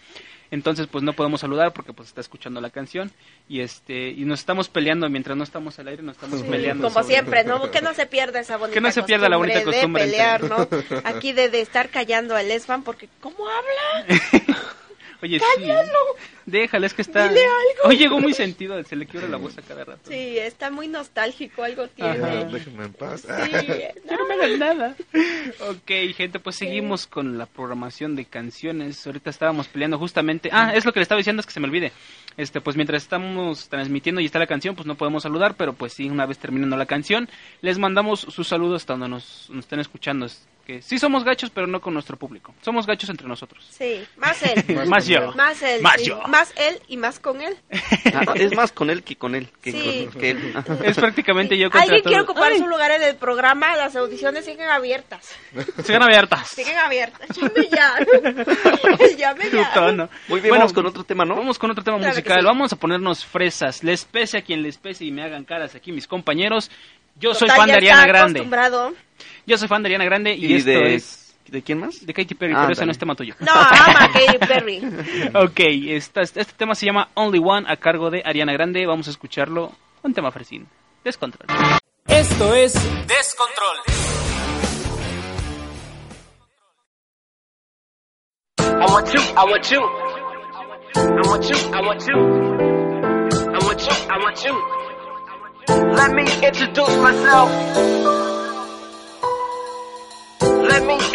Entonces, 0.51 0.87
pues 0.87 1.05
no 1.05 1.13
podemos 1.13 1.41
saludar 1.41 1.73
porque 1.73 1.93
pues 1.93 2.09
está 2.09 2.21
escuchando 2.23 2.61
la 2.61 2.71
canción 2.71 3.13
y 3.49 3.61
este 3.61 4.09
y 4.11 4.25
nos 4.25 4.41
estamos 4.41 4.69
peleando 4.69 5.09
mientras 5.11 5.37
no 5.37 5.45
estamos 5.45 5.79
al 5.79 5.89
aire, 5.89 6.03
nos 6.03 6.17
estamos 6.17 6.41
Sí, 6.41 6.47
peleando. 6.49 6.85
como 6.85 6.95
sobre- 7.03 7.07
siempre, 7.15 7.45
¿no? 7.45 7.71
Que 7.71 7.83
no 7.83 7.93
se 7.95 8.07
pierda 8.07 8.41
esa 8.41 8.57
bonita 8.57 8.75
Que 8.75 8.81
no 8.81 8.91
se 8.91 9.03
pierda 9.03 9.29
la 9.29 9.37
bonita 9.37 9.63
costumbre 9.63 10.05
de 10.07 10.11
pelear, 10.11 10.45
¿no? 10.45 10.67
Aquí 11.05 11.33
de, 11.33 11.49
de 11.51 11.61
estar 11.61 11.91
callando 11.91 12.35
al 12.35 12.51
Esban 12.51 12.83
porque 12.83 13.09
¿cómo 13.21 13.47
habla? 13.49 14.17
Oye, 15.23 15.39
sí. 15.41 15.65
Déjale, 16.49 16.87
es 16.87 16.95
que 16.95 17.03
está. 17.03 17.29
Dile 17.29 17.43
algo. 17.45 17.89
Hoy 17.91 17.99
llegó 17.99 18.21
muy 18.21 18.33
sentido, 18.33 18.83
se 18.83 18.97
le 18.97 19.05
quiebra 19.05 19.29
la 19.29 19.37
voz 19.37 19.59
a 19.59 19.63
cada 19.63 19.85
rato. 19.85 20.09
Sí, 20.09 20.39
está 20.39 20.71
muy 20.71 20.89
nostálgico, 20.89 21.63
algo 21.63 21.89
tiene. 21.89 22.11
Ajá. 22.11 22.45
Déjenme 22.45 22.87
en 22.87 22.93
paz. 22.95 23.21
Sí, 23.21 23.51
Ya 24.09 24.17
no 24.17 24.27
me 24.27 24.35
hagan 24.35 24.59
nada. 24.59 24.97
Ok, 25.69 26.15
gente, 26.17 26.39
pues 26.39 26.57
seguimos 26.57 27.07
con 27.07 27.37
la 27.37 27.45
programación 27.45 28.17
de 28.17 28.25
canciones. 28.25 29.07
Ahorita 29.07 29.29
estábamos 29.29 29.69
peleando 29.69 29.99
justamente. 29.99 30.49
Ah, 30.51 30.73
es 30.75 30.87
lo 30.87 30.93
que 30.95 31.01
le 31.01 31.03
estaba 31.03 31.19
diciendo, 31.19 31.41
es 31.41 31.47
que 31.47 31.53
se 31.53 31.61
me 31.61 31.67
olvide. 31.67 31.93
Este, 32.39 32.63
pues 32.63 32.77
mientras 32.77 33.03
estamos 33.03 33.69
transmitiendo 33.69 34.21
y 34.23 34.25
está 34.25 34.39
la 34.39 34.47
canción, 34.47 34.75
pues 34.75 34.87
no 34.87 34.95
podemos 34.95 35.25
saludar, 35.25 35.55
pero 35.57 35.75
pues 35.75 35.93
sí, 35.93 36.09
una 36.09 36.25
vez 36.25 36.39
terminando 36.39 36.77
la 36.79 36.87
canción, 36.87 37.29
les 37.61 37.79
mandamos 37.79 38.21
sus 38.21 38.49
saludos 38.49 38.83
hasta 38.83 38.95
donde 38.95 39.09
nos, 39.09 39.51
nos 39.51 39.65
estén 39.65 39.81
escuchando. 39.81 40.25
Es 40.25 40.47
que 40.69 40.83
sí 40.83 40.99
somos 40.99 41.25
gachos, 41.25 41.49
pero 41.49 41.67
no 41.67 41.81
con 41.81 41.95
nuestro 41.95 42.19
público. 42.19 42.55
Somos 42.61 42.87
gachos 42.87 43.09
entre 43.09 43.27
nosotros. 43.27 43.67
Sí, 43.71 44.05
más 44.19 44.43
él. 44.43 44.87
Más 44.87 45.07
yo. 45.09 45.33
Más 45.33 45.63
él. 45.63 45.81
Más 45.81 45.97
sí. 45.97 46.09
yo. 46.09 46.21
Más 46.29 46.38
él 46.57 46.81
y 46.89 46.97
más 46.97 47.19
con 47.21 47.41
él. 47.41 47.57
Ah, 48.15 48.23
es 48.35 48.55
más 48.55 48.73
con 48.73 48.91
él 48.91 49.03
que 49.03 49.17
con 49.17 49.35
él. 49.35 49.49
Que 49.63 49.73
Sí. 49.73 50.09
con, 50.11 50.21
que 50.21 50.31
él. 50.31 50.55
Es 50.85 50.97
prácticamente 50.97 51.57
yo 51.59 51.67
contra 51.71 51.83
Alguien 51.83 52.03
todo. 52.03 52.11
quiere 52.11 52.23
ocupar 52.23 52.53
Ay, 52.53 52.59
su 52.59 52.67
lugar 52.67 52.91
en 52.93 53.03
el 53.03 53.17
programa, 53.17 53.77
las 53.77 53.95
audiciones 53.97 54.45
siguen 54.45 54.69
abiertas. 54.69 55.35
Sigan 55.85 56.03
abiertas. 56.03 56.49
Siguen 56.49 56.77
abiertas. 56.79 57.29
Llame 57.37 57.69
ya. 57.71 57.95
Llame 59.17 59.51
ya. 59.51 59.71
tono. 59.75 60.09
Muy 60.29 60.41
bien, 60.41 60.51
Bueno, 60.51 60.63
vamos 60.65 60.73
con 60.73 60.87
otro 60.87 61.05
tema, 61.05 61.25
¿no? 61.25 61.37
Vamos 61.37 61.59
con 61.59 61.71
otro 61.71 61.85
tema 61.85 61.99
Claro 61.99 62.13
musical. 62.15 62.39
sí. 62.41 62.45
Vamos 62.47 62.73
a 62.73 62.77
ponernos 62.77 63.25
fresas. 63.25 63.83
Les 63.85 64.05
pese 64.05 64.39
a 64.39 64.43
quien 64.43 64.63
les 64.63 64.79
pese 64.79 65.05
y 65.05 65.11
me 65.11 65.23
hagan 65.23 65.45
caras 65.45 65.75
aquí 65.75 65.93
mis 65.93 66.07
compañeros. 66.07 66.71
Yo 67.17 67.35
soy 67.35 67.49
fan 67.49 67.67
de 67.67 67.75
Ariana 67.75 68.07
Grande. 68.07 68.39
acostumbrado. 68.41 68.95
Yo 69.47 69.59
soy 69.59 69.67
fan 69.69 69.83
de 69.83 69.89
Ariana 69.89 70.05
Grande 70.05 70.35
y, 70.35 70.47
¿Y 70.47 70.55
esto 70.57 70.71
de, 70.71 70.95
es 70.95 71.28
de 71.51 71.63
quién 71.63 71.79
más? 71.79 72.05
de 72.05 72.13
Katy 72.15 72.35
Perry, 72.35 72.53
Ah, 72.55 72.61
pero 72.63 72.73
eso 72.73 72.81
dale. 72.81 72.87
no 72.87 72.93
es 72.93 72.99
tema 72.99 73.15
tuyo. 73.15 73.35
No, 73.41 73.53
ama 73.53 74.11
Katy 74.13 74.39
Perry. 74.39 74.83
ok, 75.35 75.61
esta- 75.89 76.23
este 76.23 76.45
tema 76.57 76.75
se 76.75 76.87
llama 76.87 77.09
Only 77.15 77.41
One 77.45 77.67
a 77.71 77.77
cargo 77.77 78.11
de 78.11 78.23
Ariana 78.25 78.53
Grande. 78.53 78.87
Vamos 78.87 79.07
a 79.09 79.11
escucharlo. 79.11 79.73
Un 80.03 80.15
tema 80.15 80.31
fresín. 80.31 80.67
Descontrol. 81.05 81.47
Esto 82.07 82.55
es 82.55 82.73
Descontrol. 83.07 83.77
I 88.59 88.87
want 88.93 89.13
you, 89.13 89.21
I 89.21 89.45
want 89.45 89.71
you. 89.71 89.81
I 90.95 91.23
want 91.29 91.45
you, 91.49 91.57
I 91.75 91.81
want 91.81 92.07
you. 92.07 92.17
I 93.55 93.59
want 93.65 93.81
you, 93.83 93.95
I 94.09 94.19
want 94.19 94.45
you. 94.45 95.95
Let 95.95 96.13
me 96.15 96.23
introduce 96.47 96.97
myself. 96.99 98.28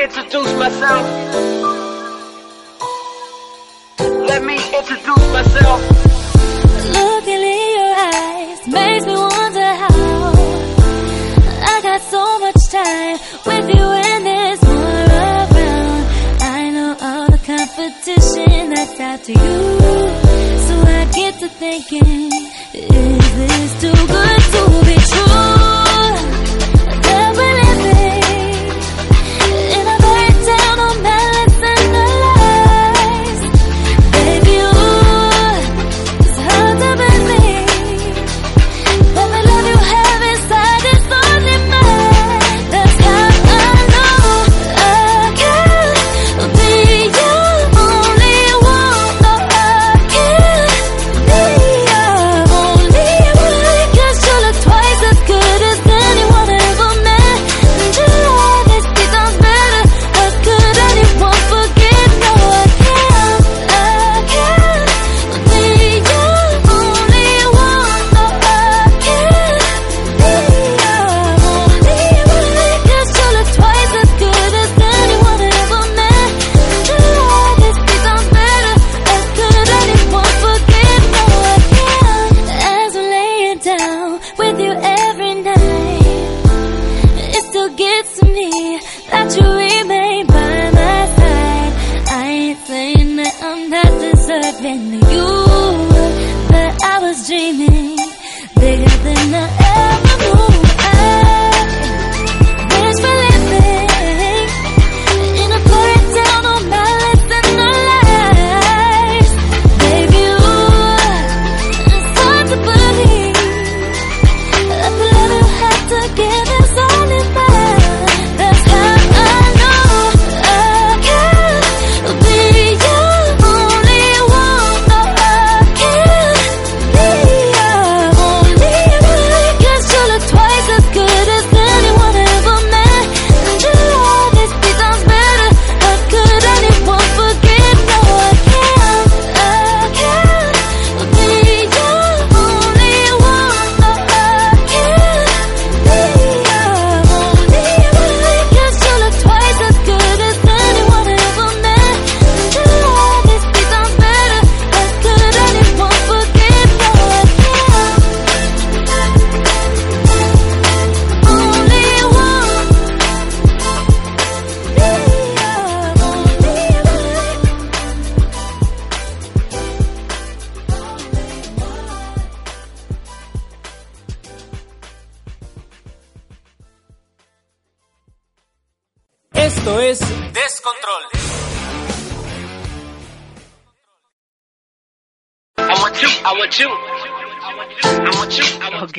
Introduce 0.03 0.53
myself. 0.55 1.05
Let 3.99 4.43
me 4.43 4.55
introduce 4.77 5.27
myself. 5.37 5.79
Looking 6.97 7.43
in 7.53 7.61
your 7.77 7.93
eyes 8.11 8.67
makes 8.67 9.05
me 9.05 9.15
wonder 9.15 9.69
how 9.83 10.33
I 11.71 11.79
got 11.83 12.01
so 12.01 12.39
much 12.39 12.61
time 12.69 13.17
with 13.45 13.69
you 13.75 13.85
and 14.09 14.25
there's 14.25 14.61
more 14.63 15.05
around. 15.15 16.05
I 16.41 16.69
know 16.71 16.97
all 16.99 17.27
the 17.31 17.37
competition 17.37 18.73
that's 18.73 18.99
out 18.99 19.23
to 19.23 19.31
you, 19.31 19.79
so 20.67 20.73
I 20.99 21.11
get 21.15 21.39
to 21.39 21.47
thinking, 21.47 22.29
is 22.73 23.35
this 23.37 23.81
too 23.81 24.07
good 24.07 24.32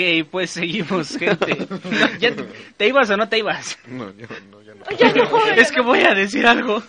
Ok, 0.04 0.28
pues 0.30 0.50
seguimos, 0.50 1.08
gente. 1.18 1.66
No, 1.70 2.18
ya 2.18 2.34
te, 2.34 2.44
¿te 2.76 2.88
ibas 2.88 3.08
o 3.10 3.16
no 3.16 3.28
te 3.28 3.38
ibas? 3.38 3.78
No, 3.86 4.10
yo 4.12 4.26
no, 4.50 4.62
yo 4.62 4.74
no. 4.74 4.84
Es 5.56 5.72
que 5.72 5.80
voy 5.80 6.00
a 6.00 6.14
decir 6.14 6.46
algo. 6.46 6.82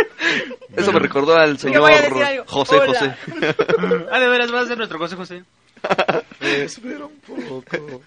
Eso 0.76 0.92
me 0.92 0.98
recordó 0.98 1.36
al 1.36 1.58
señor 1.58 1.82
voy 1.82 1.92
a 1.92 2.00
decir 2.02 2.22
algo. 2.22 2.44
José 2.46 2.76
Hola. 2.76 2.86
José. 2.86 3.16
Ah, 4.10 4.20
de 4.20 4.28
veras, 4.28 4.50
vas 4.50 4.64
a 4.64 4.68
ser 4.68 4.78
nuestro 4.78 4.98
José 4.98 5.16
José. 5.16 5.44
Espera 6.40 7.06
un 7.06 7.20
poco. 7.20 8.02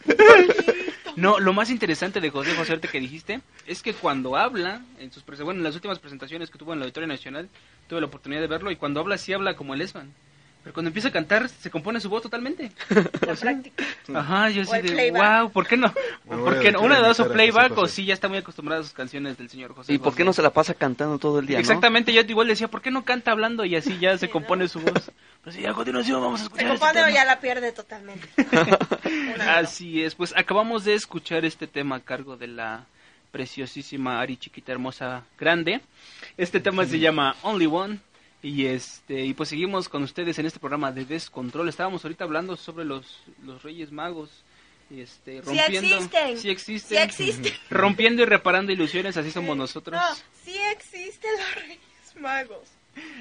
No, 1.15 1.39
lo 1.39 1.53
más 1.53 1.69
interesante 1.69 2.19
de 2.19 2.29
José 2.29 2.55
José 2.55 2.79
que 2.79 2.99
dijiste 2.99 3.41
es 3.67 3.81
que 3.81 3.93
cuando 3.93 4.35
habla, 4.35 4.81
en 4.99 5.11
sus 5.11 5.23
bueno, 5.25 5.59
en 5.59 5.63
las 5.63 5.75
últimas 5.75 5.99
presentaciones 5.99 6.49
que 6.49 6.57
tuvo 6.57 6.73
en 6.73 6.79
la 6.79 6.85
Auditorio 6.85 7.07
Nacional, 7.07 7.49
tuve 7.87 7.99
la 8.01 8.07
oportunidad 8.07 8.41
de 8.41 8.47
verlo 8.47 8.71
y 8.71 8.77
cuando 8.77 8.99
habla 8.99 9.17
sí 9.17 9.33
habla 9.33 9.55
como 9.55 9.73
el 9.73 9.81
Esban. 9.81 10.13
Pero 10.69 10.75
cuando 10.75 10.89
empieza 10.89 11.07
a 11.07 11.11
cantar 11.11 11.49
se 11.49 11.71
compone 11.71 11.99
su 11.99 12.09
voz 12.09 12.21
totalmente. 12.21 12.71
O 13.27 13.35
sea, 13.35 13.59
Ajá, 14.13 14.51
yo 14.51 14.63
sí 14.65 14.81
de 14.83 14.91
playback. 14.91 15.41
wow, 15.41 15.51
¿por 15.51 15.65
qué 15.65 15.75
no? 15.77 15.91
Bueno, 16.25 16.43
¿Por 16.43 16.53
voy 16.53 16.61
qué 16.61 16.69
a 16.69 16.71
no? 16.73 16.81
Una 16.81 16.97
de 17.01 17.07
dos 17.07 17.19
o 17.19 17.23
José 17.23 17.33
playback 17.33 17.71
o 17.71 17.75
José. 17.81 17.95
sí 17.95 18.05
ya 18.05 18.13
está 18.13 18.27
muy 18.27 18.37
acostumbrado 18.37 18.81
a 18.81 18.83
sus 18.83 18.93
canciones 18.93 19.35
del 19.39 19.49
señor 19.49 19.73
José. 19.73 19.91
¿Y 19.93 19.97
por 19.97 20.13
qué 20.13 20.23
no 20.23 20.31
se 20.31 20.43
la 20.43 20.51
pasa 20.51 20.75
cantando 20.75 21.17
todo 21.17 21.39
el 21.39 21.47
día, 21.47 21.57
no? 21.57 21.61
Exactamente, 21.61 22.13
yo 22.13 22.21
igual 22.21 22.47
decía, 22.47 22.67
¿por 22.67 22.83
qué 22.83 22.91
no 22.91 23.03
canta 23.03 23.31
hablando 23.31 23.65
y 23.65 23.75
así 23.75 23.97
ya 23.97 24.15
se 24.19 24.29
compone 24.29 24.67
su 24.67 24.79
voz? 24.79 25.09
Pues 25.43 25.55
sí, 25.55 25.65
a 25.65 25.73
continuación 25.73 26.21
vamos 26.21 26.41
a 26.41 26.43
Se 26.43 26.45
escuchar 26.49 26.67
este 26.67 26.79
compone 26.79 27.01
o 27.01 27.05
tema. 27.05 27.15
ya 27.17 27.25
la 27.25 27.39
pierde 27.39 27.71
totalmente. 27.71 28.27
Así 29.47 30.03
es, 30.03 30.13
pues 30.13 30.35
acabamos 30.37 30.85
de 30.85 30.93
escuchar 30.93 31.45
este 31.45 31.65
tema 31.65 31.95
a 31.95 31.99
cargo 32.01 32.37
de 32.37 32.45
la 32.47 32.85
preciosísima 33.31 34.21
Ari 34.21 34.37
Chiquita 34.37 34.71
Hermosa 34.71 35.23
Grande. 35.39 35.81
Este 36.37 36.59
tema 36.59 36.85
se 36.85 36.99
llama 36.99 37.35
Only 37.41 37.65
One. 37.65 37.99
Y 38.41 38.67
este 38.67 39.25
y 39.25 39.33
pues 39.33 39.49
seguimos 39.49 39.89
con 39.89 40.03
ustedes 40.03 40.39
en 40.39 40.45
este 40.45 40.59
programa 40.59 40.91
de 40.91 41.05
Descontrol. 41.05 41.67
Estábamos 41.67 42.03
ahorita 42.03 42.23
hablando 42.23 42.55
sobre 42.55 42.85
los, 42.85 43.19
los 43.43 43.61
Reyes 43.63 43.91
Magos. 43.91 44.29
Este, 44.89 45.43
Sí 45.43 45.57
rompiendo, 45.57 45.95
existen. 45.95 46.37
Sí 46.37 46.49
existen. 46.49 46.97
Sí 46.97 47.03
existen. 47.03 47.53
Rompiendo 47.69 48.23
y 48.23 48.25
reparando 48.25 48.71
ilusiones, 48.71 49.17
así 49.17 49.29
somos 49.29 49.55
nosotros. 49.55 50.01
No, 50.01 50.15
sí 50.43 50.57
existen 50.71 51.31
los 51.37 51.55
Reyes 51.55 52.15
Magos. 52.19 52.69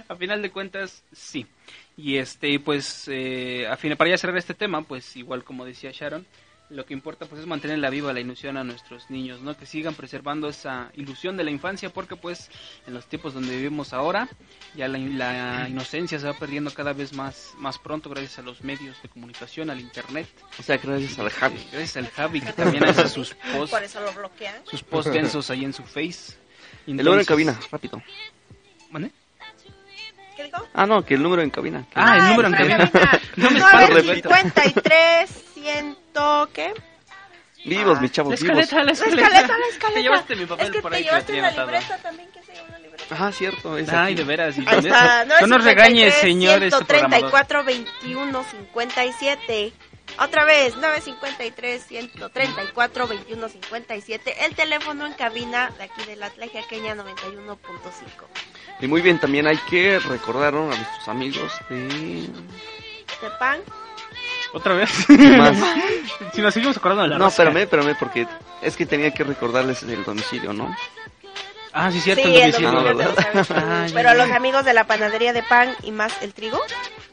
A 0.08 0.16
final 0.16 0.40
de 0.40 0.50
cuentas, 0.50 1.02
sí. 1.12 1.46
Y 1.96 2.16
este, 2.16 2.58
pues, 2.60 3.06
eh, 3.08 3.66
a 3.68 3.76
fin, 3.76 3.96
para 3.96 4.10
ya 4.10 4.18
cerrar 4.18 4.38
este 4.38 4.54
tema, 4.54 4.82
pues 4.82 5.16
igual 5.16 5.44
como 5.44 5.64
decía 5.64 5.90
Sharon, 5.92 6.26
lo 6.70 6.84
que 6.84 6.92
importa 6.92 7.26
pues 7.26 7.40
es 7.40 7.46
mantenerla 7.46 7.88
viva 7.88 8.12
la 8.12 8.20
ilusión 8.20 8.56
a 8.56 8.64
nuestros 8.64 9.08
niños, 9.10 9.40
¿no? 9.40 9.56
Que 9.56 9.66
sigan 9.66 9.94
preservando 9.94 10.48
esa 10.48 10.90
ilusión 10.94 11.36
de 11.36 11.44
la 11.44 11.50
infancia 11.50 11.88
porque 11.88 12.16
pues 12.16 12.50
en 12.86 12.94
los 12.94 13.06
tiempos 13.06 13.34
donde 13.34 13.56
vivimos 13.56 13.92
ahora 13.92 14.28
ya 14.74 14.86
la, 14.88 14.98
la, 14.98 15.68
inocencia 15.68 16.18
se 16.18 16.26
va 16.26 16.34
perdiendo 16.34 16.70
cada 16.72 16.92
vez 16.92 17.12
más 17.14 17.54
más 17.58 17.78
pronto 17.78 18.10
gracias 18.10 18.38
a 18.38 18.42
los 18.42 18.62
medios 18.62 19.00
de 19.02 19.08
comunicación, 19.08 19.70
al 19.70 19.80
internet. 19.80 20.28
O 20.58 20.62
sea, 20.62 20.76
gracias 20.76 21.18
al 21.18 21.28
este, 21.28 21.40
Javi. 21.40 21.66
Gracias 21.72 21.96
al 21.96 22.10
Javi 22.10 22.40
que 22.40 22.52
también 22.52 22.84
hace 22.84 23.08
sus 23.08 23.34
posts. 23.52 23.98
Sus 24.64 24.82
posts 24.82 25.12
densos 25.12 25.50
ahí 25.50 25.64
en 25.64 25.72
su 25.72 25.84
face. 25.84 26.36
El 26.86 26.96
número 26.96 27.20
en 27.20 27.26
cabina, 27.26 27.58
rápido. 27.70 28.02
¿Vale? 28.90 29.10
¿Qué 30.36 30.44
digo? 30.44 30.58
Ah, 30.72 30.86
no, 30.86 31.04
que 31.04 31.14
el 31.14 31.22
número 31.22 31.42
en 31.42 31.50
cabina. 31.50 31.86
Ah, 31.94 32.16
el 32.18 32.24
número 32.30 32.48
en 32.48 32.54
cabina. 32.54 32.90
cabina. 32.90 33.20
no 33.36 33.50
me 33.50 33.58
953 33.58 35.47
siento 35.72 36.48
que... 36.52 36.74
Vivos, 37.64 37.98
ah, 37.98 38.00
mis 38.00 38.12
chavos, 38.12 38.40
la 38.40 38.60
escaleta, 38.62 38.82
vivos. 38.84 38.86
La 38.86 38.92
escaleta, 38.92 39.28
la 39.28 39.32
escaleta, 39.32 39.58
la 39.58 39.66
escaleta. 39.68 39.94
Te 39.94 40.02
llevaste 40.02 40.36
mi 40.36 40.46
papel 40.46 40.66
es 40.66 40.72
que 40.72 40.80
por 40.80 40.94
ahí. 40.94 41.02
Te 41.02 41.08
llevaste 41.08 41.32
que 41.32 41.42
la 41.42 41.50
notado. 41.50 41.66
libreta 41.66 41.98
también, 41.98 42.30
que 42.30 42.42
sea 42.42 42.62
una 42.62 42.78
libreta. 42.78 43.16
Ah, 43.18 43.32
cierto. 43.32 43.78
Es 43.78 43.88
Ay, 43.90 44.14
de 44.14 44.24
veras. 44.24 44.56
Y 44.56 44.64
ahí 44.66 44.78
está, 44.78 45.24
no, 45.24 45.40
no 45.40 45.46
nos 45.48 45.64
regañes, 45.64 46.14
señores. 46.14 46.72
134, 46.72 47.64
21, 47.64 48.44
57. 48.44 49.72
Otra 50.20 50.44
vez, 50.44 50.76
953 50.76 51.84
134 51.86 53.06
21 53.06 53.48
57, 53.48 54.46
el 54.46 54.54
teléfono 54.54 55.06
en 55.06 55.12
cabina 55.12 55.70
de 55.76 55.84
aquí 55.84 56.02
de 56.06 56.16
la 56.16 56.30
Tlajiaqueña 56.30 56.96
91.5. 56.96 57.58
Y 58.80 58.86
muy 58.88 59.00
bien, 59.00 59.20
también 59.20 59.46
hay 59.46 59.58
que 59.68 59.98
recordar 60.00 60.54
a 60.54 60.60
nuestros 60.60 61.08
amigos 61.08 61.52
de... 61.68 62.28
Tepan. 63.20 63.60
¿Otra 64.52 64.74
vez? 64.74 64.90
Más. 65.08 65.56
si 66.32 66.40
nos 66.42 66.54
seguimos 66.54 66.76
acordando 66.76 67.02
de 67.04 67.08
la 67.10 67.18
No, 67.18 67.26
rosca. 67.26 67.42
espérame, 67.42 67.62
espérame, 67.64 67.96
porque 67.98 68.26
es 68.62 68.76
que 68.76 68.86
tenía 68.86 69.12
que 69.12 69.24
recordarles 69.24 69.82
el 69.82 70.04
domicilio, 70.04 70.52
¿no? 70.52 70.74
Ah, 71.72 71.90
sí, 71.92 72.00
cierto, 72.00 72.24
Sí, 72.24 72.36
el 72.36 72.54
el 72.54 72.62
domicilio. 72.62 73.14
Ah, 73.54 73.86
ya, 73.86 73.90
Pero 73.94 74.10
a 74.10 74.14
los 74.14 74.30
amigos 74.30 74.64
de 74.64 74.72
la 74.74 74.84
panadería 74.84 75.32
de 75.32 75.42
pan 75.42 75.74
y 75.82 75.92
más 75.92 76.22
el 76.22 76.32
trigo. 76.32 76.58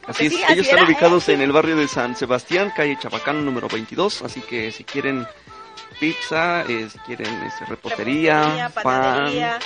Así 0.06 0.26
es, 0.26 0.32
Sí, 0.32 0.38
ellos 0.38 0.50
así 0.50 0.60
están 0.60 0.78
era, 0.78 0.86
ubicados 0.88 1.28
¿eh? 1.28 1.34
en 1.34 1.42
el 1.42 1.52
barrio 1.52 1.76
de 1.76 1.88
San 1.88 2.16
Sebastián, 2.16 2.72
calle 2.74 2.96
Chabacán 3.00 3.44
número 3.44 3.68
22, 3.68 4.22
así 4.22 4.40
que 4.40 4.72
si 4.72 4.84
quieren 4.84 5.26
pizza, 6.00 6.62
eh, 6.62 6.88
si 6.90 6.98
quieren 7.00 7.32
este, 7.44 7.64
repostería, 7.66 8.40
Repostería, 8.40 8.68
pan, 8.70 8.82
panadería. 8.84 9.58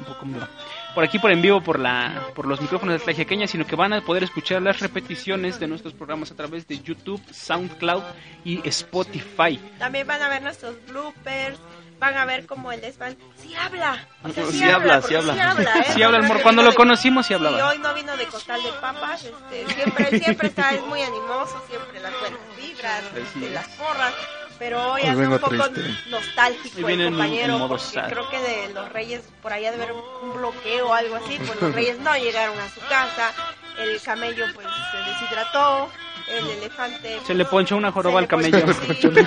por- 0.94 1.04
aquí 1.04 1.18
por 1.18 1.30
en 1.30 1.42
vivo 1.42 1.60
por 1.60 1.78
la 1.78 2.22
por 2.34 2.46
los 2.46 2.60
micrófonos 2.60 2.94
de 2.98 3.04
Tlaxiaqueña, 3.04 3.46
sino 3.46 3.66
que 3.66 3.76
van 3.76 3.92
a 3.92 4.00
poder 4.02 4.22
escuchar 4.24 4.62
las 4.62 4.80
repeticiones 4.80 5.58
de 5.60 5.66
nuestros 5.66 5.94
programas 5.94 6.30
a 6.30 6.36
través 6.36 6.66
de 6.68 6.78
YouTube, 6.80 7.20
SoundCloud 7.32 8.02
y 8.44 8.66
Spotify. 8.68 9.58
También 9.78 10.06
van 10.06 10.22
a 10.22 10.28
ver 10.28 10.42
nuestros 10.42 10.74
bloopers, 10.88 11.58
van 12.00 12.16
a 12.16 12.24
ver 12.24 12.46
como 12.46 12.70
el 12.72 12.80
desván 12.80 13.16
sí 13.40 13.54
habla. 13.54 14.06
O 14.24 14.28
sea, 14.30 14.46
Sí 14.46 14.62
habla, 14.64 15.02
sí 15.02 15.14
habla. 15.14 15.34
Sí 15.34 15.40
habla, 15.40 15.74
¿eh? 15.80 15.84
Sí 15.94 16.02
habla 16.02 16.18
el 16.18 16.42
cuando 16.42 16.62
lo 16.62 16.74
conocimos 16.74 17.26
sí 17.26 17.32
Y 17.32 17.36
hablaba. 17.36 17.68
hoy 17.70 17.78
no 17.78 17.92
vino 17.94 18.16
de 18.16 18.26
costal 18.26 18.62
de 18.62 18.70
papas, 18.80 19.24
este, 19.24 19.74
siempre, 19.74 20.18
siempre 20.18 20.48
está, 20.48 20.70
es 20.74 20.82
muy 20.86 21.00
animoso, 21.02 21.62
siempre 21.68 22.00
las 22.00 22.12
buenas 22.20 22.40
vibras, 22.56 23.02
este, 23.16 23.50
las 23.50 23.68
porras, 23.70 24.14
pero 24.58 24.92
hoy 24.92 25.02
Hoy 25.02 25.08
anda 25.08 25.28
un 25.28 25.38
poco 25.38 25.70
triste. 25.70 26.10
nostálgico 26.10 26.88
el 26.88 27.04
compañero, 27.04 27.56
en 27.56 27.68
porque 27.68 27.84
sad. 27.84 28.08
creo 28.10 28.28
que 28.30 28.38
de 28.40 28.74
los 28.74 28.88
reyes 28.90 29.22
por 29.42 29.52
allá 29.52 29.70
debe 29.70 29.84
haber 29.84 29.96
un 30.22 30.34
bloqueo 30.34 30.88
o 30.88 30.92
algo 30.94 31.16
así, 31.16 31.38
pues 31.46 31.60
los 31.60 31.74
reyes 31.74 31.98
no 32.00 32.14
llegaron 32.16 32.58
a 32.58 32.68
su 32.68 32.80
casa, 32.88 33.32
el 33.78 34.00
camello 34.02 34.44
pues 34.54 34.66
se 34.90 34.96
deshidrató, 35.10 35.90
el 36.28 36.50
elefante... 36.50 37.20
Se 37.26 37.34
le 37.34 37.44
ponchó 37.44 37.76
una 37.76 37.92
joroba 37.92 38.18
al 38.20 38.26
camello. 38.26 38.58
ponchó- 38.66 38.84
sí, 38.92 38.94
se 39.02 39.10
le 39.10 39.24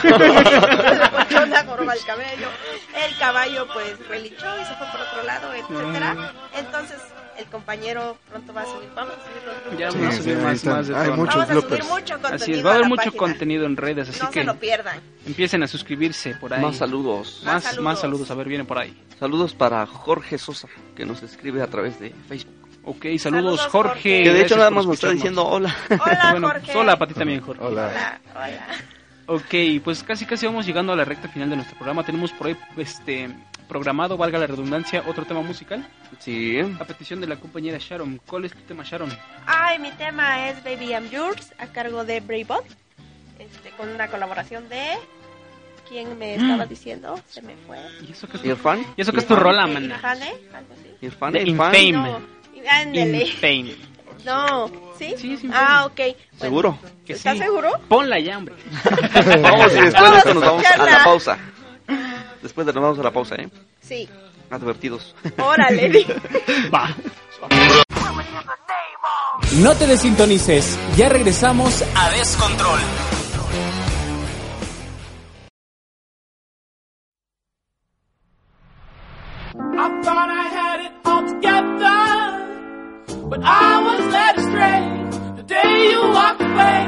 ponchó 1.10 1.44
una 1.44 1.64
joroba 1.66 1.94
al 1.94 2.06
camello, 2.06 2.48
el 3.06 3.18
caballo 3.18 3.68
pues 3.74 4.08
relichó 4.08 4.60
y 4.62 4.66
se 4.66 4.74
fue 4.76 4.88
por 4.88 5.02
otro 5.02 5.24
lado, 5.24 5.54
etcétera. 5.54 6.14
Mm. 6.14 6.30
Entonces 6.58 6.98
el 7.42 7.48
compañero 7.48 8.18
pronto 8.30 8.54
va 8.54 8.62
a 8.62 8.66
subir, 8.66 8.90
vamos 8.96 9.14
a 9.16 9.24
subir 9.24 9.44
los. 9.46 9.80
Ya 9.80 9.92
Sí, 9.92 9.98
vamos 9.98 10.14
a 10.14 10.18
sí, 10.18 10.24
subir 10.24 10.38
ahí 10.38 10.44
más, 10.44 10.66
más 10.66 10.88
de 10.88 10.96
Hay 10.96 11.06
todo. 11.08 11.18
muchos 11.18 11.36
Vamos 11.36 11.50
a 11.50 11.62
subir 11.68 11.84
mucho 11.84 12.14
contenido 12.14 12.36
Así 12.36 12.52
es, 12.54 12.66
va 12.66 12.72
a 12.72 12.74
haber 12.76 12.88
mucho 12.88 13.04
página. 13.04 13.18
contenido 13.20 13.66
en 13.66 13.78
redes, 13.78 14.10
así 14.10 14.20
No 14.22 14.30
que 14.32 14.40
se 14.42 14.46
lo 14.46 14.56
pierdan. 14.56 15.00
empiecen 15.26 15.64
a 15.64 15.68
suscribirse 15.68 16.36
por 16.36 16.54
ahí. 16.54 16.62
Más 16.62 16.78
saludos. 16.78 17.42
Más, 17.44 17.54
Más 17.54 17.64
más 17.64 17.74
saludos. 17.74 18.00
saludos. 18.00 18.32
a 18.32 18.36
ver, 18.36 18.48
viene 18.48 18.64
por 18.66 18.78
ahí. 18.80 18.98
Saludos 19.20 19.54
para 19.54 19.86
Jorge 19.86 20.38
Sosa, 20.38 20.68
que 20.96 21.06
nos 21.06 21.22
escribe 21.24 21.62
a 21.62 21.68
través 21.68 22.00
de 22.00 22.12
Facebook. 22.28 22.56
Ok, 22.84 23.06
saludos, 23.20 23.22
Saludos, 23.22 23.62
Jorge. 23.68 23.90
Jorge. 23.94 24.24
Que 24.24 24.34
de 24.34 24.42
hecho 24.42 24.58
nada 24.58 24.72
más 24.72 24.86
nos 24.88 24.96
está 24.96 25.12
diciendo 25.12 25.46
hola. 25.46 25.76
Hola, 25.90 26.28
bueno, 26.32 26.48
Jorge. 26.50 26.72
hola 26.78 26.98
para 26.98 27.10
ti 27.14 27.20
también, 27.20 27.42
Jorge. 27.42 27.64
Hola. 27.64 27.88
Hola, 27.90 28.20
hola. 28.34 28.68
Ok, 29.34 29.82
pues 29.82 30.04
casi 30.04 30.26
casi 30.26 30.46
vamos 30.46 30.66
llegando 30.66 30.92
a 30.92 30.96
la 30.98 31.06
recta 31.06 31.30
final 31.30 31.50
de 31.50 31.56
nuestro 31.56 31.78
programa. 31.78 32.04
Tenemos 32.06 32.34
por 32.34 32.48
ahí 32.48 32.58
este 32.76 33.30
programado, 33.70 34.18
valga 34.18 34.38
la 34.38 34.46
redundancia, 34.46 35.06
otro 35.08 35.24
tema 35.24 35.42
musical. 35.42 35.88
Sí. 36.20 36.60
A 36.60 36.84
petición 36.84 37.22
de 37.22 37.28
la 37.28 37.38
compañera 37.38 37.78
Sharon. 37.80 38.20
¿Cuál 38.28 38.44
es 38.44 38.52
tu 38.52 38.60
tema, 38.64 38.84
Sharon? 38.84 39.10
Ay, 39.46 39.80
mi 39.80 39.90
tema 39.92 40.50
es 40.50 40.62
Baby 40.66 40.88
I'm 40.88 41.10
Yours, 41.10 41.54
a 41.60 41.68
cargo 41.68 42.04
de 42.04 42.20
Bravebot, 42.20 42.66
este, 43.40 43.70
con 43.78 43.88
una 43.88 44.10
colaboración 44.10 44.68
de... 44.68 44.96
¿Quién 45.88 46.18
me 46.20 46.36
estaba 46.36 46.66
diciendo? 46.66 47.18
Se 47.30 47.42
me 47.42 47.56
fue. 47.68 47.78
¿Y 48.06 48.12
eso 48.12 48.28
que 48.28 48.36
es 48.36 48.44
¿Irfan? 48.44 48.86
¿Y 48.98 49.02
eso 49.02 49.14
que 49.14 49.20
es 49.20 49.28
tu 49.28 49.36
rola, 49.38 49.64
Eh, 49.64 49.74
mana? 49.74 49.96
Irfane, 49.96 50.28
algo 50.54 50.74
así. 50.74 51.06
Irfan, 51.06 51.34
De 51.34 51.42
Irfan. 51.44 51.76
Infame. 51.76 51.92
No, 51.92 52.22
ándale. 52.70 53.26
Infame. 53.28 53.91
No, 54.26 54.70
¿sí? 54.98 55.16
Sí, 55.18 55.38
sí, 55.38 55.50
Ah, 55.54 55.86
ok. 55.86 55.96
Bueno, 55.98 56.16
¿Seguro? 56.40 56.78
Que 57.06 57.14
¿Estás 57.14 57.38
sí. 57.38 57.44
seguro? 57.44 57.72
Ponla 57.88 58.20
ya, 58.20 58.38
hombre. 58.38 58.56
Vamos 59.42 59.72
y 59.74 59.82
después 59.82 59.94
Vamos 59.94 60.12
de 60.12 60.18
esto 60.18 60.30
a 60.30 60.34
nos 60.34 60.44
vamos 60.44 60.66
a 60.66 60.86
la 60.86 61.04
pausa. 61.04 61.38
Después 62.42 62.68
de 62.68 62.74
nos 62.74 62.84
vamos 62.84 63.00
a 63.00 63.04
la 63.04 63.12
pausa, 63.12 63.36
¿eh? 63.36 63.50
Sí. 63.82 64.08
Advertidos. 64.50 65.16
Órale. 65.38 66.06
Va. 66.74 66.96
No 69.58 69.76
te 69.76 69.88
desintonices, 69.88 70.78
ya 70.96 71.10
regresamos 71.10 71.84
a 71.96 72.10
Descontrol. 72.12 72.80
I 79.54 80.02
thought 80.04 80.30
I 80.30 80.44
had 80.58 80.80
it 80.86 80.92
all 81.06 81.24
together, 81.28 82.41
but 83.32 83.40
I 83.44 83.82
was 83.88 84.02
led 84.12 84.38
astray 84.40 84.82
the 85.38 85.44
day 85.44 85.90
you 85.90 86.02
walked 86.18 86.42
away. 86.42 86.80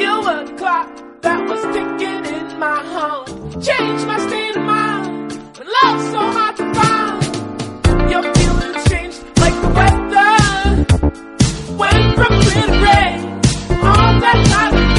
You 0.00 0.12
were 0.24 0.44
the 0.48 0.54
clock 0.56 0.88
that 1.20 1.46
was 1.46 1.62
ticking 1.74 2.24
in 2.36 2.58
my 2.58 2.80
heart, 2.94 3.28
changed 3.62 4.06
my 4.06 4.18
state 4.26 4.56
of 4.56 4.62
mind. 4.62 5.32
When 5.58 5.68
love's 5.76 6.06
so 6.14 6.22
hard 6.36 6.56
to 6.56 6.66
find, 6.78 8.10
your 8.12 8.22
feelings 8.34 8.88
changed 8.88 9.20
like 9.44 9.56
the 9.64 9.70
weather. 9.78 10.32
Went 11.82 12.06
from 12.16 12.32
clear 12.46 12.66
to 12.72 12.78
gray, 12.82 13.10
all 13.92 14.12
that 14.24 14.40
night 14.54 14.95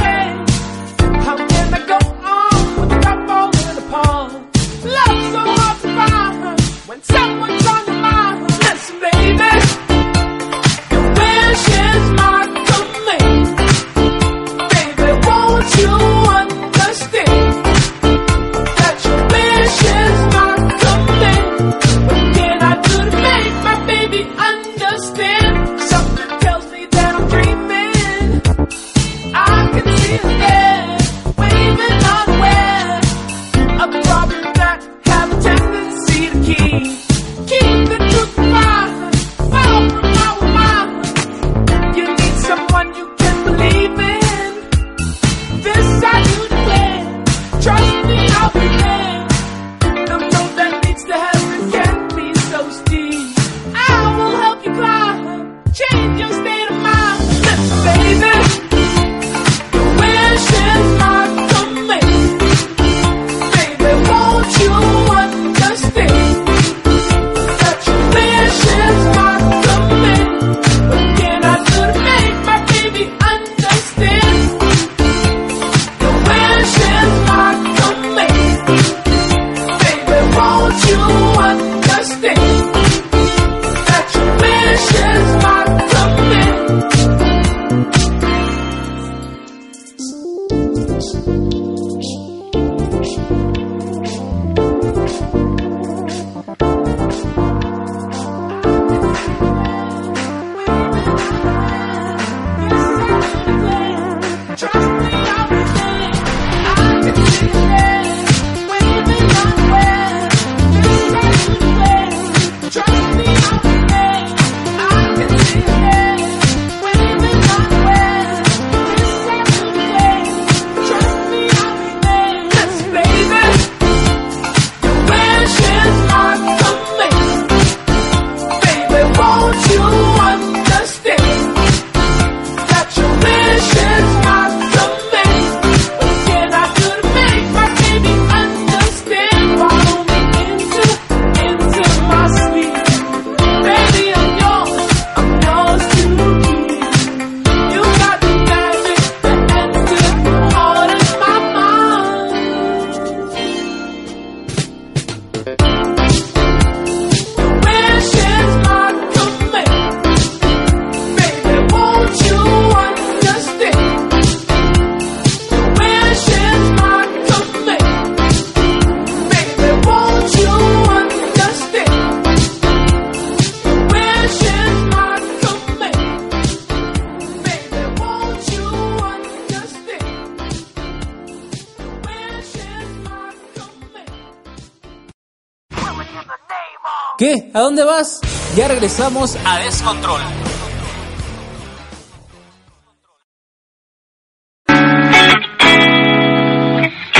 ¿Qué? 187.17 187.51
¿A 187.53 187.59
dónde 187.59 187.83
vas? 187.83 188.19
Ya 188.55 188.67
regresamos 188.67 189.35
a 189.45 189.59
Descontrol. 189.59 190.21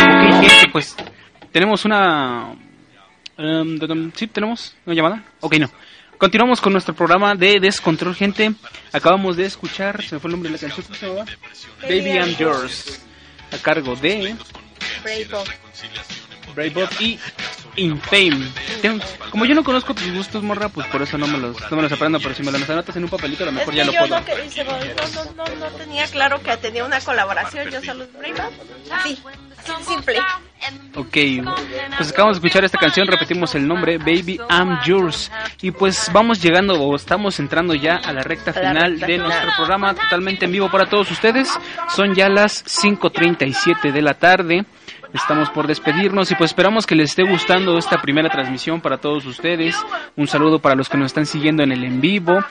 Ok, 0.07 0.41
gente, 0.41 0.69
pues 0.71 0.95
tenemos 1.51 1.85
una... 1.85 2.55
dum, 3.38 4.11
sí, 4.15 4.27
tenemos 4.27 4.75
una 4.85 4.95
llamada. 4.95 5.23
Ok, 5.39 5.55
no. 5.55 5.71
Continuamos 6.17 6.61
con 6.61 6.73
nuestro 6.73 6.95
programa 6.95 7.35
de 7.35 7.59
Descontrol, 7.59 8.15
gente. 8.15 8.53
Acabamos 8.91 9.38
de 9.38 9.45
escuchar, 9.45 10.03
se 10.03 10.15
me 10.15 10.19
fue 10.19 10.29
el 10.29 10.33
nombre 10.33 10.51
de 10.51 10.57
la 10.57 10.59
canción, 10.59 10.85
¿cómo 10.85 10.95
se 10.95 11.07
llama? 11.07 11.25
Baby 11.81 12.17
I'm 12.17 12.35
Yours. 12.38 13.01
A 13.51 13.57
cargo 13.57 13.95
de 13.95 14.35
Bravebot 16.55 17.01
y 17.01 17.19
Infame. 17.78 18.47
Tengo- 18.82 19.03
como 19.30 19.45
yo 19.45 19.53
no 19.55 19.63
conozco 19.63 19.93
tus 19.93 20.11
gustos, 20.11 20.43
morra, 20.43 20.67
pues 20.69 20.88
por 20.88 21.01
eso 21.01 21.17
no 21.17 21.28
me 21.28 21.38
los, 21.38 21.59
no 21.69 21.78
me 21.78 21.84
los 21.84 21.91
aprendo, 21.91 22.19
pero 22.19 22.34
si 22.36 22.43
me 22.43 22.51
los 22.51 22.67
anotas 22.69 22.95
en 22.95 23.03
un 23.03 23.09
papelito, 23.09 23.43
a 23.43 23.45
lo 23.45 23.51
Es 23.51 23.57
mejor 23.57 23.71
que 23.73 23.78
ya 23.78 23.86
lo 23.86 23.91
yo 23.93 23.99
puedo. 23.99 24.19
no, 24.19 24.25
que- 24.25 24.49
se 24.49 24.63
no, 24.63 24.71
no, 25.36 25.55
no 25.55 25.65
tenía 25.78 26.05
claro 26.07 26.41
que 26.41 26.57
tenía 26.57 26.84
una 26.86 26.99
colaboración, 27.01 27.69
yo 27.69 27.82
solo 27.82 28.05
Sí, 29.03 29.21
simple. 29.86 30.19
Ok, 30.95 31.17
pues 31.97 32.09
acabamos 32.11 32.38
de 32.38 32.47
escuchar 32.47 32.65
esta 32.65 32.80
canción, 32.80 33.05
repetimos 33.07 33.53
el 33.53 33.67
nombre, 33.67 33.97
Baby 33.99 34.39
I'm 34.49 34.80
Yours. 34.84 35.32
Y 35.61 35.69
pues 35.71 36.09
vamos 36.11 36.41
llegando 36.41 36.82
o 36.82 36.95
estamos 36.95 37.39
entrando 37.39 37.75
ya 37.75 37.97
a 37.97 38.11
la 38.11 38.23
recta 38.23 38.51
A 38.51 38.53
la 38.61 38.69
final 38.69 38.91
recta 38.93 39.05
de 39.07 39.13
final. 39.13 39.28
nuestro 39.30 39.51
programa 39.55 39.93
totalmente 39.93 40.45
en 40.45 40.51
vivo 40.53 40.71
para 40.71 40.89
todos 40.89 41.11
ustedes. 41.11 41.49
Son 41.95 42.15
ya 42.15 42.28
las 42.30 42.63
5.37 42.65 43.91
de 43.91 44.01
la 44.01 44.15
tarde. 44.15 44.65
Estamos 45.18 45.49
por 45.49 45.65
despedirnos 45.68 46.32
y 46.32 46.36
pues 46.36 46.51
esperamos 46.51 46.86
que 46.86 46.95
les 46.95 47.09
esté 47.09 47.24
gustando 47.24 47.78
esta 47.78 47.99
primera 48.01 48.30
transmisión 48.30 48.82
para 48.82 48.99
todos 48.99 49.26
ustedes. 49.26 49.76
Un 50.15 50.28
saludo 50.28 50.59
para 50.59 50.76
los 50.76 50.89
que 50.89 50.97
nos 50.97 51.07
están 51.07 51.26
siguiendo 51.26 51.63
en 51.63 51.72
el 51.72 51.84
en 51.84 51.99
vivo. 51.99 52.43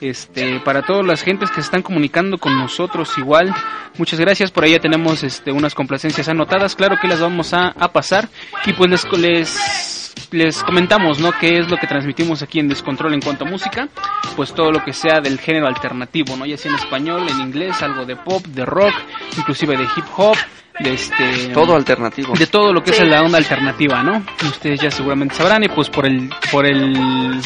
Este, 0.00 0.58
para 0.60 0.82
todas 0.82 1.06
las 1.06 1.22
gentes 1.22 1.50
que 1.50 1.56
se 1.56 1.66
están 1.66 1.82
comunicando 1.82 2.38
con 2.38 2.58
nosotros 2.58 3.16
igual. 3.18 3.54
Muchas 3.98 4.18
gracias. 4.18 4.50
Por 4.50 4.64
ahí 4.64 4.72
ya 4.72 4.78
tenemos 4.78 5.22
este, 5.22 5.52
unas 5.52 5.74
complacencias 5.74 6.28
anotadas. 6.28 6.74
Claro 6.74 6.96
que 7.00 7.08
las 7.08 7.20
vamos 7.20 7.52
a, 7.52 7.68
a 7.68 7.92
pasar. 7.92 8.28
Y 8.64 8.72
pues 8.72 8.90
les, 8.90 9.04
les, 9.18 10.14
les 10.30 10.62
comentamos, 10.64 11.20
¿no? 11.20 11.30
Qué 11.38 11.58
es 11.58 11.70
lo 11.70 11.76
que 11.76 11.86
transmitimos 11.86 12.42
aquí 12.42 12.58
en 12.58 12.68
Descontrol 12.68 13.12
en 13.12 13.20
cuanto 13.20 13.44
a 13.44 13.50
música. 13.50 13.88
Pues 14.34 14.54
todo 14.54 14.72
lo 14.72 14.82
que 14.82 14.94
sea 14.94 15.20
del 15.20 15.38
género 15.38 15.66
alternativo, 15.66 16.36
¿no? 16.36 16.46
Ya 16.46 16.56
sea 16.56 16.72
en 16.72 16.78
español, 16.78 17.28
en 17.28 17.40
inglés, 17.40 17.82
algo 17.82 18.06
de 18.06 18.16
pop, 18.16 18.44
de 18.46 18.64
rock, 18.64 18.94
inclusive 19.36 19.76
de 19.76 19.84
hip 19.84 20.06
hop. 20.16 20.36
De 20.80 20.92
este 20.94 21.48
Todo 21.52 21.76
alternativo. 21.76 22.34
de 22.34 22.46
todo 22.48 22.72
lo 22.72 22.82
que 22.82 22.92
Sí. 22.92 23.02
es 23.02 23.08
la 23.08 23.22
onda 23.22 23.38
alternativa, 23.38 24.02
¿no? 24.02 24.24
Ustedes 24.42 24.80
ya 24.80 24.90
seguramente 24.90 25.34
sabrán 25.36 25.62
y 25.62 25.68
pues 25.68 25.88
por 25.88 26.04
el 26.04 26.28
por 26.50 26.66
el 26.66 27.40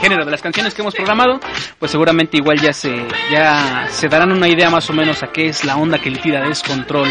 género 0.00 0.24
de 0.24 0.30
las 0.32 0.42
canciones 0.42 0.74
que 0.74 0.82
hemos 0.82 0.94
programado, 0.94 1.38
pues 1.78 1.92
seguramente 1.92 2.36
igual 2.38 2.60
ya 2.60 2.72
se 2.72 2.92
ya 3.30 3.86
se 3.88 4.08
darán 4.08 4.32
una 4.32 4.48
idea 4.48 4.68
más 4.68 4.90
o 4.90 4.92
menos 4.92 5.22
a 5.22 5.28
qué 5.28 5.46
es 5.46 5.64
la 5.64 5.76
onda 5.76 5.98
que 6.00 6.10
le 6.10 6.18
tira 6.18 6.40
descontrol, 6.48 7.08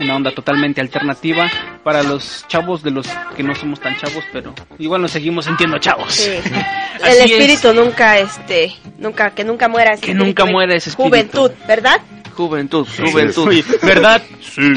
una 0.00 0.16
onda 0.16 0.32
totalmente 0.32 0.80
alternativa 0.80 1.48
para 1.84 2.02
los 2.02 2.44
chavos 2.48 2.82
de 2.82 2.90
los 2.90 3.06
que 3.36 3.44
no 3.44 3.54
somos 3.54 3.78
tan 3.78 3.96
chavos, 3.96 4.24
pero 4.32 4.52
igual 4.80 5.00
nos 5.02 5.12
seguimos 5.12 5.44
sintiendo 5.44 5.78
chavos. 5.78 6.12
Sí. 6.12 6.30
El 7.04 7.08
es. 7.08 7.30
espíritu 7.30 7.72
nunca, 7.72 8.18
este, 8.18 8.74
nunca, 8.98 9.30
que 9.30 9.44
nunca 9.44 9.68
muera 9.68 9.92
ese 9.92 10.02
Que 10.06 10.10
espíritu 10.12 10.26
nunca 10.42 10.44
muera 10.52 10.74
ese 10.74 10.90
espíritu. 10.90 11.08
Juventud, 11.08 11.50
¿verdad? 11.68 12.00
Juventud, 12.34 12.86
juventud. 12.86 13.50
Sí, 13.50 13.64
¿Verdad? 13.82 14.22
Sí. 14.40 14.72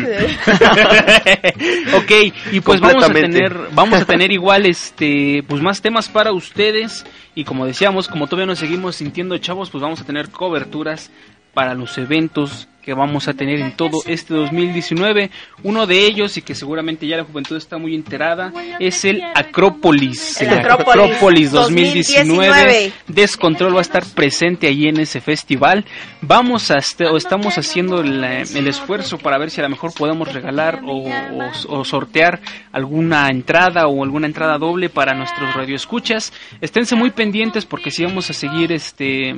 ok, 1.95 2.34
y 2.51 2.60
pues 2.62 2.80
vamos 2.80 3.03
a 3.03 3.10
tener, 3.12 3.55
vamos 3.74 4.01
a 4.01 4.05
tener 4.05 4.32
igual 4.32 4.66
este, 4.66 5.43
pues 5.47 5.62
más 5.62 5.82
temas 5.82 6.08
para 6.10 6.32
ustedes 6.32 7.05
y 7.36 7.43
como 7.43 7.66
decíamos, 7.66 8.08
como 8.08 8.28
todavía 8.28 8.47
nos 8.47 8.60
seguimos 8.60 8.95
sintiendo 8.95 9.38
chavos, 9.38 9.70
pues 9.70 9.82
vamos 9.82 10.01
a 10.01 10.05
tener 10.05 10.30
coberturas 10.30 11.12
para 11.53 11.74
los 11.74 11.97
eventos 11.97 12.68
que 12.88 12.94
vamos 12.94 13.28
a 13.28 13.34
tener 13.34 13.60
en 13.60 13.74
todo 13.76 13.98
este 14.06 14.34
2019. 14.34 15.30
Uno 15.64 15.86
de 15.88 16.06
ellos, 16.06 16.38
y 16.38 16.42
que 16.42 16.56
seguramente 16.56 17.06
ya 17.06 17.18
la 17.18 17.26
juventud 17.26 17.58
está 17.58 17.78
muy 17.78 17.94
enterada, 17.94 18.54
es 18.80 19.04
el 19.04 19.22
Acrópolis. 19.36 20.42
El 20.42 20.60
Acrópolis 20.60 21.52
2019. 21.52 22.48
2019. 22.48 22.92
Descontrol 23.10 23.74
va 23.76 23.80
a 23.80 23.82
estar 23.82 24.06
presente 24.16 24.68
ahí 24.68 24.86
en 24.88 25.02
ese 25.02 25.20
festival. 25.20 25.84
Vamos 26.22 26.72
a 26.72 26.78
o 27.12 27.18
estamos 27.18 27.58
haciendo 27.58 28.00
el, 28.00 28.24
el 28.24 28.68
esfuerzo 28.70 29.18
para 29.18 29.38
ver 29.38 29.50
si 29.52 29.60
a 29.60 29.66
lo 29.66 29.70
mejor 29.70 29.94
podemos 29.94 30.32
regalar 30.32 30.80
o, 30.86 31.10
o- 31.10 31.78
o 31.80 31.84
sortear 31.84 32.40
alguna 32.72 33.28
entrada 33.28 33.88
o 33.88 34.02
alguna 34.02 34.28
entrada 34.28 34.58
doble 34.58 34.88
para 34.88 35.14
nuestros 35.14 35.54
radioescuchas. 35.54 36.32
Esténse 36.62 36.96
muy 36.96 37.10
pendientes 37.12 37.66
porque 37.66 37.92
si 37.92 38.06
vamos 38.06 38.30
a 38.30 38.34
seguir 38.34 38.72
este 38.72 39.36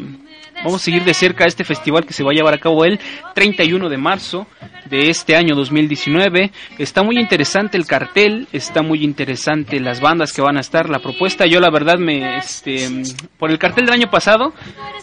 vamos 0.63 0.81
a 0.81 0.85
seguir 0.85 1.03
de 1.05 1.13
cerca 1.13 1.45
este 1.45 1.63
festival 1.63 2.05
que 2.05 2.11
se 2.13 2.21
va 2.23 2.31
a 2.31 2.33
llevar 2.33 2.53
a 2.53 2.57
cabo 2.59 2.83
el 2.83 2.99
31 3.39 3.87
de 3.87 3.97
marzo 3.97 4.47
de 4.89 5.09
este 5.09 5.37
año 5.37 5.55
2019. 5.55 6.51
Está 6.77 7.03
muy 7.03 7.17
interesante 7.17 7.77
el 7.77 7.85
cartel, 7.85 8.49
está 8.51 8.81
muy 8.81 9.01
interesante 9.01 9.79
las 9.79 10.01
bandas 10.01 10.33
que 10.33 10.41
van 10.41 10.57
a 10.57 10.59
estar, 10.59 10.89
la 10.89 10.99
propuesta. 10.99 11.45
Yo 11.45 11.61
la 11.61 11.71
verdad 11.71 11.97
me, 11.97 12.35
este, 12.35 12.89
por 13.37 13.49
el 13.49 13.57
cartel 13.57 13.85
del 13.85 13.93
año 13.93 14.09
pasado, 14.11 14.53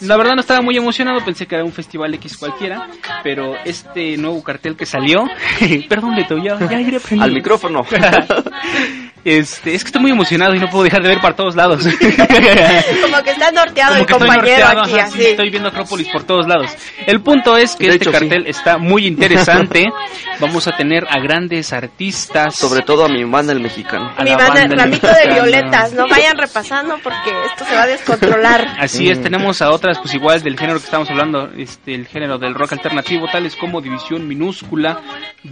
la 0.01 0.17
verdad 0.17 0.35
no 0.35 0.41
estaba 0.41 0.61
muy 0.61 0.77
emocionado, 0.77 1.25
pensé 1.25 1.47
que 1.47 1.55
era 1.55 1.63
un 1.63 1.71
festival 1.71 2.13
X 2.13 2.37
cualquiera, 2.37 2.87
pero 3.23 3.55
este 3.65 4.15
nuevo 4.17 4.43
cartel 4.43 4.75
que 4.75 4.85
salió, 4.85 5.23
perdón 5.89 6.15
Beto, 6.15 6.37
ya, 6.37 6.59
ya 6.59 6.79
iré. 6.79 6.99
Al 7.19 7.31
micrófono. 7.31 7.87
Este, 9.29 9.75
es 9.75 9.83
que 9.83 9.87
estoy 9.89 10.01
muy 10.03 10.11
emocionado 10.11 10.55
y 10.55 10.59
no 10.59 10.69
puedo 10.69 10.85
dejar 10.85 11.01
de 11.03 11.09
ver 11.09 11.19
para 11.19 11.35
todos 11.35 11.53
lados. 11.53 11.83
Como 13.01 13.23
que 13.23 13.31
está 13.31 13.51
norteado 13.51 13.89
Como 13.91 13.99
el 13.99 14.07
compañero 14.07 14.35
norteado, 14.37 14.81
aquí, 14.83 14.93
ajá, 14.99 15.07
sí, 15.07 15.19
así. 15.19 15.25
estoy 15.25 15.49
viendo 15.49 15.67
Acrópolis 15.67 16.07
por 16.13 16.23
todos 16.23 16.47
lados. 16.47 16.71
El 17.05 17.19
punto 17.21 17.57
es 17.57 17.75
que 17.75 17.87
De 17.87 17.95
este 17.95 18.03
hecho, 18.09 18.17
sí. 18.17 18.19
cartel 18.19 18.47
está 18.47 18.77
muy 18.77 19.05
interesante. 19.05 19.85
Vamos 20.39 20.65
a 20.69 20.77
tener 20.77 21.03
a 21.09 21.19
grandes 21.19 21.73
artistas. 21.73 22.55
Sobre 22.55 22.83
todo 22.83 23.03
a 23.03 23.09
mi 23.09 23.25
banda 23.25 23.51
el 23.51 23.59
mexicano. 23.59 24.13
a 24.15 24.23
Mi 24.23 24.29
la 24.29 24.37
banda, 24.37 24.61
banda 24.61 24.75
ramito 24.77 25.07
de 25.07 25.13
mexicana. 25.13 25.33
violetas, 25.33 25.91
no 25.91 26.07
vayan 26.07 26.37
repasando 26.37 26.97
porque 27.03 27.31
esto 27.51 27.65
se 27.65 27.75
va 27.75 27.83
a 27.83 27.87
descontrolar. 27.87 28.65
Así 28.79 29.09
es, 29.09 29.21
tenemos 29.21 29.61
a 29.61 29.71
otras, 29.71 29.99
pues 29.99 30.13
igual 30.13 30.41
del 30.41 30.57
género 30.57 30.79
que 30.79 30.85
estamos 30.85 31.09
hablando, 31.09 31.49
este, 31.57 31.95
el 31.95 32.07
género 32.07 32.37
del 32.37 32.53
rock 32.55 32.71
alternativo, 32.71 33.25
tales 33.29 33.57
como 33.57 33.81
División 33.81 34.25
Minúscula, 34.25 35.01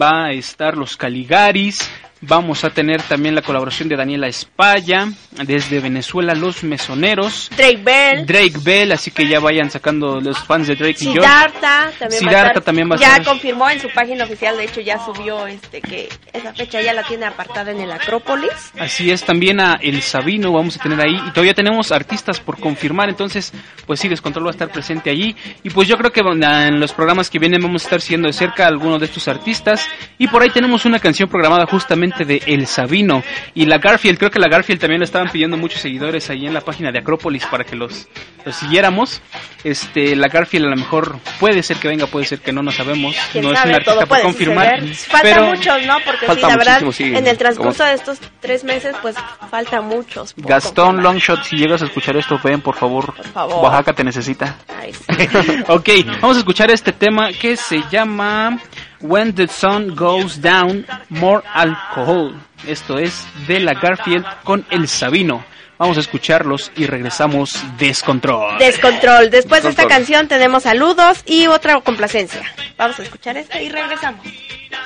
va 0.01 0.27
a 0.27 0.31
estar 0.31 0.77
los 0.77 0.95
Caligaris, 0.95 1.91
vamos 2.27 2.63
a 2.63 2.69
tener 2.69 3.01
también 3.03 3.35
la 3.35 3.41
colaboración 3.41 3.89
de 3.89 3.95
Daniela 3.95 4.27
Espaya, 4.27 5.07
desde 5.43 5.79
Venezuela 5.79 6.33
Los 6.33 6.63
Mesoneros, 6.63 7.49
Drake 7.55 7.81
Bell, 7.83 8.25
Drake 8.25 8.57
Bell, 8.63 8.91
así 8.91 9.11
que 9.11 9.27
ya 9.27 9.39
vayan 9.39 9.69
sacando 9.69 10.19
los 10.21 10.37
fans 10.39 10.67
de 10.67 10.75
Drake 10.75 10.97
y 11.01 11.05
Josh. 11.05 11.13
Siddhartha 11.15 11.91
también 11.99 12.01
va 12.01 12.05
a 12.05 12.09
Siddhartha 12.19 12.47
estar- 12.59 12.63
también 12.63 12.89
va 12.91 12.95
a 12.95 12.99
ya 12.99 13.07
estar. 13.17 13.25
confirmó 13.25 13.69
en 13.69 13.79
su 13.79 13.89
página 13.89 14.23
oficial, 14.23 14.57
de 14.57 14.63
hecho 14.65 14.81
ya 14.81 14.97
subió 15.03 15.47
este 15.47 15.81
que 15.81 16.09
esa 16.33 16.53
fecha 16.53 16.81
ya 16.81 16.93
la 16.93 17.03
tiene 17.03 17.25
apartada 17.25 17.71
en 17.71 17.79
el 17.81 17.91
Acrópolis. 17.91 18.51
Así 18.79 19.11
es, 19.11 19.23
también 19.23 19.59
a 19.59 19.73
El 19.81 20.01
Sabino 20.01 20.51
vamos 20.53 20.77
a 20.77 20.81
tener 20.81 20.99
ahí. 20.99 21.15
Y 21.27 21.31
todavía 21.31 21.53
tenemos 21.53 21.91
artistas 21.91 22.39
por 22.39 22.59
confirmar, 22.59 23.09
entonces, 23.09 23.53
pues 23.85 23.99
sí, 23.99 24.07
Descontrol 24.07 24.45
va 24.45 24.49
a 24.49 24.51
estar 24.51 24.69
presente 24.71 25.09
allí. 25.09 25.35
Y 25.63 25.69
pues 25.69 25.87
yo 25.87 25.97
creo 25.97 26.11
que 26.11 26.21
en 26.21 26.79
los 26.79 26.93
programas 26.93 27.29
que 27.29 27.39
vienen 27.39 27.61
vamos 27.61 27.83
a 27.83 27.85
estar 27.85 28.01
siguiendo 28.01 28.27
de 28.27 28.33
cerca 28.33 28.65
a 28.65 28.67
algunos 28.67 28.99
de 28.99 29.05
estos 29.07 29.27
artistas. 29.27 29.85
Y 30.17 30.27
por 30.27 30.41
ahí 30.41 30.49
tenemos 30.49 30.85
una 30.85 30.99
canción 30.99 31.29
programada 31.29 31.65
justamente 31.65 32.14
de 32.23 32.41
El 32.45 32.67
Sabino. 32.67 33.23
Y 33.53 33.65
la 33.65 33.79
Garfield, 33.79 34.17
creo 34.17 34.31
que 34.31 34.39
la 34.39 34.47
Garfield 34.47 34.79
también 34.79 34.99
lo 34.99 35.05
estaban 35.05 35.29
pidiendo 35.29 35.57
muchos 35.57 35.81
seguidores 35.81 36.29
ahí 36.29 36.45
en 36.45 36.53
la 36.53 36.61
página 36.61 36.91
de 36.91 36.99
Acrópolis 36.99 37.45
para 37.47 37.63
que 37.65 37.75
los, 37.75 38.07
los 38.45 38.55
siguiéramos. 38.55 39.21
Este, 39.63 40.15
la 40.15 40.27
Garfield 40.27 40.67
a 40.67 40.69
lo 40.69 40.75
mejor 40.77 41.17
puede 41.39 41.63
ser 41.63 41.77
que 41.77 41.87
venga, 41.87 42.05
puede 42.07 42.25
ser 42.25 42.39
que 42.39 42.51
no, 42.53 42.61
no 42.61 42.71
sabemos. 42.71 43.15
No 43.33 43.51
es 43.51 43.57
sabe, 43.59 43.69
un 43.69 43.75
artista 43.75 43.93
todo 43.93 44.07
por 44.07 44.21
confirmar. 44.21 44.87
Falta 44.93 45.19
pero- 45.23 45.45
muchos, 45.47 45.85
¿no? 45.85 45.97
Porque 46.05 46.19
sí, 46.21 46.25
Falta 46.27 46.47
la 46.47 46.57
verdad, 46.57 46.81
sí. 46.91 47.03
en 47.15 47.27
el 47.27 47.37
transcurso 47.37 47.79
Como- 47.79 47.89
de 47.89 47.95
estos 47.95 48.19
tres 48.39 48.63
meses, 48.63 48.95
pues 49.01 49.15
falta 49.49 49.81
muchos. 49.81 50.33
por 50.33 50.45
Gastón 50.45 50.85
confirmar. 50.85 51.03
Longshot, 51.13 51.43
si 51.43 51.57
llegas 51.57 51.81
a 51.81 51.85
escuchar 51.85 52.15
esto, 52.17 52.39
ven 52.43 52.61
por 52.61 52.75
favor. 52.75 53.13
favor. 53.33 53.63
Oaxaca 53.63 53.93
te 53.93 54.03
necesita. 54.03 54.57
Ay, 54.79 54.93
sí. 54.93 55.03
ok, 55.67 55.89
vamos 56.21 56.37
a 56.37 56.39
escuchar 56.39 56.69
este 56.69 56.91
tema 56.91 57.31
que 57.33 57.57
se 57.57 57.81
llama 57.91 58.59
When 59.07 59.35
the 59.35 59.47
Sun 59.47 59.95
Goes 59.95 60.41
Down, 60.41 60.83
More 61.09 61.43
Alcohol. 61.53 62.33
Esto 62.67 62.97
es 62.97 63.27
de 63.47 63.59
la 63.59 63.73
Garfield 63.75 64.25
con 64.43 64.65
El 64.71 64.87
Sabino. 64.87 65.45
Vamos 65.77 65.97
a 65.97 65.99
escucharlos 65.99 66.71
y 66.75 66.87
regresamos 66.87 67.53
Descontrol. 67.77 68.57
Descontrol. 68.57 69.29
Después 69.29 69.61
de 69.61 69.69
esta 69.69 69.87
canción 69.87 70.27
tenemos 70.27 70.63
saludos 70.63 71.21
y 71.27 71.45
otra 71.45 71.79
complacencia. 71.81 72.41
Vamos 72.77 72.99
a 72.99 73.03
escuchar 73.03 73.37
esta 73.37 73.61
y 73.61 73.69
regresamos. 73.69 74.25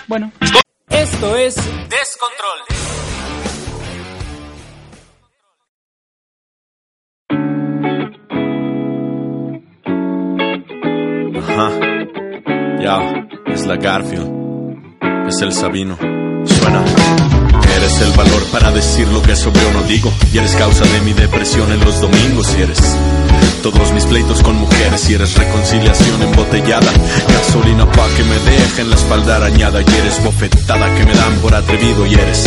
Bueno. 0.07 0.33
Esto 0.89 1.37
es 1.37 1.55
Descontrol. 1.55 2.59
Ajá. 11.37 11.99
Ya, 12.81 13.27
es 13.59 13.67
la 13.67 13.75
Garfield. 13.75 14.29
Es 15.27 15.41
el 15.41 15.51
Sabino. 15.51 15.97
Suena. 16.45 16.83
Eres 17.75 18.01
el 18.01 18.11
valor 18.11 18.43
para 18.51 18.71
decir 18.71 19.07
lo 19.09 19.21
que 19.21 19.35
sobre 19.35 19.65
o 19.65 19.73
no 19.73 19.83
digo. 19.83 20.11
Y 20.33 20.37
eres 20.37 20.55
causa 20.55 20.85
de 20.85 21.01
mi 21.01 21.13
depresión 21.13 21.71
en 21.71 21.79
los 21.83 21.99
domingos. 21.99 22.55
Y 22.57 22.61
eres 22.61 22.79
todos 23.61 23.91
mis 23.91 24.05
pleitos 24.05 24.41
con 24.41 24.55
mujeres. 24.55 25.09
Y 25.09 25.15
eres 25.15 25.35
reconciliación 25.35 26.21
embotellada. 26.21 26.91
Gasolina 27.27 27.85
pa' 27.91 28.07
que 28.15 28.23
me 28.23 28.39
dejen 28.39 28.89
la 28.89 28.95
espalda 28.95 29.35
arañada. 29.37 29.81
Y 29.81 29.99
eres 29.99 30.23
bofetada 30.23 30.95
que 30.95 31.05
me 31.05 31.13
dan 31.13 31.35
por 31.41 31.53
atrevido. 31.53 32.05
Y 32.05 32.13
eres 32.13 32.45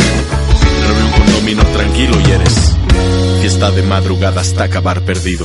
domino 1.43 1.65
tranquilo. 1.73 2.17
Y 2.21 2.31
eres 2.31 2.77
fiesta 3.41 3.71
de 3.73 3.83
madrugada 3.83 4.41
hasta 4.41 4.65
acabar 4.65 5.01
perdido. 5.03 5.45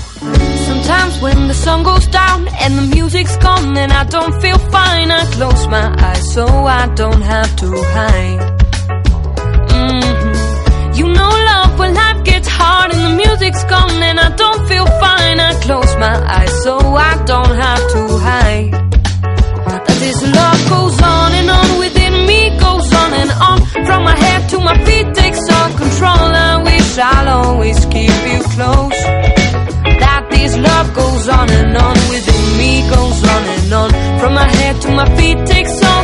Sometimes 0.67 1.19
when 1.21 1.47
the 1.47 1.53
sun 1.53 1.83
goes 1.83 2.07
down 2.11 2.47
and 2.61 2.77
the 2.77 2.95
music's 2.95 3.35
gone 3.37 3.75
and 3.75 3.91
I 3.91 4.03
don't 4.05 4.39
feel 4.39 4.59
fine, 4.69 5.11
I 5.11 5.25
close 5.31 5.67
my 5.67 5.95
eyes 5.99 6.33
so 6.33 6.45
I 6.45 6.87
don't 6.95 7.23
have 7.23 7.55
to 7.57 7.71
hide. 7.95 8.56
On 31.29 31.49
and 31.49 31.75
on 31.77 31.97
within 32.09 32.57
me, 32.57 32.81
goes 32.89 33.19
on 33.23 33.43
and 33.55 33.73
on. 33.73 33.89
From 34.19 34.33
my 34.33 34.49
head 34.59 34.81
to 34.81 34.89
my 34.91 35.07
feet 35.17 35.37
takes 35.45 35.83
all 35.83 35.96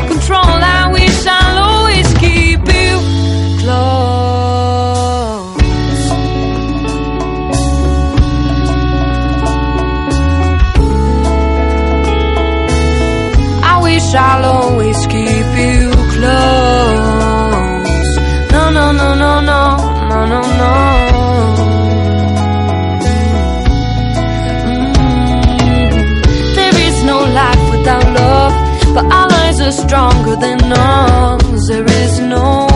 are 29.63 29.71
stronger 29.71 30.35
than 30.35 30.59
ours. 30.73 31.67
There 31.67 31.85
is 32.03 32.19
no, 32.19 32.67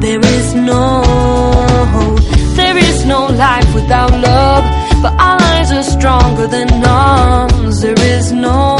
there 0.00 0.20
is 0.20 0.54
no, 0.54 0.84
there 2.56 2.76
is 2.76 3.06
no 3.06 3.26
life 3.26 3.74
without 3.74 4.12
love, 4.12 4.64
but 5.02 5.12
our 5.18 5.38
lives 5.38 5.72
are 5.72 5.82
stronger 5.82 6.46
than 6.46 6.68
ours. 6.84 7.80
There 7.80 8.00
is 8.16 8.32
no, 8.32 8.79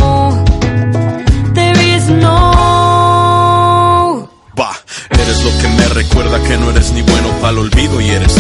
que 6.39 6.57
no 6.57 6.70
eres 6.70 6.93
ni 6.93 7.02
bueno 7.02 7.28
para 7.40 7.52
el 7.52 7.59
olvido 7.59 8.01
y 8.01 8.11
eres 8.11 8.35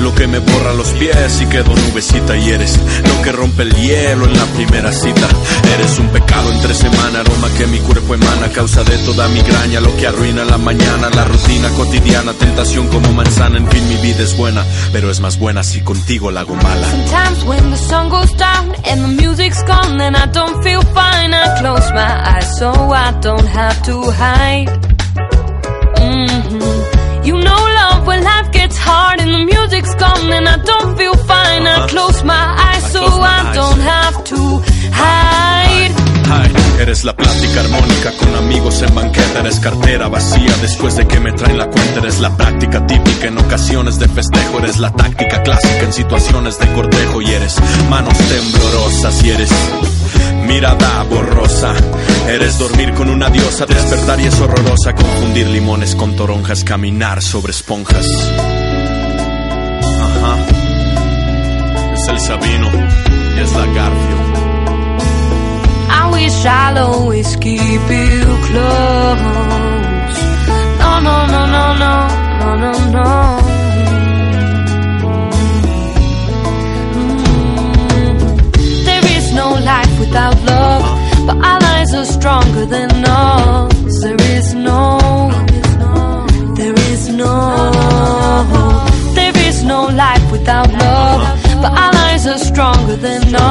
lo 0.00 0.14
que 0.14 0.26
me 0.26 0.38
borra 0.38 0.72
los 0.74 0.88
pies 0.92 1.40
y 1.40 1.46
quedo 1.46 1.74
nubecita 1.74 2.36
y 2.36 2.50
eres 2.50 2.78
lo 3.04 3.22
que 3.22 3.32
rompe 3.32 3.62
el 3.62 3.74
hielo 3.74 4.24
en 4.24 4.36
la 4.36 4.44
primera 4.46 4.90
cita. 4.92 5.28
Eres 5.74 5.98
un 5.98 6.08
pecado 6.08 6.50
entre 6.52 6.74
semana, 6.74 7.20
aroma 7.20 7.48
que 7.56 7.66
mi 7.66 7.78
cuerpo 7.80 8.14
emana, 8.14 8.48
causa 8.48 8.82
de 8.84 8.96
toda 8.98 9.28
migraña, 9.28 9.80
lo 9.80 9.94
que 9.96 10.06
arruina 10.06 10.44
la 10.44 10.58
mañana, 10.58 11.10
la 11.14 11.24
rutina 11.24 11.68
cotidiana, 11.70 12.32
tentación 12.32 12.88
como 12.88 13.12
manzana, 13.12 13.58
en 13.58 13.68
fin 13.68 13.88
mi 13.88 13.96
vida 13.96 14.22
es 14.22 14.36
buena, 14.36 14.64
pero 14.92 15.10
es 15.10 15.20
más 15.20 15.38
buena 15.38 15.62
si 15.62 15.80
contigo 15.82 16.30
la 16.30 16.40
hago 16.40 16.54
mala. 16.56 16.88
Sometimes 16.90 17.44
when 17.44 17.70
the 17.70 17.76
sun 17.76 18.08
goes 18.08 18.32
down 18.36 18.74
and 18.90 19.02
the 19.02 19.22
music's 19.22 19.62
gone 19.64 20.00
and 20.00 20.16
I 20.16 20.26
don't 20.32 20.62
feel 20.64 20.82
fine, 20.94 21.34
I 21.34 21.58
close 21.60 21.92
my 21.92 22.36
eyes 22.36 22.58
so 22.58 22.70
I 22.72 23.12
don't 23.20 23.46
have 23.46 23.82
to 23.82 24.10
hide. 24.12 24.70
Mhm. 26.00 26.81
You 27.24 27.34
know 27.38 27.62
love 27.80 28.06
when 28.06 28.24
life 28.24 28.50
gets 28.52 28.76
hard 28.76 29.20
and 29.20 29.32
the 29.32 29.44
music's 29.44 29.94
gone 29.94 30.32
and 30.32 30.48
I 30.48 30.56
don't 30.58 30.96
feel 30.98 31.14
fine. 31.14 31.66
I 31.66 31.86
close 31.88 32.24
my 32.24 32.44
eyes 32.66 32.92
so 32.92 33.02
I 33.04 33.52
don't 33.54 33.80
have 33.80 34.24
to 34.24 34.40
hide. 34.92 35.92
Eres 36.80 37.04
la 37.04 37.14
plática 37.14 37.60
armónica 37.60 38.10
con 38.18 38.34
amigos 38.34 38.82
en 38.82 38.92
banqueta, 38.92 39.38
eres 39.38 39.60
cartera 39.60 40.08
vacía 40.08 40.52
después 40.60 40.96
de 40.96 41.06
que 41.06 41.20
me 41.20 41.30
traen 41.30 41.56
la 41.56 41.66
cuenta, 41.66 42.00
eres 42.00 42.18
la 42.18 42.36
práctica 42.36 42.84
típica 42.84 43.28
en 43.28 43.38
ocasiones 43.38 44.00
de 44.00 44.08
festejo, 44.08 44.58
eres 44.58 44.78
la 44.78 44.90
táctica 44.90 45.44
clásica 45.44 45.82
en 45.84 45.92
situaciones 45.92 46.58
de 46.58 46.66
cortejo 46.72 47.22
y 47.22 47.30
eres 47.30 47.56
manos 47.88 48.18
temblorosas 48.18 49.22
y 49.22 49.30
eres 49.30 49.50
mirada 50.46 51.02
borrosa, 51.04 51.74
eres 52.28 52.58
dormir 52.58 52.92
con 52.94 53.10
una 53.10 53.30
diosa, 53.30 53.66
despertar 53.66 54.20
y 54.20 54.26
es 54.26 54.40
horrorosa, 54.40 54.94
confundir 54.94 55.46
limones 55.48 55.94
con 55.94 56.16
toronjas, 56.16 56.64
caminar 56.64 57.22
sobre 57.22 57.52
esponjas. 57.52 58.06
Ajá, 60.00 60.36
es 61.94 62.08
el 62.08 62.20
Sabino 62.20 62.70
es 63.42 63.52
la 63.54 63.66
Garfield. 63.66 64.22
I 65.88 66.10
wish 66.12 66.46
always 66.46 67.36
keep. 67.36 67.82
No, 70.78 71.00
no, 71.00 71.26
no, 71.26 71.46
no, 71.46 71.74
no, 71.74 72.08
no, 72.38 72.56
no, 72.56 72.72
no. 72.90 73.51
No 79.34 79.48
life 79.54 79.98
without 79.98 80.36
love, 80.44 80.84
but 81.26 81.36
our 81.36 81.60
lives 81.60 81.94
are 81.94 82.04
stronger 82.04 82.66
than 82.66 82.90
ours. 83.06 84.00
There 84.02 84.20
is 84.36 84.54
no, 84.54 84.98
there 86.54 86.78
is 86.92 87.08
no, 87.08 87.34
there 89.14 89.36
is 89.48 89.62
no 89.64 89.86
life 89.86 90.30
without 90.30 90.70
love, 90.72 91.20
but 91.62 91.72
our 91.72 91.92
lives 91.92 92.26
are 92.26 92.38
stronger 92.38 92.96
than 92.96 93.34
ours. 93.34 93.41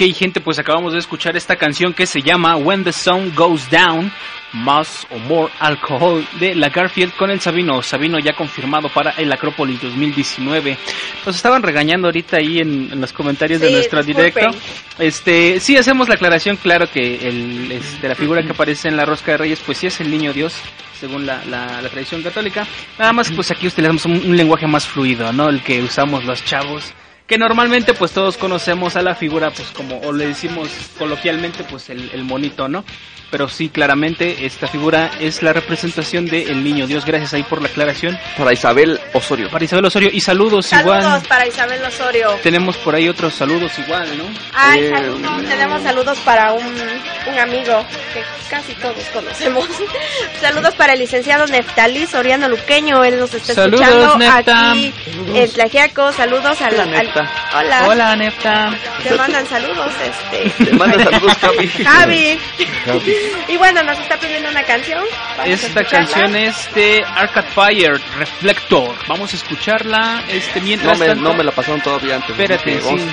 Ok, 0.00 0.14
gente, 0.14 0.40
pues 0.40 0.60
acabamos 0.60 0.92
de 0.92 1.00
escuchar 1.00 1.36
esta 1.36 1.56
canción 1.56 1.92
que 1.92 2.06
se 2.06 2.22
llama 2.22 2.54
When 2.54 2.84
the 2.84 2.92
Sun 2.92 3.34
Goes 3.34 3.68
Down, 3.68 4.12
Más 4.52 5.04
o 5.10 5.18
More 5.18 5.52
Alcohol 5.58 6.24
de 6.38 6.54
la 6.54 6.68
Garfield 6.68 7.16
con 7.16 7.32
el 7.32 7.40
Sabino. 7.40 7.82
Sabino 7.82 8.20
ya 8.20 8.32
confirmado 8.32 8.88
para 8.90 9.10
el 9.16 9.32
Acrópolis 9.32 9.82
2019. 9.82 10.78
Nos 11.26 11.34
estaban 11.34 11.64
regañando 11.64 12.06
ahorita 12.06 12.36
ahí 12.36 12.60
en, 12.60 12.92
en 12.92 13.00
los 13.00 13.12
comentarios 13.12 13.60
de 13.60 13.72
nuestro 13.72 14.00
disculpen. 14.04 14.34
directo. 14.34 14.58
Este, 15.00 15.58
sí 15.58 15.76
hacemos 15.76 16.08
la 16.08 16.14
aclaración, 16.14 16.58
claro 16.58 16.88
que 16.88 17.16
el, 17.28 17.72
este, 17.72 18.06
la 18.06 18.14
figura 18.14 18.44
que 18.44 18.52
aparece 18.52 18.86
en 18.86 18.96
la 18.96 19.04
rosca 19.04 19.32
de 19.32 19.38
Reyes, 19.38 19.58
pues 19.66 19.78
sí 19.78 19.88
es 19.88 20.00
el 20.00 20.12
niño 20.12 20.32
Dios, 20.32 20.54
según 21.00 21.26
la, 21.26 21.44
la, 21.46 21.82
la 21.82 21.88
tradición 21.88 22.22
católica. 22.22 22.64
Nada 23.00 23.12
más, 23.12 23.32
pues 23.32 23.50
aquí 23.50 23.66
utilizamos 23.66 24.04
un, 24.04 24.12
un 24.12 24.36
lenguaje 24.36 24.68
más 24.68 24.86
fluido, 24.86 25.32
¿no? 25.32 25.48
El 25.48 25.60
que 25.60 25.82
usamos 25.82 26.24
los 26.24 26.44
chavos. 26.44 26.94
Que 27.28 27.36
normalmente 27.38 27.92
pues 27.94 28.10
todos 28.12 28.36
conocemos 28.38 28.96
a 28.96 29.02
la 29.02 29.14
figura 29.14 29.50
pues 29.50 29.68
como, 29.68 29.98
o 30.00 30.12
le 30.12 30.26
decimos 30.28 30.68
coloquialmente 30.98 31.62
pues 31.64 31.90
el, 31.90 32.10
el 32.14 32.24
monito, 32.24 32.68
¿no? 32.68 32.84
Pero 33.30 33.46
sí, 33.46 33.68
claramente 33.68 34.46
esta 34.46 34.66
figura 34.68 35.10
es 35.20 35.42
la 35.42 35.52
representación 35.52 36.24
del 36.24 36.64
niño 36.64 36.86
Dios. 36.86 37.04
Gracias 37.04 37.34
ahí 37.34 37.42
por 37.42 37.60
la 37.60 37.68
aclaración. 37.68 38.18
Para 38.38 38.54
Isabel 38.54 38.98
Osorio. 39.12 39.50
Para 39.50 39.62
Isabel 39.66 39.84
Osorio. 39.84 40.08
Y 40.10 40.20
saludos, 40.20 40.64
Saludos 40.64 41.02
igual. 41.04 41.22
para 41.28 41.46
Isabel 41.46 41.84
Osorio. 41.84 42.30
Tenemos 42.42 42.78
por 42.78 42.94
ahí 42.94 43.06
otros 43.06 43.34
saludos 43.34 43.78
igual, 43.78 44.08
¿no? 44.16 44.24
Ay, 44.54 44.80
Eh, 44.84 44.88
saludos. 44.96 45.46
Tenemos 45.46 45.82
saludos 45.82 46.18
para 46.20 46.54
un, 46.54 46.64
un 46.64 47.38
amigo 47.38 47.84
que 48.14 48.22
casi 48.48 48.72
todos 48.76 49.04
conocemos. 49.12 49.68
saludos 50.40 50.74
para 50.76 50.94
el 50.94 51.00
licenciado 51.00 51.46
Neftalí 51.46 52.06
Soriano 52.06 52.48
Luqueño. 52.48 53.04
Él 53.04 53.18
nos 53.20 53.34
está 53.34 53.52
Saludos, 53.52 53.82
escuchando 53.82 54.16
Nefta. 54.16 54.70
aquí 54.70 54.94
en 55.34 55.50
Tlajiaco. 55.52 56.12
Saludos 56.12 56.62
al, 56.62 56.80
al 56.80 57.12
Nefta. 57.22 57.58
Hola. 57.58 57.88
Hola, 57.88 58.16
Nefta. 58.16 58.70
Te 59.02 59.14
mandan 59.14 59.46
saludos, 59.46 59.92
este. 60.02 60.64
Te 60.64 60.72
manda 60.76 61.04
saludos, 61.04 61.36
Javi. 61.40 61.68
Javi. 61.68 62.38
Y 63.48 63.56
bueno, 63.56 63.82
nos 63.82 63.98
está 63.98 64.16
pidiendo 64.18 64.48
una 64.50 64.62
canción. 64.62 65.02
Vamos 65.36 65.64
Esta 65.64 65.84
canción 65.84 66.36
es 66.36 66.74
de 66.74 67.02
Arcade 67.16 67.48
Fire, 67.54 68.00
Reflector. 68.16 68.94
Vamos 69.06 69.32
a 69.32 69.36
escucharla 69.36 70.22
este 70.28 70.60
No 70.60 70.64
mientras 70.66 70.98
me, 70.98 71.06
tanto. 71.06 71.22
no 71.22 71.34
me 71.34 71.44
la 71.44 71.52
pasaron 71.52 71.80
todavía 71.80 72.16
antes. 72.16 72.30
Espérate, 72.30 72.80
sí. 72.80 72.98
Sí, 72.98 73.08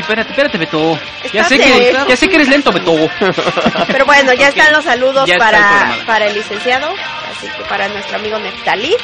espérate, 0.00 0.30
espérate, 0.30 0.58
Beto. 0.58 0.98
Ya 1.32 1.44
sé, 1.44 1.58
que, 1.58 1.92
ya 2.08 2.16
sé 2.16 2.28
que 2.28 2.36
eres 2.36 2.48
lento, 2.48 2.72
Beto. 2.72 2.94
Pero 3.88 4.04
bueno, 4.04 4.32
ya 4.34 4.48
están 4.48 4.72
los 4.72 4.84
saludos 4.84 5.26
Ya 5.26 5.34
el 5.34 5.38
para, 5.40 5.58
programa. 5.58 6.06
para 6.06 6.26
el 6.26 6.34
licenciado. 6.34 6.94
Así 7.36 7.46
que 7.56 7.62
para 7.68 7.88
nuestro 7.88 8.16
amigo 8.16 8.38
Neftalí. 8.38 8.94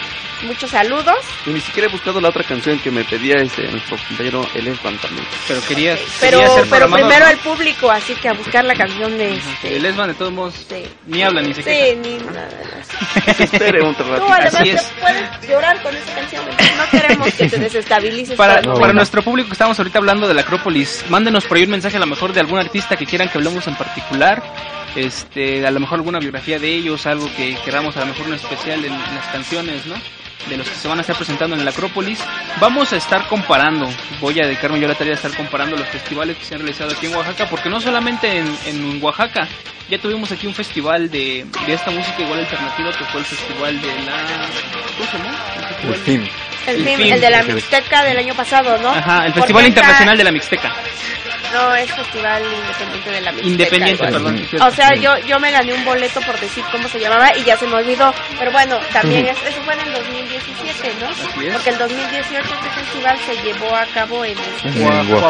Muchos 0.43 0.70
saludos. 0.70 1.16
Y 1.47 1.51
ni 1.51 1.60
siquiera 1.60 1.89
he 1.89 1.90
buscado 1.93 2.20
la 2.20 2.28
otra 2.28 2.44
canción 2.44 2.78
que 2.78 2.90
me 2.90 3.02
pedía 3.05 3.36
este, 3.36 3.62
nuestro 3.68 3.97
compañero 4.09 4.43
Elefant 4.54 5.00
también. 5.00 5.26
Pero 5.48 5.60
quería, 5.66 5.96
Pero, 6.20 6.38
quería 6.38 6.54
ser 6.54 6.66
pero 6.70 6.90
primero 6.90 7.24
¿no? 7.26 7.30
el 7.30 7.38
público, 7.38 7.90
así 7.90 8.14
que 8.14 8.28
a 8.28 8.32
buscar 8.32 8.64
la 8.64 8.74
canción 8.74 9.16
de 9.18 9.34
este. 9.36 9.76
El 9.76 9.86
Esban 9.86 10.08
de 10.08 10.14
todos 10.14 10.32
modos 10.32 10.66
ni 11.06 11.22
habla 11.22 11.42
ni 11.42 11.54
se 11.54 11.62
Sí, 11.62 11.68
queja. 11.70 12.00
ni 12.00 12.16
nada. 12.18 12.48
Espere 13.38 13.82
un 13.82 13.94
Tú 13.94 14.02
además 14.04 14.54
Así 14.54 14.70
es. 14.70 14.92
puedes 15.00 15.48
llorar 15.48 15.82
con 15.82 15.94
esa 15.96 16.14
canción. 16.14 16.44
No 16.76 16.90
queremos 16.90 17.32
que 17.34 17.48
te 17.48 17.58
desestabilices. 17.58 18.36
Para, 18.36 18.60
para 18.62 18.92
nuestro 18.92 19.22
público 19.22 19.48
que 19.48 19.54
estamos 19.54 19.78
ahorita 19.78 19.98
hablando 19.98 20.28
de 20.28 20.34
la 20.34 20.42
Acrópolis, 20.42 21.04
mándenos 21.08 21.44
por 21.44 21.56
ahí 21.56 21.64
un 21.64 21.70
mensaje 21.70 21.96
a 21.96 22.00
lo 22.00 22.06
mejor 22.06 22.32
de 22.32 22.40
algún 22.40 22.58
artista 22.58 22.96
que 22.96 23.06
quieran 23.06 23.28
que 23.28 23.38
hablemos 23.38 23.66
en 23.66 23.76
particular. 23.76 24.42
Este, 24.96 25.66
a 25.66 25.70
lo 25.72 25.80
mejor 25.80 25.98
alguna 25.98 26.20
biografía 26.20 26.58
de 26.58 26.68
ellos, 26.72 27.04
algo 27.06 27.28
que 27.36 27.56
queramos, 27.64 27.96
a 27.96 28.00
lo 28.00 28.06
mejor 28.06 28.28
un 28.28 28.34
especial 28.34 28.84
en, 28.84 28.92
en 28.92 29.14
las 29.14 29.26
canciones, 29.32 29.86
¿no? 29.86 29.94
De 30.48 30.56
los 30.58 30.68
que 30.68 30.74
se 30.74 30.88
van 30.88 30.98
a 30.98 31.00
estar 31.00 31.16
presentando 31.16 31.56
en 31.56 31.64
la 31.64 31.70
Acrópolis. 31.70 32.18
Vamos 32.60 32.92
a 32.92 32.96
estar 32.96 33.26
comparando, 33.28 33.88
voy 34.20 34.38
a 34.40 34.46
dedicarme 34.46 34.78
yo 34.78 34.86
a 34.86 34.90
la 34.90 34.94
tarea 34.94 35.12
de 35.12 35.16
estar 35.16 35.34
comparando 35.34 35.74
los 35.76 35.88
festivales 35.88 36.36
que 36.36 36.44
se 36.44 36.54
han 36.54 36.60
realizado 36.60 36.90
aquí 36.92 37.06
en 37.06 37.14
Oaxaca, 37.16 37.48
porque 37.48 37.70
no 37.70 37.80
solamente 37.80 38.38
en, 38.38 38.58
en 38.66 39.02
Oaxaca, 39.02 39.48
ya 39.88 39.98
tuvimos 39.98 40.30
aquí 40.32 40.46
un 40.46 40.54
festival 40.54 41.10
de, 41.10 41.46
de 41.66 41.72
esta 41.72 41.90
música 41.90 42.20
igual 42.22 42.40
alternativa 42.40 42.90
que 42.92 43.04
fue 43.06 43.20
el 43.20 43.26
festival 43.26 43.80
de 43.80 43.88
la... 43.88 44.48
¿Cómo 44.98 45.10
se 45.10 45.16
llamó? 45.18 45.30
El 45.30 45.94
festival- 45.94 46.00
FIM. 46.04 46.28
El, 46.66 46.76
el 46.76 46.84
film, 46.84 46.96
film. 46.98 47.12
el 47.14 47.20
de 47.20 47.30
la 47.30 47.42
Mixteca 47.42 48.04
del 48.04 48.16
año 48.18 48.34
pasado, 48.34 48.78
¿no? 48.78 48.90
Ajá, 48.90 49.26
el 49.26 49.34
Festival 49.34 49.66
Internacional 49.66 50.16
de 50.16 50.24
la 50.24 50.32
Mixteca. 50.32 50.72
No, 51.55 51.74
es 51.74 51.90
Festival 51.94 52.43
Independiente 52.43 53.10
de 53.10 53.20
la 53.20 53.32
Mixteca. 53.32 53.48
Independiente, 53.52 54.05
perdón. 54.09 54.47
O 54.60 54.70
sea, 54.72 54.94
yo, 54.97 55.16
yo 55.26 55.39
me 55.40 55.51
gané 55.52 55.72
un 55.72 55.85
boleto 55.85 56.20
por 56.22 56.39
decir 56.40 56.64
cómo 56.72 56.89
se 56.89 56.98
llamaba 56.98 57.36
y 57.36 57.44
ya 57.44 57.56
se 57.56 57.66
me 57.66 57.74
olvidó. 57.74 58.12
Pero 58.39 58.51
bueno, 58.52 58.78
también 58.93 59.26
es- 59.26 59.39
eso 59.47 59.60
fue 59.64 59.74
en 59.74 59.81
el 59.81 59.93
2017, 59.93 60.93
¿no? 61.01 61.52
Porque 61.52 61.70
el 61.70 61.78
2018 61.78 62.40
este 62.55 62.70
festival 62.81 63.18
se 63.26 63.43
llevó 63.43 63.74
a 63.76 63.86
cabo 63.94 64.24
en. 64.24 64.35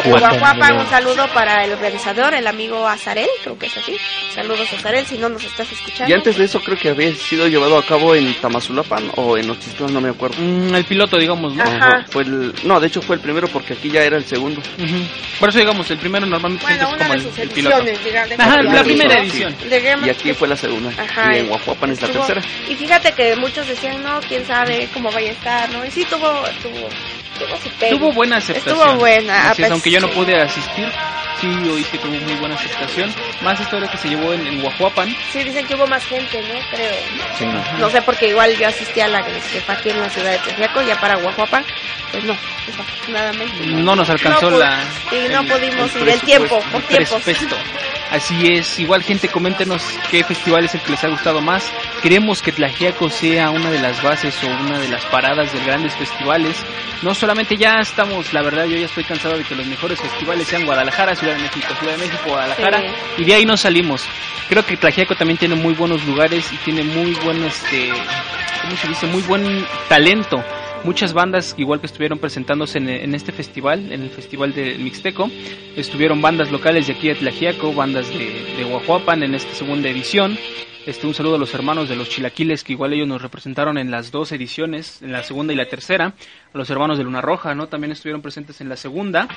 Guajuapan. 0.05 0.79
Un 0.79 0.89
saludo 0.89 1.27
para 1.33 1.63
el 1.63 1.71
organizador, 1.73 2.33
el 2.33 2.47
amigo 2.47 2.87
Azarel, 2.87 3.27
creo 3.43 3.57
que 3.57 3.67
es 3.67 3.77
así. 3.77 3.95
Saludos 4.33 4.67
Azarel, 4.73 5.05
si 5.05 5.17
no 5.17 5.29
nos 5.29 5.43
estás 5.43 5.71
escuchando. 5.71 6.09
Y 6.11 6.13
antes 6.17 6.37
de 6.37 6.45
eso 6.45 6.59
creo 6.61 6.77
que 6.77 6.89
había 6.89 7.13
sido 7.15 7.47
llevado 7.47 7.77
a 7.77 7.83
cabo 7.85 8.15
en 8.15 8.33
Tamazulapan 8.35 9.11
o 9.15 9.37
en 9.37 9.47
Nochistlán, 9.47 9.93
no 9.93 10.01
me 10.01 10.09
acuerdo. 10.09 10.35
Mm, 10.39 10.73
el 10.75 10.85
piloto, 10.85 11.17
digamos, 11.17 11.53
¿no? 11.53 11.63
Ajá. 11.63 12.05
Fue 12.09 12.23
el, 12.23 12.53
no, 12.63 12.79
de 12.79 12.87
hecho 12.87 13.01
fue 13.01 13.15
el 13.15 13.21
primero 13.21 13.47
porque 13.47 13.73
aquí 13.73 13.89
ya 13.89 14.01
era 14.03 14.17
el 14.17 14.25
segundo. 14.25 14.61
Ujú. 14.77 14.95
Por 15.39 15.49
eso, 15.49 15.59
digamos, 15.59 15.89
el 15.91 15.97
primero 15.97 16.14
normalmente 16.21 16.63
Bueno, 16.65 16.83
es 16.87 16.93
una 16.93 16.97
como 16.97 17.09
de 17.13 17.15
el, 17.19 17.21
sus 17.23 17.39
el 17.39 17.49
piloto. 17.49 17.77
ediciones, 17.77 18.05
diga- 18.05 18.27
de- 18.27 18.35
Ajá, 18.43 18.61
la 18.61 18.83
primera 18.83 19.19
edición. 19.19 19.55
Digamos 19.69 20.07
Y 20.07 20.09
aquí 20.09 20.33
fue 20.33 20.47
la 20.47 20.55
segunda. 20.55 20.91
Ajá, 21.01 21.35
y 21.35 21.39
en 21.39 21.47
Guajuapan 21.47 21.91
es 21.91 22.01
la 22.01 22.07
estuvo- 22.07 22.25
tercera. 22.25 22.53
Y 22.69 22.75
fíjate 22.75 23.11
que 23.13 23.35
muchos 23.35 23.67
decían, 23.67 24.01
no, 24.03 24.19
quién 24.27 24.45
sabe 24.45 24.87
cómo 24.93 25.11
vaya 25.11 25.29
a 25.29 25.33
estar, 25.33 25.69
¿no? 25.71 25.85
Y 25.85 25.91
sí 25.91 26.05
tuvo, 26.05 26.29
tuvo, 26.61 26.89
tuvo 27.39 27.57
su 27.61 27.69
pegue. 27.79 27.97
Tuvo 27.97 28.11
buena 28.13 28.37
aceptación. 28.37 28.77
Estuvo 28.77 28.95
buena. 28.99 29.49
Así 29.51 29.63
es, 29.63 29.71
aunque 29.71 29.91
yo 29.91 29.99
no 29.99 30.09
pude 30.09 30.39
asistir, 30.41 30.87
sí 31.41 31.47
oí 31.69 31.83
que 31.83 31.97
tuvo 31.97 32.11
muy 32.11 32.33
buena 32.35 32.55
aceptación. 32.55 33.13
Más 33.41 33.59
historia 33.59 33.89
que 33.89 33.97
se 33.97 34.09
llevó 34.09 34.33
en, 34.33 34.45
en 34.47 34.61
Guajuapan. 34.61 35.13
Sí, 35.33 35.43
dicen 35.43 35.65
que 35.67 35.75
hubo 35.75 35.85
más 35.87 36.03
gente, 36.05 36.41
¿no? 36.41 36.59
Creo. 36.75 36.91
Sí, 37.37 37.45
no. 37.45 37.77
No 37.79 37.89
sé, 37.89 38.01
porque 38.01 38.29
igual 38.29 38.55
yo 38.57 38.67
asistí 38.67 39.01
a 39.01 39.07
la 39.07 39.23
que 39.23 39.31
fue 39.33 39.75
aquí 39.75 39.89
en 39.89 39.99
la 40.01 40.09
ciudad 40.09 40.31
de 40.31 40.39
Tejiaco, 40.39 40.81
ya 40.81 40.99
para 40.99 41.15
Guajuapan, 41.17 41.63
pues 42.11 42.23
no, 42.23 42.35
desafortunadamente. 42.65 43.65
No 43.67 43.95
nos 43.95 44.09
alcanzó 44.09 44.49
No 44.49 44.57
la. 44.59 44.79
Sí, 45.09 45.27
no 45.29 45.41
el- 45.41 45.47
pudimos 45.47 45.95
el 45.95 46.01
ir, 46.03 46.04
el 46.13 46.21
tiempo, 46.21 46.59
por 46.71 46.81
tiempos. 46.83 47.21
Así 48.11 48.47
es, 48.53 48.79
igual 48.79 49.01
gente, 49.03 49.27
coméntenos 49.27 49.83
qué 50.11 50.23
festival 50.23 50.65
es 50.65 50.75
el 50.75 50.81
que 50.81 50.91
les 50.91 51.03
ha 51.03 51.07
gustado 51.09 51.41
más. 51.41 51.69
Queremos 52.03 52.41
que 52.41 52.51
Tlajiaco 52.51 53.09
sea 53.09 53.49
una 53.49 53.69
de 53.71 53.79
las 53.79 54.01
bases 54.03 54.35
o 54.43 54.47
una 54.47 54.79
de 54.79 54.87
las 54.89 55.03
paradas 55.05 55.51
de 55.51 55.59
grandes 55.65 55.93
festivales. 55.95 56.55
No 57.01 57.13
solamente 57.15 57.57
ya 57.57 57.79
estamos, 57.79 58.31
la 58.31 58.41
verdad, 58.43 58.65
yo 58.65 58.77
ya 58.77 58.85
estoy 58.85 59.03
cansado 59.03 59.37
de 59.37 59.43
que 59.43 59.55
los 59.55 59.65
mejores 59.65 59.99
festivales 59.99 60.47
sean 60.47 60.65
Guadalajara, 60.65 61.15
Ciudad 61.15 61.35
de 61.35 61.41
México, 61.41 61.67
Ciudad 61.79 61.93
de 61.93 62.05
México, 62.05 62.23
Guadalajara, 62.27 62.79
Sí. 62.79 63.21
y 63.21 63.25
de 63.25 63.33
ahí 63.33 63.45
no 63.45 63.57
salimos. 63.57 64.05
Creo 64.47 64.63
que 64.63 64.77
Tlajiaco 64.77 65.15
también 65.15 65.37
tiene 65.39 65.55
muy 65.55 65.73
buenos 65.73 66.03
lugares 66.05 66.45
y 66.53 66.57
tiene 66.57 66.83
muy 66.83 67.13
buen, 67.15 67.43
este, 67.43 67.89
¿cómo 68.61 68.77
se 68.77 68.87
dice? 68.87 69.07
Muy 69.07 69.23
buen 69.23 69.65
talento. 69.89 70.43
Muchas 70.85 71.13
bandas, 71.13 71.55
igual 71.57 71.79
que 71.79 71.87
estuvieron 71.87 72.19
presentándose 72.19 72.77
en, 72.77 72.87
en 72.87 73.15
este 73.15 73.31
festival, 73.31 73.91
en 73.91 74.03
el 74.03 74.11
Festival 74.11 74.53
del 74.53 74.77
Mixteco, 74.79 75.31
estuvieron 75.75 76.21
bandas 76.21 76.51
locales 76.51 76.85
de 76.85 76.93
aquí 76.93 77.07
de 77.07 77.15
Tlajiaco, 77.15 77.73
bandas 77.73 78.07
de, 78.09 78.55
de 78.55 78.63
Guajuapan 78.63 79.23
en 79.23 79.33
esta 79.33 79.51
segunda 79.55 79.89
edición. 79.89 80.37
Este, 80.85 81.07
un 81.07 81.15
saludo 81.15 81.35
a 81.35 81.39
los 81.39 81.51
hermanos 81.55 81.89
de 81.89 81.95
los 81.95 82.09
Chilaquiles, 82.09 82.63
que 82.63 82.73
igual 82.73 82.93
ellos 82.93 83.07
nos 83.07 83.19
representaron 83.19 83.79
en 83.79 83.89
las 83.89 84.11
dos 84.11 84.31
ediciones, 84.31 85.01
en 85.01 85.11
la 85.11 85.23
segunda 85.23 85.51
y 85.51 85.55
la 85.55 85.65
tercera. 85.65 86.13
A 86.53 86.57
los 86.57 86.69
hermanos 86.69 86.99
de 86.99 87.03
Luna 87.03 87.21
Roja, 87.21 87.55
¿no? 87.55 87.67
También 87.67 87.91
estuvieron 87.91 88.21
presentes 88.21 88.61
en 88.61 88.69
la 88.69 88.77
segunda. 88.77 89.27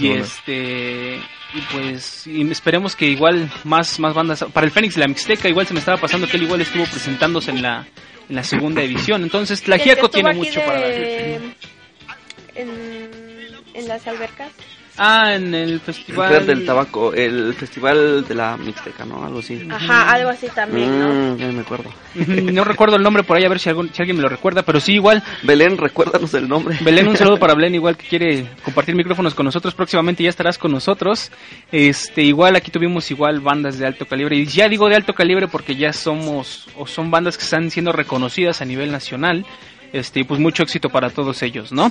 Y 0.00 0.10
este 0.10 1.16
y 1.16 1.60
pues 1.72 2.28
y 2.28 2.48
esperemos 2.48 2.94
que 2.94 3.06
igual 3.08 3.50
más 3.64 3.98
más 3.98 4.14
bandas 4.14 4.44
para 4.52 4.64
el 4.64 4.70
Fénix 4.70 4.96
la 4.96 5.08
Mixteca 5.08 5.48
igual 5.48 5.66
se 5.66 5.74
me 5.74 5.80
estaba 5.80 6.00
pasando 6.00 6.28
que 6.28 6.36
él 6.36 6.44
igual 6.44 6.60
estuvo 6.60 6.84
presentándose 6.84 7.50
en 7.50 7.62
la 7.62 7.86
en 8.28 8.36
la 8.36 8.44
segunda 8.44 8.82
edición 8.82 9.22
entonces 9.22 9.60
que 9.60 9.66
Tlajiaco 9.66 10.08
tiene 10.10 10.34
mucho 10.34 10.60
de- 10.60 10.66
para 10.66 10.80
dar 10.80 10.90
En, 12.54 12.70
en 13.74 13.88
las 13.88 14.06
albercas. 14.06 14.50
Ah 14.98 15.34
en 15.34 15.54
el 15.54 15.70
El 15.72 15.80
festival 15.80 16.28
Fer 16.30 16.46
del 16.46 16.64
Tabaco, 16.64 17.12
el 17.12 17.54
festival 17.54 18.26
de 18.26 18.34
la 18.34 18.56
Mixteca, 18.56 19.04
¿no? 19.04 19.24
Algo 19.24 19.40
así. 19.40 19.66
Ajá, 19.70 20.12
algo 20.12 20.30
así 20.30 20.48
también, 20.48 20.98
¿no? 20.98 21.34
Mm, 21.34 21.36
ya 21.38 21.46
me 21.48 21.60
acuerdo. 21.60 21.90
no 22.52 22.64
recuerdo 22.64 22.96
el 22.96 23.02
nombre 23.02 23.22
por 23.22 23.36
ahí 23.36 23.44
a 23.44 23.48
ver 23.48 23.58
si 23.58 23.68
algún 23.68 23.92
si 23.92 24.02
alguien 24.02 24.16
me 24.16 24.22
lo 24.22 24.28
recuerda 24.28 24.62
pero 24.62 24.80
sí 24.80 24.94
igual 24.94 25.22
Belén, 25.42 25.78
recuérdanos 25.78 26.32
el 26.34 26.48
nombre. 26.48 26.78
Belén, 26.80 27.08
un 27.08 27.16
saludo 27.16 27.38
para 27.38 27.54
Belén, 27.54 27.74
igual 27.74 27.96
que 27.96 28.06
quiere 28.06 28.46
compartir 28.64 28.94
micrófonos 28.94 29.34
con 29.34 29.46
nosotros, 29.46 29.74
próximamente 29.74 30.22
ya 30.22 30.30
estarás 30.30 30.58
con 30.58 30.72
nosotros. 30.72 31.30
Este, 31.70 32.22
igual 32.22 32.56
aquí 32.56 32.70
tuvimos 32.70 33.10
igual 33.10 33.40
bandas 33.40 33.78
de 33.78 33.86
alto 33.86 34.06
calibre, 34.06 34.36
y 34.36 34.46
ya 34.46 34.68
digo 34.68 34.88
de 34.88 34.96
alto 34.96 35.14
calibre 35.14 35.48
porque 35.48 35.76
ya 35.76 35.92
somos, 35.92 36.66
o 36.76 36.86
son 36.86 37.10
bandas 37.10 37.36
que 37.36 37.44
están 37.44 37.70
siendo 37.70 37.92
reconocidas 37.92 38.60
a 38.60 38.64
nivel 38.64 38.90
nacional. 38.90 39.44
Este, 39.96 40.24
pues 40.24 40.38
mucho 40.38 40.62
éxito 40.62 40.90
para 40.90 41.08
todos 41.10 41.42
ellos, 41.42 41.72
¿no? 41.72 41.90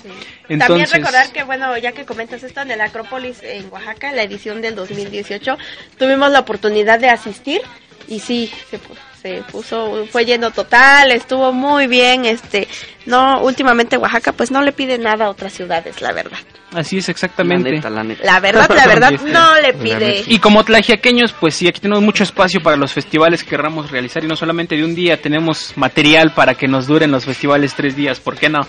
También 0.59 0.85
recordar 0.99 1.31
que, 1.31 1.43
bueno, 1.43 1.75
ya 1.77 1.91
que 1.91 2.05
comentas 2.05 2.43
esto, 2.43 2.61
en 2.61 2.69
el 2.71 2.81
Acrópolis 2.81 3.41
en 3.41 3.67
Oaxaca, 3.71 4.11
la 4.11 4.21
edición 4.23 4.61
del 4.61 4.75
2018, 4.75 5.57
tuvimos 5.97 6.29
la 6.31 6.39
oportunidad 6.41 6.99
de 6.99 7.09
asistir 7.09 7.61
y 8.07 8.19
sí, 8.19 8.51
se, 8.69 8.77
pu- 8.77 8.95
se 9.25 9.41
puso, 9.51 10.05
fue 10.11 10.23
lleno 10.23 10.51
total, 10.51 11.11
estuvo 11.11 11.51
muy 11.51 11.87
bien, 11.87 12.25
este, 12.25 12.67
no, 13.07 13.41
últimamente 13.41 13.97
Oaxaca 13.97 14.33
pues 14.33 14.51
no 14.51 14.61
le 14.61 14.71
pide 14.71 14.99
nada 14.99 15.25
a 15.25 15.29
otras 15.29 15.51
ciudades, 15.51 15.99
la 15.99 16.11
verdad. 16.11 16.37
Así 16.73 16.97
es 16.97 17.09
exactamente. 17.09 17.69
La 17.69 17.75
neta, 17.75 17.89
la 17.89 18.03
neta. 18.03 18.23
La 18.23 18.39
verdad, 18.39 18.69
la 18.69 18.85
verdad, 18.85 19.11
no 19.25 19.59
le 19.61 19.73
pide. 19.73 20.23
Y 20.27 20.37
como 20.37 20.63
tlajiaqueños, 20.63 21.33
pues 21.33 21.55
sí, 21.55 21.67
aquí 21.67 21.79
tenemos 21.79 22.03
mucho 22.03 22.23
espacio 22.23 22.61
para 22.61 22.77
los 22.77 22.93
festivales 22.93 23.43
que 23.43 23.49
querramos 23.49 23.89
realizar 23.89 24.23
y 24.23 24.27
no 24.27 24.35
solamente 24.35 24.75
de 24.75 24.83
un 24.83 24.93
día, 24.93 25.19
tenemos 25.19 25.73
material 25.75 26.31
para 26.35 26.53
que 26.53 26.67
nos 26.67 26.85
duren 26.85 27.09
los 27.09 27.25
festivales 27.25 27.73
tres 27.73 27.95
días, 27.95 28.19
¿por 28.19 28.37
qué 28.37 28.49
no? 28.49 28.59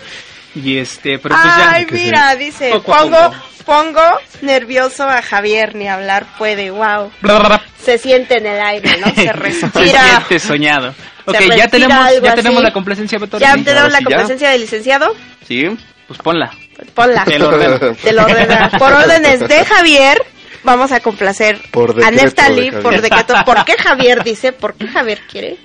Y 0.57 0.79
este, 0.79 1.19
pero 1.19 1.35
pues 1.35 1.57
ya. 1.57 1.73
Ay, 1.73 1.87
mira, 1.91 2.35
dice, 2.35 2.71
Poco 2.73 2.97
pongo, 2.97 3.17
poco. 3.17 3.35
pongo 3.67 4.03
nervioso 4.41 5.05
a 5.05 5.21
Javier, 5.21 5.75
ni 5.75 5.87
hablar 5.87 6.27
puede, 6.39 6.71
wow. 6.71 7.11
Bla, 7.21 7.39
bla, 7.39 7.49
bla. 7.49 7.63
Se 7.83 7.99
siente 7.99 8.39
en 8.39 8.47
el 8.47 8.61
aire, 8.61 8.99
¿no? 8.99 9.09
Se 9.09 9.15
Se 9.25 9.33
respira. 9.33 10.03
siente 10.03 10.39
soñado. 10.39 10.95
Ok, 11.27 11.37
ya 11.57 11.69
tenemos, 11.69 12.23
ya 12.23 12.35
tenemos 12.35 12.63
la 12.63 12.73
complacencia, 12.73 13.19
Beto. 13.19 13.39
Ya 13.39 13.53
tenemos 13.55 13.93
la 13.93 13.99
complacencia 14.01 14.51
del 14.51 14.63
licenciado. 14.63 15.15
Sí. 15.47 15.65
Pues 16.07 16.19
ponla. 16.21 16.51
Ponla. 16.95 17.25
Te 17.25 17.39
lo 17.39 17.49
ordeno. 17.49 17.79
Te 18.03 18.13
lo 18.13 18.23
ordena. 18.25 18.71
Por 18.79 18.93
órdenes 18.93 19.41
de 19.41 19.65
Javier, 19.65 20.23
vamos 20.63 20.93
a 20.93 21.01
complacer 21.01 21.61
Por 21.71 22.03
a 22.03 22.11
Neftali 22.11 22.71
de 22.71 22.79
por 22.81 23.01
decreto. 23.01 23.35
¿Por 23.45 23.65
qué 23.65 23.75
Javier 23.77 24.23
dice? 24.23 24.53
¿Por 24.53 24.75
qué 24.75 24.87
Javier 24.87 25.21
quiere? 25.31 25.57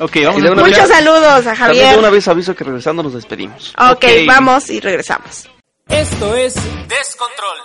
Ok, 0.00 0.16
vamos 0.24 0.42
a 0.42 0.54
Muchos 0.64 0.88
saludos 0.88 1.22
a 1.24 1.42
También 1.42 1.56
Javier. 1.56 1.92
de 1.92 1.98
una 1.98 2.10
vez 2.10 2.26
aviso 2.26 2.54
que 2.54 2.64
regresando 2.64 3.02
nos 3.02 3.12
despedimos. 3.14 3.74
Ok, 3.78 3.90
Ok. 3.92 4.04
vamos 4.26 4.70
y 4.70 4.80
regresamos. 4.80 5.48
Esto 5.88 6.34
es 6.34 6.54
Descontrol. 6.88 7.58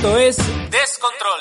Esto 0.00 0.16
es 0.16 0.38
Descontrol. 0.70 1.40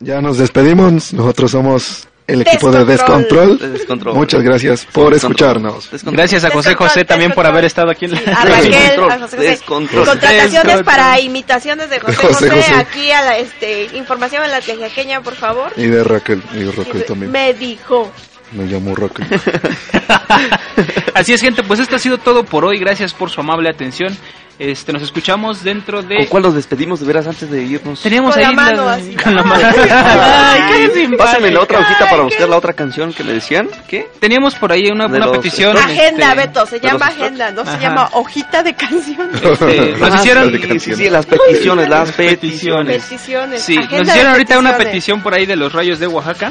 Ya 0.00 0.20
nos 0.20 0.36
despedimos. 0.36 1.14
Nosotros 1.14 1.52
somos 1.52 2.08
el 2.26 2.42
equipo 2.42 2.70
de 2.70 2.84
Descontrol. 2.84 3.58
De 3.58 3.70
Descontrol. 3.70 4.14
Muchas 4.14 4.42
gracias 4.42 4.86
por 4.92 5.14
escucharnos. 5.14 5.88
Gracias 6.04 6.44
a 6.44 6.50
José 6.50 6.74
José 6.74 7.06
también 7.06 7.32
por 7.32 7.46
haber 7.46 7.64
estado 7.64 7.90
aquí 7.90 8.04
en 8.04 8.16
la 8.16 8.18
A 8.18 8.44
Raquel, 8.44 9.00
a 9.04 9.18
José 9.18 9.36
José. 9.38 9.48
Descontrol. 9.48 10.04
Contrataciones 10.04 10.52
Descontrol. 10.52 10.84
para 10.84 11.18
imitaciones 11.18 11.88
de 11.88 12.00
José 12.00 12.16
José 12.16 12.50
José, 12.50 12.50
José. 12.50 12.74
aquí 12.74 13.12
a 13.12 13.22
la 13.22 13.38
este 13.38 13.96
información 13.96 14.44
en 14.44 14.50
la 14.50 14.60
tejaqueña, 14.60 15.22
por 15.22 15.36
favor. 15.36 15.72
Y 15.74 15.86
de 15.86 16.04
Raquel. 16.04 16.42
Y 16.52 16.64
de 16.64 16.72
Raquel 16.72 17.02
también. 17.06 17.32
Me 17.32 17.54
dijo. 17.54 18.12
Me 18.52 18.64
llamo 18.64 18.94
Raquel. 18.94 19.26
Así 21.14 21.32
es, 21.32 21.40
gente, 21.40 21.62
pues 21.62 21.80
esto 21.80 21.96
ha 21.96 21.98
sido 21.98 22.18
todo 22.18 22.44
por 22.44 22.64
hoy. 22.64 22.78
Gracias 22.78 23.12
por 23.14 23.30
su 23.30 23.40
amable 23.40 23.68
atención. 23.68 24.16
Este, 24.58 24.92
nos 24.92 25.02
escuchamos 25.02 25.62
dentro 25.62 26.02
de. 26.02 26.16
¿Con 26.16 26.26
cuál 26.26 26.42
nos 26.42 26.54
despedimos 26.54 26.98
de 26.98 27.06
veras 27.06 27.28
antes 27.28 27.48
de 27.48 27.62
irnos? 27.62 28.02
Teníamos 28.02 28.34
Con 28.34 28.42
la 28.42 28.50
mano 28.52 28.86
las- 28.86 28.98
así. 29.02 29.14
con 29.14 29.32
la 29.36 29.44
mano. 29.44 29.68
Ay, 29.90 30.88
qué. 30.92 31.16
Pásame 31.16 31.52
la 31.52 31.60
otra 31.60 31.78
hojita 31.78 32.10
para 32.10 32.22
buscar 32.24 32.48
la 32.48 32.56
otra 32.56 32.72
canción 32.72 33.12
que 33.12 33.22
me 33.22 33.34
decían. 33.34 33.68
¿Qué? 33.86 34.08
Teníamos 34.18 34.56
por 34.56 34.72
ahí 34.72 34.88
una, 34.90 35.06
una 35.06 35.26
los 35.26 35.36
petición. 35.36 35.76
Agenda, 35.76 36.30
este, 36.32 36.36
Beto, 36.48 36.66
se 36.66 36.80
llama 36.80 37.06
agenda, 37.06 37.52
no 37.52 37.64
se 37.64 37.78
llama 37.78 38.08
hojita 38.14 38.64
de 38.64 38.74
canciones. 38.74 39.40
este, 39.40 39.96
nos 39.96 40.14
hicieron. 40.16 40.50
sí, 40.52 40.80
sí, 40.80 40.94
sí, 40.96 41.08
las 41.10 41.26
peticiones, 41.26 41.88
las 41.88 42.10
peticiones. 42.10 43.02
Peticiones. 43.04 43.62
Sí, 43.62 43.76
agenda 43.76 43.98
nos 43.98 44.08
hicieron 44.08 44.32
ahorita 44.32 44.58
una 44.58 44.76
petición 44.76 45.22
por 45.22 45.34
ahí 45.34 45.46
de 45.46 45.54
los 45.54 45.72
rayos 45.72 46.00
de 46.00 46.08
Oaxaca. 46.08 46.50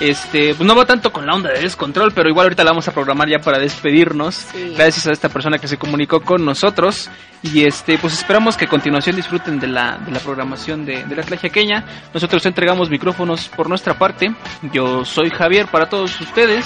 Este, 0.00 0.54
pues 0.54 0.66
no 0.66 0.74
va 0.74 0.84
tanto 0.84 1.12
con 1.12 1.26
la 1.26 1.34
onda 1.34 1.50
de 1.50 1.60
descontrol, 1.60 2.12
pero 2.12 2.28
igual 2.28 2.46
ahorita 2.46 2.64
la 2.64 2.70
vamos 2.70 2.88
a 2.88 2.92
programar 2.92 3.28
ya 3.28 3.38
para 3.38 3.58
despedirnos. 3.58 4.46
Gracias 4.76 5.06
a 5.06 5.12
esta 5.12 5.28
persona 5.28 5.58
que 5.58 5.68
se 5.68 5.76
comunicó 5.76 6.20
con 6.20 6.44
nosotros. 6.44 7.10
Y 7.42 7.64
este, 7.64 7.98
pues 7.98 8.14
esperamos 8.14 8.56
que 8.56 8.64
a 8.64 8.68
continuación 8.68 9.16
disfruten 9.16 9.60
de 9.60 9.68
la, 9.68 9.98
de 9.98 10.10
la 10.10 10.18
programación 10.18 10.84
de, 10.84 11.04
de 11.04 11.16
la 11.16 11.22
Tlaxiaqueña. 11.22 11.84
Nosotros 12.12 12.44
entregamos 12.46 12.90
micrófonos 12.90 13.48
por 13.48 13.68
nuestra 13.68 13.94
parte. 13.94 14.34
Yo 14.72 15.04
soy 15.04 15.30
Javier 15.30 15.66
para 15.68 15.88
todos 15.88 16.20
ustedes. 16.20 16.64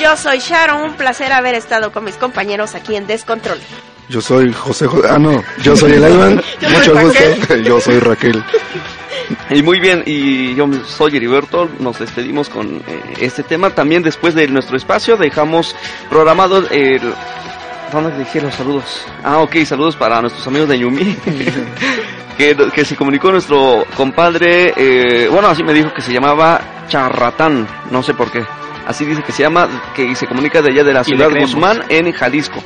Yo 0.00 0.16
soy 0.16 0.38
Sharon, 0.38 0.82
un 0.82 0.94
placer 0.94 1.32
haber 1.32 1.54
estado 1.54 1.92
con 1.92 2.04
mis 2.04 2.16
compañeros 2.16 2.74
aquí 2.74 2.96
en 2.96 3.06
Descontrol. 3.06 3.58
Yo 4.08 4.20
soy 4.20 4.52
José, 4.52 4.86
Jo- 4.86 5.02
ah 5.08 5.18
no, 5.18 5.42
yo 5.62 5.76
soy 5.76 5.92
el 5.92 6.04
Ayman, 6.04 6.34
mucho 6.70 6.94
gusto, 6.98 7.56
yo 7.64 7.80
soy 7.80 7.98
Raquel. 7.98 8.42
Y 9.50 9.62
muy 9.62 9.80
bien, 9.80 10.02
y 10.04 10.54
yo 10.54 10.68
soy 10.86 11.16
Heriberto, 11.16 11.68
nos 11.78 11.98
despedimos 11.98 12.48
con 12.50 12.76
eh, 12.86 13.00
este 13.20 13.42
tema. 13.42 13.70
También 13.70 14.02
después 14.02 14.34
de 14.34 14.46
nuestro 14.48 14.76
espacio 14.76 15.16
dejamos 15.16 15.74
programado 16.10 16.58
el... 16.70 17.00
¿Dónde 17.92 18.10
dejé 18.16 18.40
los 18.42 18.54
saludos? 18.54 19.06
Ah, 19.22 19.38
ok, 19.38 19.56
saludos 19.64 19.96
para 19.96 20.20
nuestros 20.20 20.46
amigos 20.46 20.68
de 20.68 20.78
Yumi. 20.80 21.16
que, 22.38 22.56
que 22.74 22.84
se 22.84 22.96
comunicó 22.96 23.30
nuestro 23.30 23.84
compadre, 23.96 24.72
eh, 24.76 25.28
bueno, 25.30 25.48
así 25.48 25.62
me 25.62 25.72
dijo 25.72 25.92
que 25.94 26.02
se 26.02 26.12
llamaba 26.12 26.60
Charratán, 26.88 27.66
no 27.90 28.02
sé 28.02 28.12
por 28.14 28.30
qué. 28.30 28.44
Así 28.86 29.04
dice 29.04 29.22
que 29.22 29.32
se 29.32 29.42
llama, 29.44 29.68
que 29.94 30.14
se 30.16 30.26
comunica 30.26 30.60
de 30.60 30.72
allá 30.72 30.84
de 30.84 30.92
la 30.92 31.04
ciudad 31.04 31.28
creemos. 31.28 31.54
Guzmán, 31.54 31.82
en 31.88 32.12
Jalisco. 32.12 32.62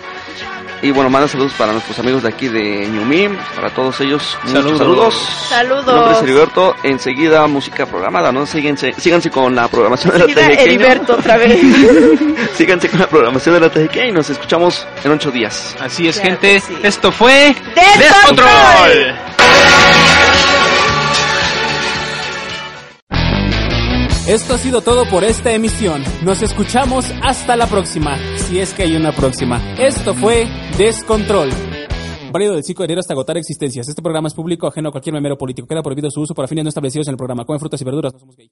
Y 0.87 0.93
bueno, 0.93 1.11
manda 1.11 1.27
saludos 1.27 1.53
para 1.59 1.73
nuestros 1.73 1.99
amigos 1.99 2.23
de 2.23 2.29
aquí 2.29 2.47
de 2.47 2.87
Ñumí, 2.87 3.29
para 3.57 3.71
todos 3.71 4.01
ellos. 4.03 4.39
Muchos 4.45 4.53
Saludos. 4.63 4.79
saludos. 4.79 5.15
Saludos. 5.49 5.87
Mi 5.87 5.93
nombre 5.95 6.13
es 6.17 6.23
Heriberto. 6.23 6.77
Enseguida 6.85 7.45
música 7.49 7.87
programada, 7.87 8.31
¿no? 8.31 8.47
Síguense, 8.47 8.95
síganse 8.97 9.29
con 9.29 9.53
la 9.57 9.67
programación 9.67 10.13
de 10.13 10.19
la 10.21 10.27
TGK. 10.27 10.61
Heriberto 10.61 11.15
otra 11.15 11.39
vez. 11.39 11.61
síganse 12.57 12.89
con 12.89 13.01
la 13.01 13.09
programación 13.09 13.57
de 13.57 13.61
la 13.63 13.69
TGK 13.69 13.97
y 14.07 14.13
nos 14.13 14.31
escuchamos 14.31 14.87
en 15.03 15.11
ocho 15.11 15.33
días. 15.33 15.75
Así 15.81 16.07
es, 16.07 16.21
Claro 16.21 16.39
gente. 16.41 16.61
sí. 16.61 16.79
Esto 16.85 17.11
fue 17.11 17.57
Descontrol. 17.99 18.47
Esto 24.27 24.55
ha 24.55 24.59
sido 24.59 24.81
todo 24.81 25.05
por 25.09 25.23
esta 25.23 25.53
emisión. 25.53 26.03
Nos 26.25 26.43
escuchamos 26.43 27.13
hasta 27.23 27.55
la 27.55 27.69
próxima, 27.69 28.19
si 28.35 28.59
es 28.59 28.75
que 28.75 28.83
hay 28.83 28.97
una 28.97 29.13
próxima. 29.13 29.63
Esto 29.79 30.15
fue 30.15 30.49
Descontrol. 30.77 31.49
Válido 32.33 32.55
del 32.55 32.65
5 32.65 32.83
de 32.83 32.85
enero 32.87 32.99
hasta 32.99 33.15
agotar 33.15 33.37
existencias. 33.37 33.89
Este 33.89 34.03
programa 34.03 34.27
es 34.27 34.35
público 34.35 34.67
ajeno 34.67 34.89
a 34.89 34.91
cualquier 34.91 35.15
memero 35.15 35.39
político. 35.39 35.69
Queda 35.69 35.81
prohibido 35.81 36.11
su 36.11 36.23
uso 36.23 36.35
para 36.35 36.49
fines 36.49 36.65
no 36.65 36.71
establecidos 36.71 37.07
en 37.07 37.13
el 37.13 37.17
programa. 37.17 37.45
Comen 37.45 37.61
frutas 37.61 37.81
y 37.81 37.85
verduras, 37.85 38.15
no 38.15 38.19
somos 38.19 38.37
gay. 38.37 38.51